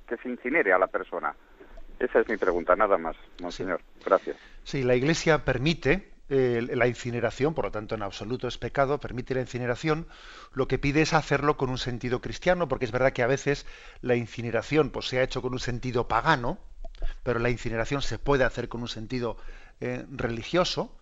que 0.07 0.17
se 0.17 0.27
incinere 0.29 0.73
a 0.73 0.77
la 0.77 0.87
persona? 0.87 1.33
Esa 1.99 2.19
es 2.19 2.27
mi 2.29 2.37
pregunta, 2.37 2.75
nada 2.75 2.97
más, 2.97 3.15
monseñor. 3.41 3.79
Gracias. 4.05 4.37
Sí, 4.63 4.83
la 4.83 4.95
Iglesia 4.95 5.43
permite 5.45 6.09
la 6.29 6.87
incineración, 6.87 7.53
por 7.53 7.65
lo 7.65 7.71
tanto 7.71 7.95
en 7.95 8.03
absoluto 8.03 8.47
es 8.47 8.57
pecado, 8.57 8.99
permite 8.99 9.33
la 9.33 9.41
incineración, 9.41 10.07
lo 10.51 10.67
que 10.67 10.77
pide 10.77 11.01
es 11.01 11.13
hacerlo 11.13 11.55
con 11.55 11.69
un 11.69 11.77
sentido 11.77 12.21
cristiano, 12.21 12.67
porque 12.67 12.85
es 12.85 12.91
verdad 12.91 13.13
que 13.13 13.23
a 13.23 13.27
veces 13.27 13.65
la 14.01 14.15
incineración 14.15 14.89
pues, 14.89 15.07
se 15.07 15.19
ha 15.19 15.23
hecho 15.23 15.41
con 15.41 15.53
un 15.53 15.59
sentido 15.59 16.07
pagano, 16.07 16.59
pero 17.23 17.39
la 17.39 17.49
incineración 17.49 18.01
se 18.01 18.19
puede 18.19 18.43
hacer 18.43 18.67
con 18.67 18.81
un 18.81 18.89
sentido 18.89 19.37
eh, 19.79 20.05
religioso, 20.09 20.97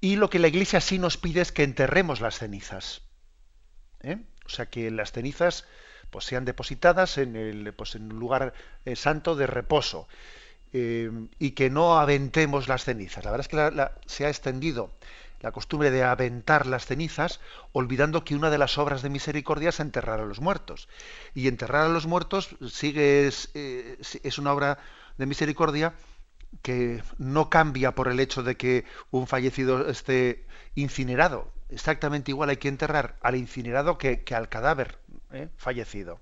y 0.00 0.16
lo 0.16 0.30
que 0.30 0.38
la 0.38 0.48
Iglesia 0.48 0.80
sí 0.80 0.98
nos 0.98 1.16
pide 1.16 1.40
es 1.40 1.52
que 1.52 1.64
enterremos 1.64 2.20
las 2.20 2.38
cenizas. 2.38 3.02
¿eh? 4.02 4.18
O 4.44 4.48
sea, 4.48 4.66
que 4.66 4.90
las 4.90 5.12
cenizas 5.12 5.66
pues, 6.10 6.24
sean 6.24 6.44
depositadas 6.44 7.18
en, 7.18 7.34
el, 7.34 7.72
pues, 7.74 7.94
en 7.94 8.12
un 8.12 8.18
lugar 8.20 8.52
eh, 8.84 8.94
santo 8.94 9.34
de 9.34 9.46
reposo 9.46 10.06
eh, 10.72 11.10
y 11.38 11.52
que 11.52 11.70
no 11.70 11.98
aventemos 11.98 12.68
las 12.68 12.84
cenizas. 12.84 13.24
La 13.24 13.30
verdad 13.30 13.44
es 13.46 13.48
que 13.48 13.56
la- 13.56 13.92
se 14.06 14.26
ha 14.26 14.28
extendido 14.28 14.90
la 15.40 15.52
costumbre 15.52 15.90
de 15.90 16.02
aventar 16.02 16.66
las 16.66 16.86
cenizas, 16.86 17.40
olvidando 17.72 18.24
que 18.24 18.34
una 18.34 18.50
de 18.50 18.58
las 18.58 18.78
obras 18.78 19.02
de 19.02 19.10
misericordia 19.10 19.68
es 19.68 19.80
enterrar 19.80 20.20
a 20.20 20.24
los 20.24 20.40
muertos. 20.40 20.88
Y 21.34 21.48
enterrar 21.48 21.82
a 21.86 21.88
los 21.88 22.06
muertos 22.06 22.56
sigue 22.70 23.26
es, 23.26 23.50
eh, 23.54 23.98
una 24.38 24.52
obra 24.52 24.78
de 25.18 25.26
misericordia 25.26 25.94
que 26.62 27.02
no 27.18 27.50
cambia 27.50 27.94
por 27.94 28.08
el 28.08 28.20
hecho 28.20 28.42
de 28.42 28.56
que 28.56 28.84
un 29.10 29.26
fallecido 29.26 29.88
esté 29.88 30.46
incinerado. 30.74 31.52
Exactamente 31.68 32.30
igual 32.30 32.50
hay 32.50 32.56
que 32.56 32.68
enterrar 32.68 33.16
al 33.20 33.36
incinerado 33.36 33.98
que, 33.98 34.22
que 34.22 34.34
al 34.34 34.48
cadáver 34.48 34.98
¿eh? 35.32 35.48
fallecido. 35.56 36.20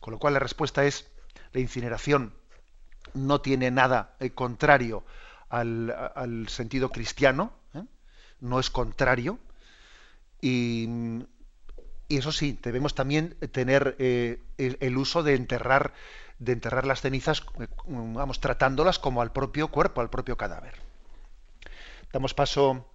Con 0.00 0.12
lo 0.12 0.18
cual 0.18 0.34
la 0.34 0.40
respuesta 0.40 0.84
es 0.84 1.08
la 1.52 1.60
incineración 1.60 2.34
no 3.14 3.40
tiene 3.40 3.70
nada 3.70 4.14
eh, 4.20 4.30
contrario 4.30 5.04
al, 5.48 6.46
sentido 6.48 6.90
cristiano, 6.90 7.52
¿eh? 7.74 7.84
no 8.40 8.58
es 8.58 8.70
contrario, 8.70 9.38
y, 10.40 10.88
eso 12.08 12.32
sí, 12.32 12.58
debemos 12.62 12.94
también 12.94 13.36
tener 13.52 13.96
eh, 13.98 14.40
el, 14.58 14.76
el 14.80 14.96
uso 14.96 15.22
de 15.22 15.34
enterrar, 15.34 15.94
de 16.38 16.52
enterrar 16.52 16.86
las 16.86 17.00
cenizas, 17.00 17.42
vamos, 17.86 18.40
tratándolas 18.40 18.98
como 18.98 19.22
al 19.22 19.32
propio 19.32 19.68
cuerpo, 19.68 20.00
al 20.00 20.10
propio 20.10 20.36
cadáver. 20.36 20.74
Damos 22.12 22.34
paso 22.34 22.86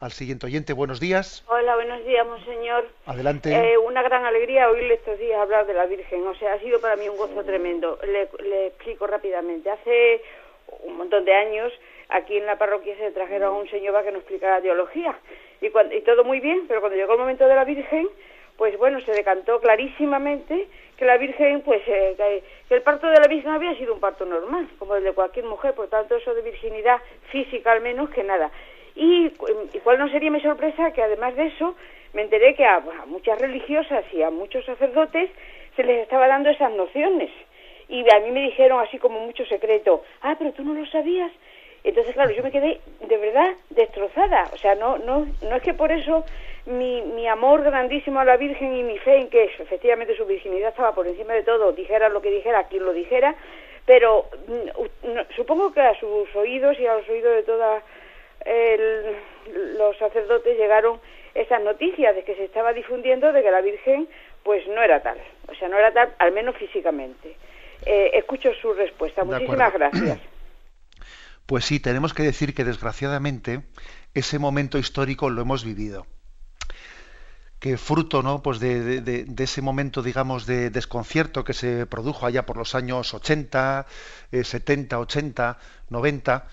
al 0.00 0.12
siguiente 0.12 0.46
oyente. 0.46 0.72
Buenos 0.72 0.98
días. 0.98 1.44
Hola, 1.46 1.74
buenos 1.74 2.02
días, 2.06 2.26
monseñor. 2.26 2.88
Adelante. 3.04 3.52
Eh, 3.52 3.76
una 3.76 4.02
gran 4.02 4.24
alegría 4.24 4.70
oírle 4.70 4.94
estos 4.94 5.18
días 5.18 5.38
hablar 5.38 5.66
de 5.66 5.74
la 5.74 5.84
Virgen. 5.84 6.26
O 6.26 6.34
sea, 6.36 6.54
ha 6.54 6.58
sido 6.58 6.80
para 6.80 6.96
mí 6.96 7.06
un 7.08 7.18
gozo 7.18 7.44
tremendo. 7.44 7.98
Le, 8.02 8.28
le 8.42 8.68
explico 8.68 9.06
rápidamente. 9.06 9.70
Hace 9.70 10.22
un 10.84 10.96
montón 10.96 11.26
de 11.26 11.34
años, 11.34 11.70
aquí 12.08 12.38
en 12.38 12.46
la 12.46 12.56
parroquia 12.56 12.96
se 12.96 13.10
trajeron 13.10 13.54
a 13.54 13.58
un 13.58 13.68
señor 13.68 13.92
para 13.92 14.06
que 14.06 14.12
nos 14.12 14.20
explicara 14.20 14.62
teología. 14.62 15.18
Y, 15.60 15.68
cuando, 15.68 15.94
y 15.94 16.00
todo 16.00 16.24
muy 16.24 16.40
bien, 16.40 16.64
pero 16.66 16.80
cuando 16.80 16.96
llegó 16.96 17.12
el 17.12 17.18
momento 17.18 17.46
de 17.46 17.54
la 17.54 17.64
Virgen, 17.64 18.08
pues 18.56 18.78
bueno, 18.78 19.00
se 19.02 19.12
decantó 19.12 19.60
clarísimamente 19.60 20.66
que 20.96 21.04
la 21.04 21.18
Virgen, 21.18 21.60
pues 21.60 21.82
eh, 21.86 22.14
que, 22.16 22.42
que 22.68 22.74
el 22.74 22.82
parto 22.82 23.06
de 23.06 23.20
la 23.20 23.28
Virgen 23.28 23.50
había 23.50 23.74
sido 23.74 23.92
un 23.92 24.00
parto 24.00 24.24
normal, 24.24 24.66
como 24.78 24.96
el 24.96 25.04
de 25.04 25.12
cualquier 25.12 25.44
mujer, 25.44 25.74
por 25.74 25.88
tanto 25.88 26.16
eso 26.16 26.34
de 26.34 26.40
virginidad 26.40 27.00
física 27.30 27.72
al 27.72 27.82
menos 27.82 28.08
que 28.10 28.24
nada. 28.24 28.50
Y, 28.94 29.26
y 29.72 29.78
cuál 29.82 29.98
no 29.98 30.08
sería 30.08 30.30
mi 30.30 30.40
sorpresa 30.40 30.92
que 30.92 31.02
además 31.02 31.36
de 31.36 31.46
eso 31.46 31.74
me 32.12 32.22
enteré 32.22 32.54
que 32.54 32.64
a, 32.64 32.80
muchas 33.06 33.38
religiosas 33.40 34.04
y 34.12 34.22
a 34.22 34.30
muchos 34.30 34.64
sacerdotes 34.64 35.30
se 35.76 35.84
les 35.84 36.02
estaba 36.02 36.26
dando 36.26 36.50
esas 36.50 36.72
nociones. 36.72 37.30
Y 37.88 38.04
a 38.12 38.20
mí 38.20 38.30
me 38.30 38.42
dijeron 38.42 38.80
así 38.80 38.98
como 38.98 39.20
mucho 39.20 39.44
secreto, 39.46 40.04
ah, 40.22 40.36
pero 40.38 40.52
tú 40.52 40.64
no 40.64 40.74
lo 40.74 40.86
sabías. 40.86 41.30
Entonces, 41.82 42.12
claro, 42.14 42.30
yo 42.30 42.42
me 42.42 42.50
quedé 42.50 42.80
de 43.00 43.16
verdad 43.16 43.54
destrozada. 43.70 44.50
O 44.52 44.58
sea, 44.58 44.74
no, 44.74 44.98
no, 44.98 45.26
no 45.42 45.56
es 45.56 45.62
que 45.62 45.74
por 45.74 45.90
eso 45.90 46.24
mi, 46.66 47.02
mi 47.02 47.26
amor 47.26 47.62
grandísimo 47.62 48.20
a 48.20 48.24
la 48.24 48.36
Virgen 48.36 48.76
y 48.76 48.82
mi 48.82 48.98
fe 48.98 49.16
en 49.16 49.30
que 49.30 49.44
efectivamente 49.44 50.16
su 50.16 50.26
virginidad 50.26 50.70
estaba 50.70 50.94
por 50.94 51.06
encima 51.06 51.32
de 51.32 51.42
todo, 51.42 51.72
dijera 51.72 52.08
lo 52.08 52.20
que 52.20 52.30
dijera, 52.30 52.64
quien 52.64 52.84
lo 52.84 52.92
dijera, 52.92 53.34
pero 53.86 54.26
mm, 54.46 55.14
no, 55.14 55.22
supongo 55.34 55.72
que 55.72 55.80
a 55.80 55.98
sus 55.98 56.34
oídos 56.36 56.78
y 56.78 56.86
a 56.86 56.96
los 56.96 57.08
oídos 57.08 57.36
de 57.36 57.42
todos 58.44 59.16
los 59.76 59.96
sacerdotes 59.98 60.56
llegaron 60.58 61.00
esas 61.34 61.62
noticias 61.62 62.14
de 62.14 62.24
que 62.24 62.34
se 62.34 62.44
estaba 62.44 62.72
difundiendo 62.72 63.32
de 63.32 63.42
que 63.42 63.50
la 63.50 63.60
Virgen 63.60 64.08
pues 64.42 64.66
no 64.68 64.82
era 64.82 65.02
tal, 65.02 65.18
o 65.48 65.54
sea, 65.54 65.68
no 65.68 65.78
era 65.78 65.92
tal, 65.92 66.14
al 66.18 66.32
menos 66.32 66.56
físicamente. 66.56 67.36
Eh, 67.86 68.10
escucho 68.14 68.52
su 68.60 68.72
respuesta. 68.74 69.24
Muchísimas 69.24 69.72
gracias. 69.72 70.18
Pues 71.46 71.64
sí, 71.64 71.80
tenemos 71.80 72.14
que 72.14 72.22
decir 72.22 72.54
que 72.54 72.62
desgraciadamente 72.62 73.62
ese 74.14 74.38
momento 74.38 74.78
histórico 74.78 75.30
lo 75.30 75.42
hemos 75.42 75.64
vivido. 75.64 76.06
Que 77.58 77.76
fruto 77.76 78.22
¿no? 78.22 78.40
pues 78.40 78.60
de, 78.60 78.80
de- 78.80 79.00
de- 79.00 79.24
de 79.24 79.44
ese 79.44 79.60
momento, 79.60 80.00
digamos, 80.02 80.46
de 80.46 80.70
desconcierto 80.70 81.42
que 81.42 81.52
se 81.52 81.86
produjo 81.86 82.24
allá 82.26 82.46
por 82.46 82.56
los 82.56 82.76
años 82.76 83.12
80, 83.14 83.84
eh, 84.30 84.44
70, 84.44 85.00
80, 85.00 85.58
90, 85.88 86.46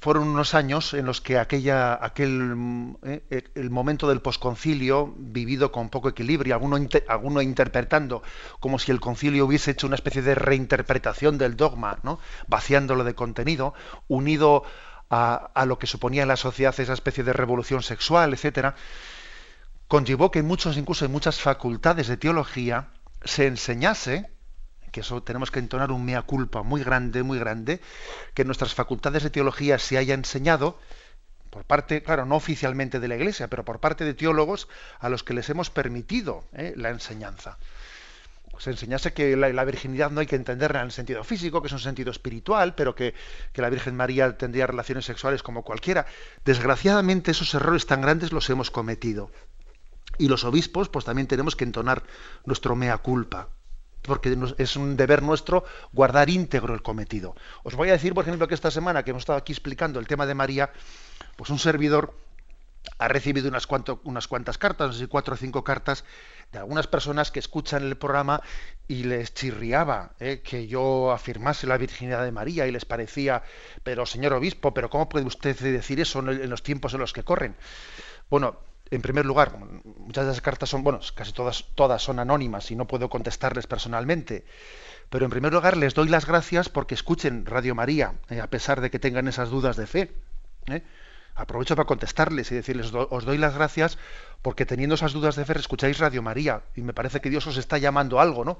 fueron 0.00 0.28
unos 0.28 0.54
años 0.54 0.94
en 0.94 1.06
los 1.06 1.20
que 1.20 1.38
aquella, 1.38 1.98
aquel, 2.04 2.30
mm, 2.56 2.96
eh, 3.04 3.44
el- 3.54 3.70
momento 3.70 4.08
del 4.08 4.20
posconcilio, 4.20 5.14
vivido 5.16 5.72
con 5.72 5.88
poco 5.90 6.08
equilibrio, 6.08 6.54
alguno, 6.54 6.76
alguno 7.08 7.42
interpretando 7.42 8.22
como 8.60 8.78
si 8.78 8.90
el 8.92 9.00
concilio 9.00 9.46
hubiese 9.46 9.72
hecho 9.72 9.86
una 9.86 9.96
especie 9.96 10.22
de 10.22 10.34
reinterpretación 10.34 11.38
del 11.38 11.56
dogma, 11.56 11.98
¿no? 12.02 12.18
vaciándolo 12.48 13.04
de 13.04 13.14
contenido, 13.14 13.74
unido 14.08 14.64
a, 15.10 15.50
a 15.54 15.66
lo 15.66 15.78
que 15.78 15.86
suponía 15.86 16.22
en 16.22 16.28
la 16.28 16.36
sociedad 16.36 16.74
esa 16.78 16.92
especie 16.92 17.24
de 17.24 17.32
revolución 17.32 17.82
sexual, 17.82 18.32
etcétera, 18.32 18.74
conllevó 19.88 20.30
que 20.30 20.42
muchos, 20.42 20.76
incluso 20.76 21.04
en 21.04 21.12
muchas 21.12 21.40
facultades 21.40 22.08
de 22.08 22.16
teología, 22.16 22.88
se 23.24 23.46
enseñase 23.46 24.33
que 24.94 25.00
eso 25.00 25.24
tenemos 25.24 25.50
que 25.50 25.58
entonar 25.58 25.90
un 25.90 26.04
mea 26.04 26.22
culpa 26.22 26.62
muy 26.62 26.84
grande, 26.84 27.24
muy 27.24 27.36
grande, 27.36 27.80
que 28.32 28.42
en 28.42 28.46
nuestras 28.46 28.74
facultades 28.74 29.24
de 29.24 29.30
teología 29.30 29.80
se 29.80 29.98
haya 29.98 30.14
enseñado, 30.14 30.78
por 31.50 31.64
parte, 31.64 32.04
claro, 32.04 32.26
no 32.26 32.36
oficialmente 32.36 33.00
de 33.00 33.08
la 33.08 33.16
Iglesia, 33.16 33.48
pero 33.48 33.64
por 33.64 33.80
parte 33.80 34.04
de 34.04 34.14
teólogos 34.14 34.68
a 35.00 35.08
los 35.08 35.24
que 35.24 35.34
les 35.34 35.50
hemos 35.50 35.68
permitido 35.68 36.44
eh, 36.52 36.74
la 36.76 36.90
enseñanza. 36.90 37.58
Se 38.58 38.70
enseñase 38.70 39.12
que 39.12 39.36
la, 39.36 39.48
la 39.48 39.64
virginidad 39.64 40.12
no 40.12 40.20
hay 40.20 40.28
que 40.28 40.36
entenderla 40.36 40.78
en 40.78 40.86
el 40.86 40.92
sentido 40.92 41.24
físico, 41.24 41.60
que 41.60 41.66
es 41.66 41.72
un 41.72 41.80
sentido 41.80 42.12
espiritual, 42.12 42.76
pero 42.76 42.94
que, 42.94 43.14
que 43.52 43.62
la 43.62 43.70
Virgen 43.70 43.96
María 43.96 44.38
tendría 44.38 44.68
relaciones 44.68 45.06
sexuales 45.06 45.42
como 45.42 45.64
cualquiera. 45.64 46.06
Desgraciadamente 46.44 47.32
esos 47.32 47.52
errores 47.52 47.86
tan 47.86 48.00
grandes 48.00 48.30
los 48.30 48.48
hemos 48.48 48.70
cometido. 48.70 49.32
Y 50.18 50.28
los 50.28 50.44
obispos, 50.44 50.88
pues 50.88 51.04
también 51.04 51.26
tenemos 51.26 51.56
que 51.56 51.64
entonar 51.64 52.04
nuestro 52.44 52.76
mea 52.76 52.98
culpa 52.98 53.48
porque 54.06 54.36
es 54.58 54.76
un 54.76 54.96
deber 54.96 55.22
nuestro 55.22 55.64
guardar 55.92 56.30
íntegro 56.30 56.74
el 56.74 56.82
cometido. 56.82 57.34
Os 57.62 57.74
voy 57.74 57.88
a 57.88 57.92
decir, 57.92 58.14
por 58.14 58.24
ejemplo, 58.24 58.46
que 58.48 58.54
esta 58.54 58.70
semana 58.70 59.02
que 59.02 59.10
hemos 59.10 59.22
estado 59.22 59.38
aquí 59.38 59.52
explicando 59.52 59.98
el 59.98 60.06
tema 60.06 60.26
de 60.26 60.34
María, 60.34 60.70
pues 61.36 61.50
un 61.50 61.58
servidor 61.58 62.14
ha 62.98 63.08
recibido 63.08 63.48
unas, 63.48 63.66
unas 64.04 64.28
cuantas 64.28 64.58
cartas, 64.58 64.88
no 64.88 64.92
sé 64.92 65.06
cuatro 65.06 65.34
o 65.34 65.36
cinco 65.36 65.64
cartas, 65.64 66.04
de 66.52 66.58
algunas 66.58 66.86
personas 66.86 67.30
que 67.30 67.38
escuchan 67.38 67.82
el 67.82 67.96
programa 67.96 68.42
y 68.86 69.04
les 69.04 69.32
chirriaba 69.32 70.12
¿eh? 70.20 70.42
que 70.44 70.66
yo 70.66 71.10
afirmase 71.10 71.66
la 71.66 71.78
virginidad 71.78 72.22
de 72.24 72.30
María 72.30 72.66
y 72.66 72.72
les 72.72 72.84
parecía, 72.84 73.42
pero 73.82 74.04
señor 74.04 74.34
obispo, 74.34 74.74
pero 74.74 74.90
¿cómo 74.90 75.08
puede 75.08 75.26
usted 75.26 75.58
decir 75.58 75.98
eso 75.98 76.18
en 76.18 76.50
los 76.50 76.62
tiempos 76.62 76.92
en 76.92 77.00
los 77.00 77.14
que 77.14 77.24
corren? 77.24 77.56
Bueno, 78.28 78.58
en 78.90 79.02
primer 79.02 79.24
lugar, 79.24 79.56
muchas 79.98 80.26
de 80.26 80.32
esas 80.32 80.42
cartas 80.42 80.68
son, 80.68 80.84
bueno, 80.84 81.00
casi 81.14 81.32
todas, 81.32 81.64
todas 81.74 82.02
son 82.02 82.18
anónimas 82.18 82.70
y 82.70 82.76
no 82.76 82.86
puedo 82.86 83.08
contestarles 83.08 83.66
personalmente. 83.66 84.44
Pero 85.10 85.24
en 85.24 85.30
primer 85.30 85.52
lugar 85.52 85.76
les 85.76 85.94
doy 85.94 86.08
las 86.08 86.26
gracias 86.26 86.68
porque 86.68 86.94
escuchen 86.94 87.46
Radio 87.46 87.74
María, 87.74 88.14
eh, 88.30 88.40
a 88.40 88.48
pesar 88.48 88.80
de 88.80 88.90
que 88.90 88.98
tengan 88.98 89.28
esas 89.28 89.50
dudas 89.50 89.76
de 89.76 89.86
fe. 89.86 90.12
¿eh? 90.66 90.82
Aprovecho 91.34 91.76
para 91.76 91.86
contestarles 91.86 92.52
y 92.52 92.54
decirles, 92.54 92.92
os 92.92 93.24
doy 93.24 93.38
las 93.38 93.54
gracias 93.54 93.98
porque 94.42 94.66
teniendo 94.66 94.94
esas 94.94 95.12
dudas 95.12 95.36
de 95.36 95.44
fe 95.44 95.58
escucháis 95.58 95.98
Radio 95.98 96.22
María 96.22 96.62
y 96.76 96.82
me 96.82 96.92
parece 96.92 97.20
que 97.20 97.30
Dios 97.30 97.46
os 97.46 97.56
está 97.56 97.78
llamando 97.78 98.20
algo, 98.20 98.44
¿no? 98.44 98.58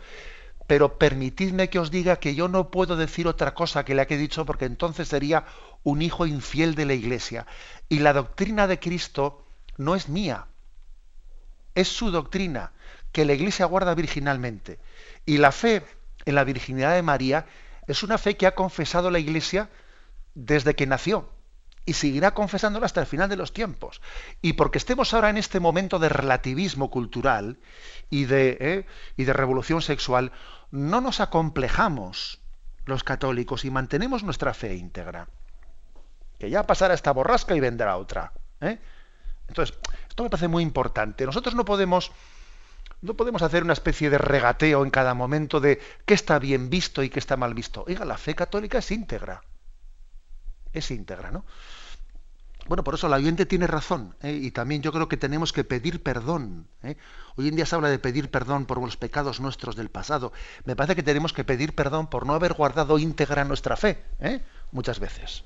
pero 0.66 0.98
permitidme 0.98 1.68
que 1.68 1.78
os 1.78 1.90
diga 1.90 2.16
que 2.16 2.34
yo 2.34 2.48
no 2.48 2.70
puedo 2.70 2.96
decir 2.96 3.28
otra 3.28 3.54
cosa 3.54 3.84
que 3.84 3.94
la 3.94 4.06
que 4.06 4.14
he 4.14 4.18
dicho 4.18 4.46
porque 4.46 4.64
entonces 4.64 5.08
sería 5.08 5.44
un 5.82 6.00
hijo 6.00 6.26
infiel 6.26 6.74
de 6.74 6.86
la 6.86 6.94
Iglesia. 6.94 7.46
Y 7.88 7.98
la 7.98 8.14
doctrina 8.14 8.66
de 8.66 8.78
Cristo 8.78 9.43
no 9.76 9.94
es 9.94 10.08
mía, 10.08 10.46
es 11.74 11.88
su 11.88 12.10
doctrina, 12.10 12.72
que 13.12 13.24
la 13.24 13.32
Iglesia 13.32 13.66
guarda 13.66 13.94
virginalmente. 13.94 14.78
Y 15.26 15.38
la 15.38 15.52
fe 15.52 15.84
en 16.24 16.34
la 16.34 16.44
virginidad 16.44 16.94
de 16.94 17.02
María 17.02 17.46
es 17.86 18.02
una 18.02 18.18
fe 18.18 18.36
que 18.36 18.46
ha 18.46 18.54
confesado 18.54 19.10
la 19.10 19.18
Iglesia 19.18 19.70
desde 20.34 20.74
que 20.74 20.86
nació 20.86 21.28
y 21.86 21.92
seguirá 21.92 22.32
confesándola 22.32 22.86
hasta 22.86 23.00
el 23.00 23.06
final 23.06 23.28
de 23.28 23.36
los 23.36 23.52
tiempos. 23.52 24.00
Y 24.40 24.54
porque 24.54 24.78
estemos 24.78 25.12
ahora 25.12 25.30
en 25.30 25.36
este 25.36 25.60
momento 25.60 25.98
de 25.98 26.08
relativismo 26.08 26.90
cultural 26.90 27.58
y 28.10 28.24
de, 28.24 28.56
¿eh? 28.60 28.86
y 29.16 29.24
de 29.24 29.32
revolución 29.32 29.82
sexual, 29.82 30.32
no 30.70 31.00
nos 31.00 31.20
acomplejamos 31.20 32.40
los 32.86 33.04
católicos 33.04 33.64
y 33.64 33.70
mantenemos 33.70 34.24
nuestra 34.24 34.54
fe 34.54 34.74
íntegra. 34.74 35.28
Que 36.38 36.50
ya 36.50 36.66
pasará 36.66 36.94
esta 36.94 37.12
borrasca 37.12 37.54
y 37.54 37.60
vendrá 37.60 37.96
otra. 37.96 38.32
¿eh? 38.60 38.78
Entonces, 39.48 39.76
esto 40.08 40.22
me 40.22 40.30
parece 40.30 40.48
muy 40.48 40.62
importante. 40.62 41.26
Nosotros 41.26 41.54
no 41.54 41.64
podemos, 41.64 42.12
no 43.02 43.14
podemos 43.14 43.42
hacer 43.42 43.62
una 43.62 43.72
especie 43.72 44.10
de 44.10 44.18
regateo 44.18 44.84
en 44.84 44.90
cada 44.90 45.14
momento 45.14 45.60
de 45.60 45.80
qué 46.06 46.14
está 46.14 46.38
bien 46.38 46.70
visto 46.70 47.02
y 47.02 47.10
qué 47.10 47.18
está 47.18 47.36
mal 47.36 47.54
visto. 47.54 47.84
Oiga, 47.86 48.04
la 48.04 48.16
fe 48.16 48.34
católica 48.34 48.78
es 48.78 48.90
íntegra. 48.90 49.42
Es 50.72 50.90
íntegra, 50.90 51.30
¿no? 51.30 51.44
Bueno, 52.66 52.82
por 52.82 52.94
eso 52.94 53.08
la 53.08 53.16
oyente 53.16 53.44
tiene 53.44 53.66
razón 53.66 54.16
¿eh? 54.22 54.32
y 54.32 54.50
también 54.50 54.80
yo 54.80 54.90
creo 54.90 55.06
que 55.06 55.18
tenemos 55.18 55.52
que 55.52 55.64
pedir 55.64 56.02
perdón. 56.02 56.66
¿eh? 56.82 56.96
Hoy 57.36 57.48
en 57.48 57.56
día 57.56 57.66
se 57.66 57.74
habla 57.74 57.90
de 57.90 57.98
pedir 57.98 58.30
perdón 58.30 58.64
por 58.64 58.80
los 58.80 58.96
pecados 58.96 59.38
nuestros 59.40 59.76
del 59.76 59.90
pasado. 59.90 60.32
Me 60.64 60.74
parece 60.74 60.96
que 60.96 61.02
tenemos 61.02 61.34
que 61.34 61.44
pedir 61.44 61.74
perdón 61.74 62.06
por 62.06 62.24
no 62.24 62.32
haber 62.32 62.54
guardado 62.54 62.98
íntegra 62.98 63.44
nuestra 63.44 63.76
fe, 63.76 64.02
¿eh? 64.18 64.42
muchas 64.72 64.98
veces. 64.98 65.44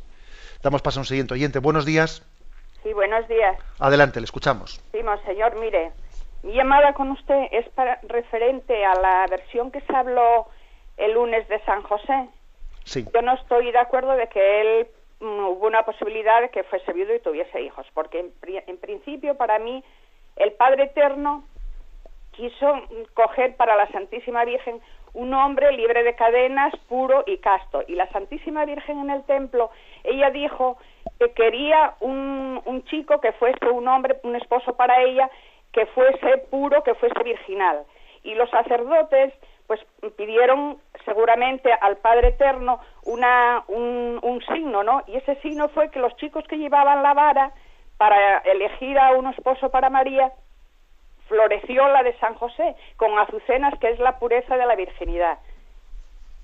Damos 0.63 0.81
paso 0.81 1.01
a 1.01 1.03
un 1.03 1.07
siguiente 1.07 1.35
oyente. 1.35 1.59
Buenos 1.59 1.85
días. 1.85 2.23
Sí, 2.83 2.93
buenos 2.93 3.27
días. 3.29 3.57
Adelante, 3.81 4.21
le 4.21 4.25
escuchamos. 4.25 4.81
Sí, 4.93 5.03
monseñor, 5.03 5.57
mire, 5.57 5.93
mi 6.43 6.53
llamada 6.55 6.93
con 6.95 7.11
usted 7.11 7.49
es 7.51 7.69
para, 7.71 7.99
referente 8.05 8.85
a 8.85 8.95
la 8.95 9.27
versión 9.29 9.71
que 9.71 9.81
se 9.83 9.95
habló 9.97 10.47
el 10.97 11.13
lunes 11.15 11.47
de 11.49 11.61
San 11.65 11.83
José. 11.83 12.29
Sí. 12.85 13.05
Yo 13.13 13.23
no 13.23 13.35
estoy 13.35 13.71
de 13.73 13.79
acuerdo 13.79 14.13
de 14.17 14.29
que 14.29 14.61
él 14.61 14.89
mm, 15.21 15.45
hubo 15.49 15.67
una 15.67 15.83
posibilidad 15.83 16.41
de 16.41 16.49
que 16.51 16.63
fuese 16.65 16.93
viudo 16.93 17.15
y 17.15 17.21
tuviese 17.21 17.61
hijos, 17.61 17.87
porque 17.95 18.21
en, 18.21 18.31
pri- 18.41 18.63
en 18.67 18.79
principio 18.79 19.37
para 19.37 19.59
mí 19.59 19.83
el 20.37 20.53
Padre 20.53 20.85
Eterno 20.85 21.45
quiso 22.33 22.75
mm, 22.77 23.13
coger 23.15 23.57
para 23.57 23.77
la 23.77 23.89
Santísima 23.89 24.45
Virgen 24.45 24.81
un 25.15 25.35
hombre 25.35 25.73
libre 25.73 26.03
de 26.05 26.15
cadenas, 26.15 26.73
puro 26.89 27.25
y 27.27 27.39
casto. 27.39 27.83
Y 27.89 27.95
la 27.95 28.09
Santísima 28.13 28.65
Virgen 28.65 29.01
en 29.01 29.11
el 29.11 29.25
templo, 29.25 29.71
ella 30.05 30.31
dijo 30.31 30.79
que 31.19 31.33
quería 31.33 31.95
un, 32.01 32.61
un 32.65 32.85
chico 32.85 33.21
que 33.21 33.33
fuese 33.33 33.69
un 33.71 33.89
hombre, 33.89 34.19
un 34.23 34.37
esposo 34.37 34.75
para 34.75 35.03
ella, 35.03 35.31
que 35.73 35.87
fuese 35.87 36.39
puro, 36.51 36.83
que 36.83 36.95
fuese 36.95 37.23
virginal. 37.23 37.85
Y 38.23 38.35
los 38.35 38.51
sacerdotes 38.51 39.33
pues 39.67 39.81
pidieron 40.17 40.79
seguramente 41.05 41.71
al 41.73 41.99
Padre 41.99 42.29
Eterno 42.29 42.81
una, 43.05 43.65
un, 43.69 44.19
un 44.23 44.43
signo, 44.47 44.83
¿no? 44.83 45.03
Y 45.07 45.17
ese 45.17 45.37
signo 45.37 45.69
fue 45.69 45.91
que 45.91 46.01
los 46.01 46.17
chicos 46.17 46.45
que 46.49 46.57
llevaban 46.57 47.03
la 47.03 47.13
vara 47.13 47.53
para 47.99 48.39
elegir 48.39 48.99
a 48.99 49.13
un 49.13 49.27
esposo 49.27 49.71
para 49.71 49.91
María, 49.91 50.33
floreció 51.29 51.87
la 51.89 52.03
de 52.03 52.17
San 52.19 52.35
José 52.35 52.75
con 52.97 53.19
azucenas, 53.19 53.79
que 53.79 53.91
es 53.91 53.99
la 53.99 54.19
pureza 54.19 54.57
de 54.57 54.67
la 54.67 54.75
virginidad. 54.75 55.39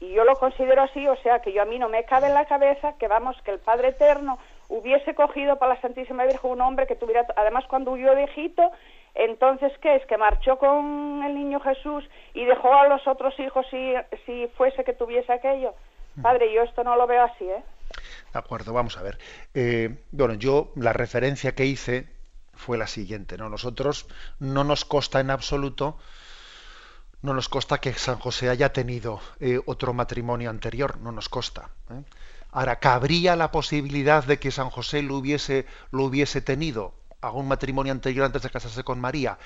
Y 0.01 0.13
yo 0.13 0.25
lo 0.25 0.37
considero 0.37 0.83
así, 0.83 1.09
o 1.09 1.17
sea, 1.17 1.41
que 1.41 1.53
yo 1.53 1.63
a 1.63 1.65
mí 1.65 1.79
no 1.79 1.89
me 1.89 2.05
cabe 2.05 2.27
en 2.27 2.35
la 2.35 2.45
cabeza 2.45 2.95
que 2.99 3.09
vamos, 3.09 3.41
que 3.43 3.53
el 3.53 3.61
Padre 3.61 3.89
Eterno 3.89 4.39
hubiese 4.69 5.15
cogido 5.15 5.57
para 5.59 5.75
la 5.75 5.81
Santísima 5.81 6.25
Virgen 6.25 6.51
un 6.51 6.61
hombre 6.61 6.87
que 6.87 6.97
tuviera, 6.97 7.27
además 7.37 7.65
cuando 7.69 7.93
huyó 7.93 8.15
de 8.15 8.25
Egipto, 8.25 8.71
entonces, 9.15 9.73
¿qué 9.81 9.97
es? 9.97 10.07
Que 10.07 10.19
marchó 10.19 10.59
con 10.59 11.23
el 11.25 11.35
niño 11.35 11.61
Jesús 11.61 12.05
y 12.35 12.45
dejó 12.45 12.75
a 12.75 12.89
los 12.89 13.07
otros 13.07 13.39
hijos 13.39 13.65
si, 13.71 13.95
si 14.27 14.49
fuese 14.57 14.83
que 14.83 14.93
tuviese 14.93 15.33
aquello. 15.33 15.75
Padre, 16.21 16.53
yo 16.53 16.63
esto 16.63 16.85
no 16.85 16.97
lo 16.97 17.07
veo 17.07 17.25
así, 17.25 17.45
¿eh? 17.45 17.63
De 18.33 18.39
acuerdo, 18.39 18.73
vamos 18.73 18.97
a 18.97 19.03
ver. 19.03 19.19
Eh, 19.53 19.97
bueno, 20.13 20.35
yo 20.35 20.73
la 20.77 20.93
referencia 20.93 21.55
que 21.55 21.67
hice 21.67 22.09
fue 22.55 22.79
la 22.79 22.87
siguiente, 22.87 23.37
¿no? 23.37 23.49
Nosotros 23.49 24.07
no 24.39 24.65
nos 24.65 24.85
consta 24.85 25.21
en 25.21 25.31
absoluto, 25.31 25.99
no 27.23 27.35
nos 27.35 27.49
consta 27.49 27.79
que 27.79 27.93
San 27.95 28.19
José 28.19 28.49
haya 28.49 28.73
tenido 28.73 29.21
eh, 29.41 29.61
otro 29.67 29.93
matrimonio 29.93 30.51
anterior, 30.51 30.99
no 30.99 31.11
nos 31.13 31.29
consta. 31.29 31.71
¿eh? 31.91 32.03
Ahora, 32.55 32.77
¿cabría 32.77 33.35
la 33.35 33.51
posibilidad 33.51 34.23
de 34.23 34.39
que 34.39 34.53
San 34.53 34.71
José 34.71 35.03
lo 35.03 35.17
hubiese, 35.17 35.65
tenido? 36.41 36.95
algún 37.21 37.49
matrimonio 37.49 37.91
anterior 37.91 38.27
antes 38.27 38.43
de 38.43 38.51
casarse 38.51 38.85
con 38.85 39.01
María, 39.01 39.39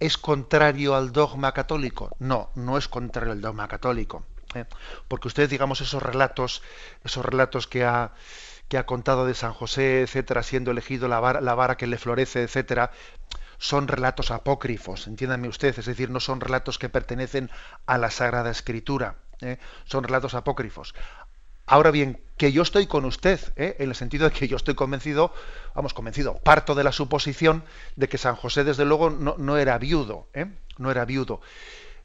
¿es 0.00 0.16
contrario 0.18 0.96
al 0.96 1.12
dogma 1.12 1.52
católico? 1.52 2.10
No, 2.18 2.50
no 2.56 2.76
es 2.76 2.88
contrario 2.88 3.32
al 3.32 3.42
dogma 3.42 3.68
católico. 3.68 4.24
¿eh? 4.54 4.64
Porque 5.06 5.28
ustedes, 5.28 5.50
digamos, 5.50 5.80
esos 5.80 6.02
relatos, 6.02 6.62
esos 7.04 7.24
relatos 7.24 7.68
que 7.68 7.84
ha, 7.84 8.14
contado 8.86 9.26
de 9.26 9.34
San 9.34 9.52
José, 9.52 10.00
etcétera, 10.00 10.42
siendo 10.42 10.70
elegido 10.72 11.06
la 11.06 11.20
vara, 11.20 11.40
la 11.42 11.54
vara 11.54 11.76
que 11.76 11.86
le 11.86 11.98
florece, 11.98 12.42
etcétera, 12.42 12.90
son 13.58 13.86
relatos 13.86 14.32
apócrifos, 14.32 15.06
entiéndame 15.06 15.46
usted, 15.46 15.78
es 15.78 15.86
decir, 15.86 16.10
no 16.10 16.18
son 16.18 16.40
relatos 16.40 16.78
que 16.78 16.88
pertenecen 16.88 17.50
a 17.84 17.96
la 17.98 18.10
Sagrada 18.10 18.50
Escritura, 18.50 19.16
¿eh? 19.40 19.58
son 19.84 20.02
relatos 20.02 20.34
apócrifos. 20.34 20.94
Ahora 21.66 21.90
bien, 21.90 22.20
que 22.36 22.52
yo 22.52 22.62
estoy 22.62 22.86
con 22.86 23.04
usted, 23.04 23.40
¿eh? 23.56 23.76
en 23.78 23.88
el 23.88 23.94
sentido 23.94 24.28
de 24.28 24.34
que 24.34 24.46
yo 24.46 24.56
estoy 24.56 24.74
convencido, 24.74 25.32
vamos, 25.74 25.94
convencido, 25.94 26.36
parto 26.38 26.74
de 26.74 26.84
la 26.84 26.92
suposición 26.92 27.64
de 27.96 28.08
que 28.08 28.18
San 28.18 28.36
José, 28.36 28.62
desde 28.62 28.84
luego, 28.84 29.10
no, 29.10 29.56
era 29.58 29.78
viudo, 29.78 30.28
¿eh? 30.32 30.46
no 30.78 30.90
era 30.90 31.04
viudo, 31.04 31.40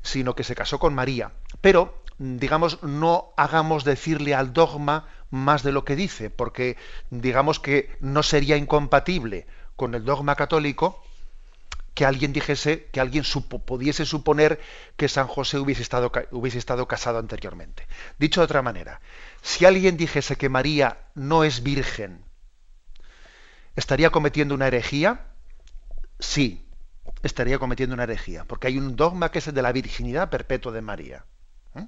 sino 0.01 0.33
que 0.33 0.43
se 0.43 0.55
casó 0.55 0.79
con 0.79 0.95
María. 0.95 1.33
Pero, 1.59 2.01
digamos, 2.17 2.81
no 2.81 3.33
hagamos 3.37 3.83
decirle 3.83 4.33
al 4.33 4.53
dogma 4.53 5.07
más 5.29 5.63
de 5.63 5.71
lo 5.71 5.85
que 5.85 5.95
dice, 5.95 6.29
porque 6.29 6.77
digamos 7.09 7.59
que 7.59 7.95
no 7.99 8.23
sería 8.23 8.57
incompatible 8.57 9.45
con 9.75 9.95
el 9.95 10.05
dogma 10.05 10.35
católico 10.35 11.03
que 11.93 12.05
alguien 12.05 12.31
dijese, 12.31 12.87
que 12.91 13.01
alguien 13.01 13.23
supo, 13.23 13.59
pudiese 13.59 14.05
suponer 14.05 14.61
que 14.95 15.09
San 15.09 15.27
José 15.27 15.59
hubiese 15.59 15.81
estado, 15.81 16.11
hubiese 16.31 16.57
estado 16.57 16.87
casado 16.87 17.19
anteriormente. 17.19 17.87
Dicho 18.17 18.39
de 18.41 18.45
otra 18.45 18.61
manera, 18.61 19.01
si 19.41 19.65
alguien 19.65 19.97
dijese 19.97 20.35
que 20.35 20.49
María 20.49 20.99
no 21.15 21.43
es 21.43 21.63
virgen, 21.63 22.23
¿estaría 23.75 24.11
cometiendo 24.11 24.55
una 24.55 24.67
herejía? 24.67 25.25
Sí, 26.19 26.65
estaría 27.23 27.57
cometiendo 27.57 27.95
una 27.95 28.03
herejía, 28.03 28.45
porque 28.45 28.67
hay 28.67 28.77
un 28.77 28.95
dogma 28.95 29.31
que 29.31 29.39
es 29.39 29.47
el 29.47 29.55
de 29.55 29.61
la 29.63 29.71
virginidad 29.71 30.29
perpetua 30.29 30.71
de 30.71 30.81
María. 30.81 31.25
¿eh? 31.75 31.87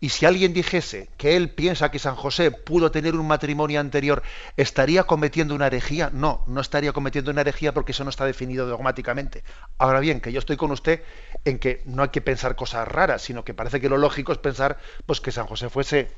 Y 0.00 0.08
si 0.08 0.26
alguien 0.26 0.52
dijese 0.52 1.08
que 1.16 1.36
él 1.36 1.50
piensa 1.50 1.92
que 1.92 2.00
San 2.00 2.16
José 2.16 2.50
pudo 2.50 2.90
tener 2.90 3.14
un 3.14 3.28
matrimonio 3.28 3.78
anterior, 3.78 4.24
¿estaría 4.56 5.04
cometiendo 5.04 5.54
una 5.54 5.68
herejía? 5.68 6.10
No, 6.12 6.42
no 6.48 6.60
estaría 6.60 6.92
cometiendo 6.92 7.30
una 7.30 7.42
herejía 7.42 7.72
porque 7.72 7.92
eso 7.92 8.02
no 8.02 8.10
está 8.10 8.26
definido 8.26 8.66
dogmáticamente. 8.66 9.44
Ahora 9.78 10.00
bien, 10.00 10.20
que 10.20 10.32
yo 10.32 10.40
estoy 10.40 10.56
con 10.56 10.72
usted 10.72 11.04
en 11.44 11.60
que 11.60 11.82
no 11.84 12.02
hay 12.02 12.08
que 12.08 12.20
pensar 12.20 12.56
cosas 12.56 12.88
raras, 12.88 13.22
sino 13.22 13.44
que 13.44 13.54
parece 13.54 13.80
que 13.80 13.88
lo 13.88 13.96
lógico 13.96 14.32
es 14.32 14.38
pensar 14.38 14.78
pues, 15.06 15.20
que 15.20 15.30
San 15.30 15.46
José 15.46 15.68
fuese 15.68 16.10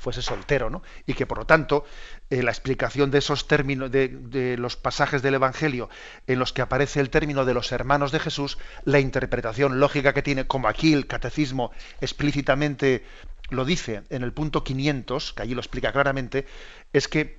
fuese 0.00 0.22
soltero, 0.22 0.70
¿no? 0.70 0.82
Y 1.06 1.14
que 1.14 1.26
por 1.26 1.38
lo 1.38 1.46
tanto 1.46 1.84
eh, 2.30 2.42
la 2.42 2.50
explicación 2.50 3.10
de 3.10 3.18
esos 3.18 3.46
términos, 3.46 3.90
de, 3.90 4.08
de, 4.08 4.56
los 4.56 4.76
pasajes 4.76 5.22
del 5.22 5.34
Evangelio 5.34 5.88
en 6.26 6.38
los 6.38 6.52
que 6.52 6.62
aparece 6.62 7.00
el 7.00 7.10
término 7.10 7.44
de 7.44 7.54
los 7.54 7.70
hermanos 7.70 8.10
de 8.10 8.18
Jesús, 8.18 8.58
la 8.84 8.98
interpretación 8.98 9.78
lógica 9.78 10.12
que 10.12 10.22
tiene, 10.22 10.46
como 10.46 10.68
aquí 10.68 10.92
el 10.92 11.06
catecismo 11.06 11.70
explícitamente 12.00 13.04
lo 13.50 13.64
dice 13.64 14.02
en 14.10 14.22
el 14.22 14.32
punto 14.32 14.64
500, 14.64 15.34
que 15.34 15.42
allí 15.42 15.54
lo 15.54 15.60
explica 15.60 15.92
claramente, 15.92 16.46
es 16.92 17.08
que, 17.08 17.38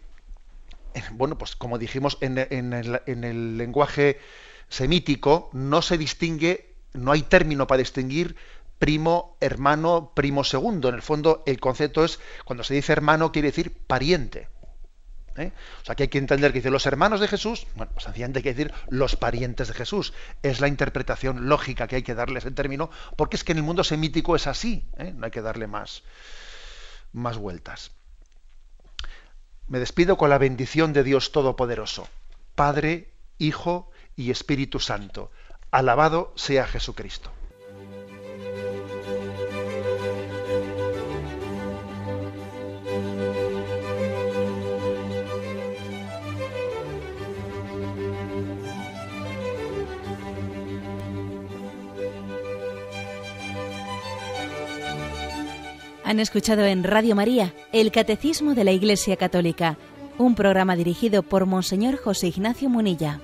bueno, 1.13 1.37
pues 1.37 1.55
como 1.55 1.77
dijimos 1.77 2.17
en 2.21 2.37
el 2.37 3.57
lenguaje 3.57 4.19
semítico, 4.71 5.49
no 5.53 5.81
se 5.81 5.97
distingue, 5.97 6.73
no 6.93 7.11
hay 7.11 7.21
término 7.23 7.67
para 7.67 7.79
distinguir 7.79 8.35
primo, 8.81 9.37
hermano, 9.39 10.11
primo 10.15 10.43
segundo. 10.43 10.89
En 10.89 10.95
el 10.95 11.03
fondo, 11.03 11.43
el 11.45 11.59
concepto 11.59 12.03
es, 12.03 12.19
cuando 12.45 12.63
se 12.63 12.73
dice 12.73 12.91
hermano, 12.91 13.31
quiere 13.31 13.49
decir 13.49 13.71
pariente. 13.85 14.47
¿eh? 15.37 15.51
O 15.83 15.85
sea, 15.85 15.93
que 15.93 16.03
hay 16.03 16.09
que 16.09 16.17
entender 16.17 16.51
que 16.51 16.57
dice 16.57 16.71
los 16.71 16.87
hermanos 16.87 17.19
de 17.19 17.27
Jesús, 17.27 17.67
bueno, 17.75 17.91
pues 17.93 18.05
sencillamente 18.05 18.39
hay 18.39 18.43
que 18.43 18.55
decir 18.55 18.73
los 18.89 19.15
parientes 19.15 19.67
de 19.67 19.75
Jesús. 19.75 20.13
Es 20.41 20.61
la 20.61 20.67
interpretación 20.67 21.47
lógica 21.47 21.87
que 21.87 21.97
hay 21.97 22.01
que 22.01 22.15
darle 22.15 22.37
a 22.37 22.39
ese 22.39 22.49
término, 22.49 22.89
porque 23.17 23.35
es 23.35 23.43
que 23.43 23.51
en 23.51 23.59
el 23.59 23.63
mundo 23.63 23.83
semítico 23.83 24.35
es 24.35 24.47
así, 24.47 24.89
¿eh? 24.97 25.13
no 25.15 25.25
hay 25.25 25.31
que 25.31 25.43
darle 25.43 25.67
más, 25.67 26.01
más 27.13 27.37
vueltas. 27.37 27.91
Me 29.67 29.77
despido 29.77 30.17
con 30.17 30.31
la 30.31 30.39
bendición 30.39 30.91
de 30.91 31.03
Dios 31.03 31.31
Todopoderoso, 31.31 32.09
Padre, 32.55 33.13
Hijo 33.37 33.91
y 34.15 34.31
Espíritu 34.31 34.79
Santo. 34.79 35.31
Alabado 35.69 36.33
sea 36.35 36.65
Jesucristo. 36.65 37.31
Han 56.11 56.19
escuchado 56.19 56.65
en 56.65 56.83
Radio 56.83 57.15
María 57.15 57.53
el 57.71 57.89
Catecismo 57.89 58.53
de 58.53 58.65
la 58.65 58.73
Iglesia 58.73 59.15
Católica, 59.15 59.77
un 60.17 60.35
programa 60.35 60.75
dirigido 60.75 61.23
por 61.23 61.45
Monseñor 61.45 61.95
José 61.95 62.27
Ignacio 62.27 62.67
Munilla. 62.67 63.21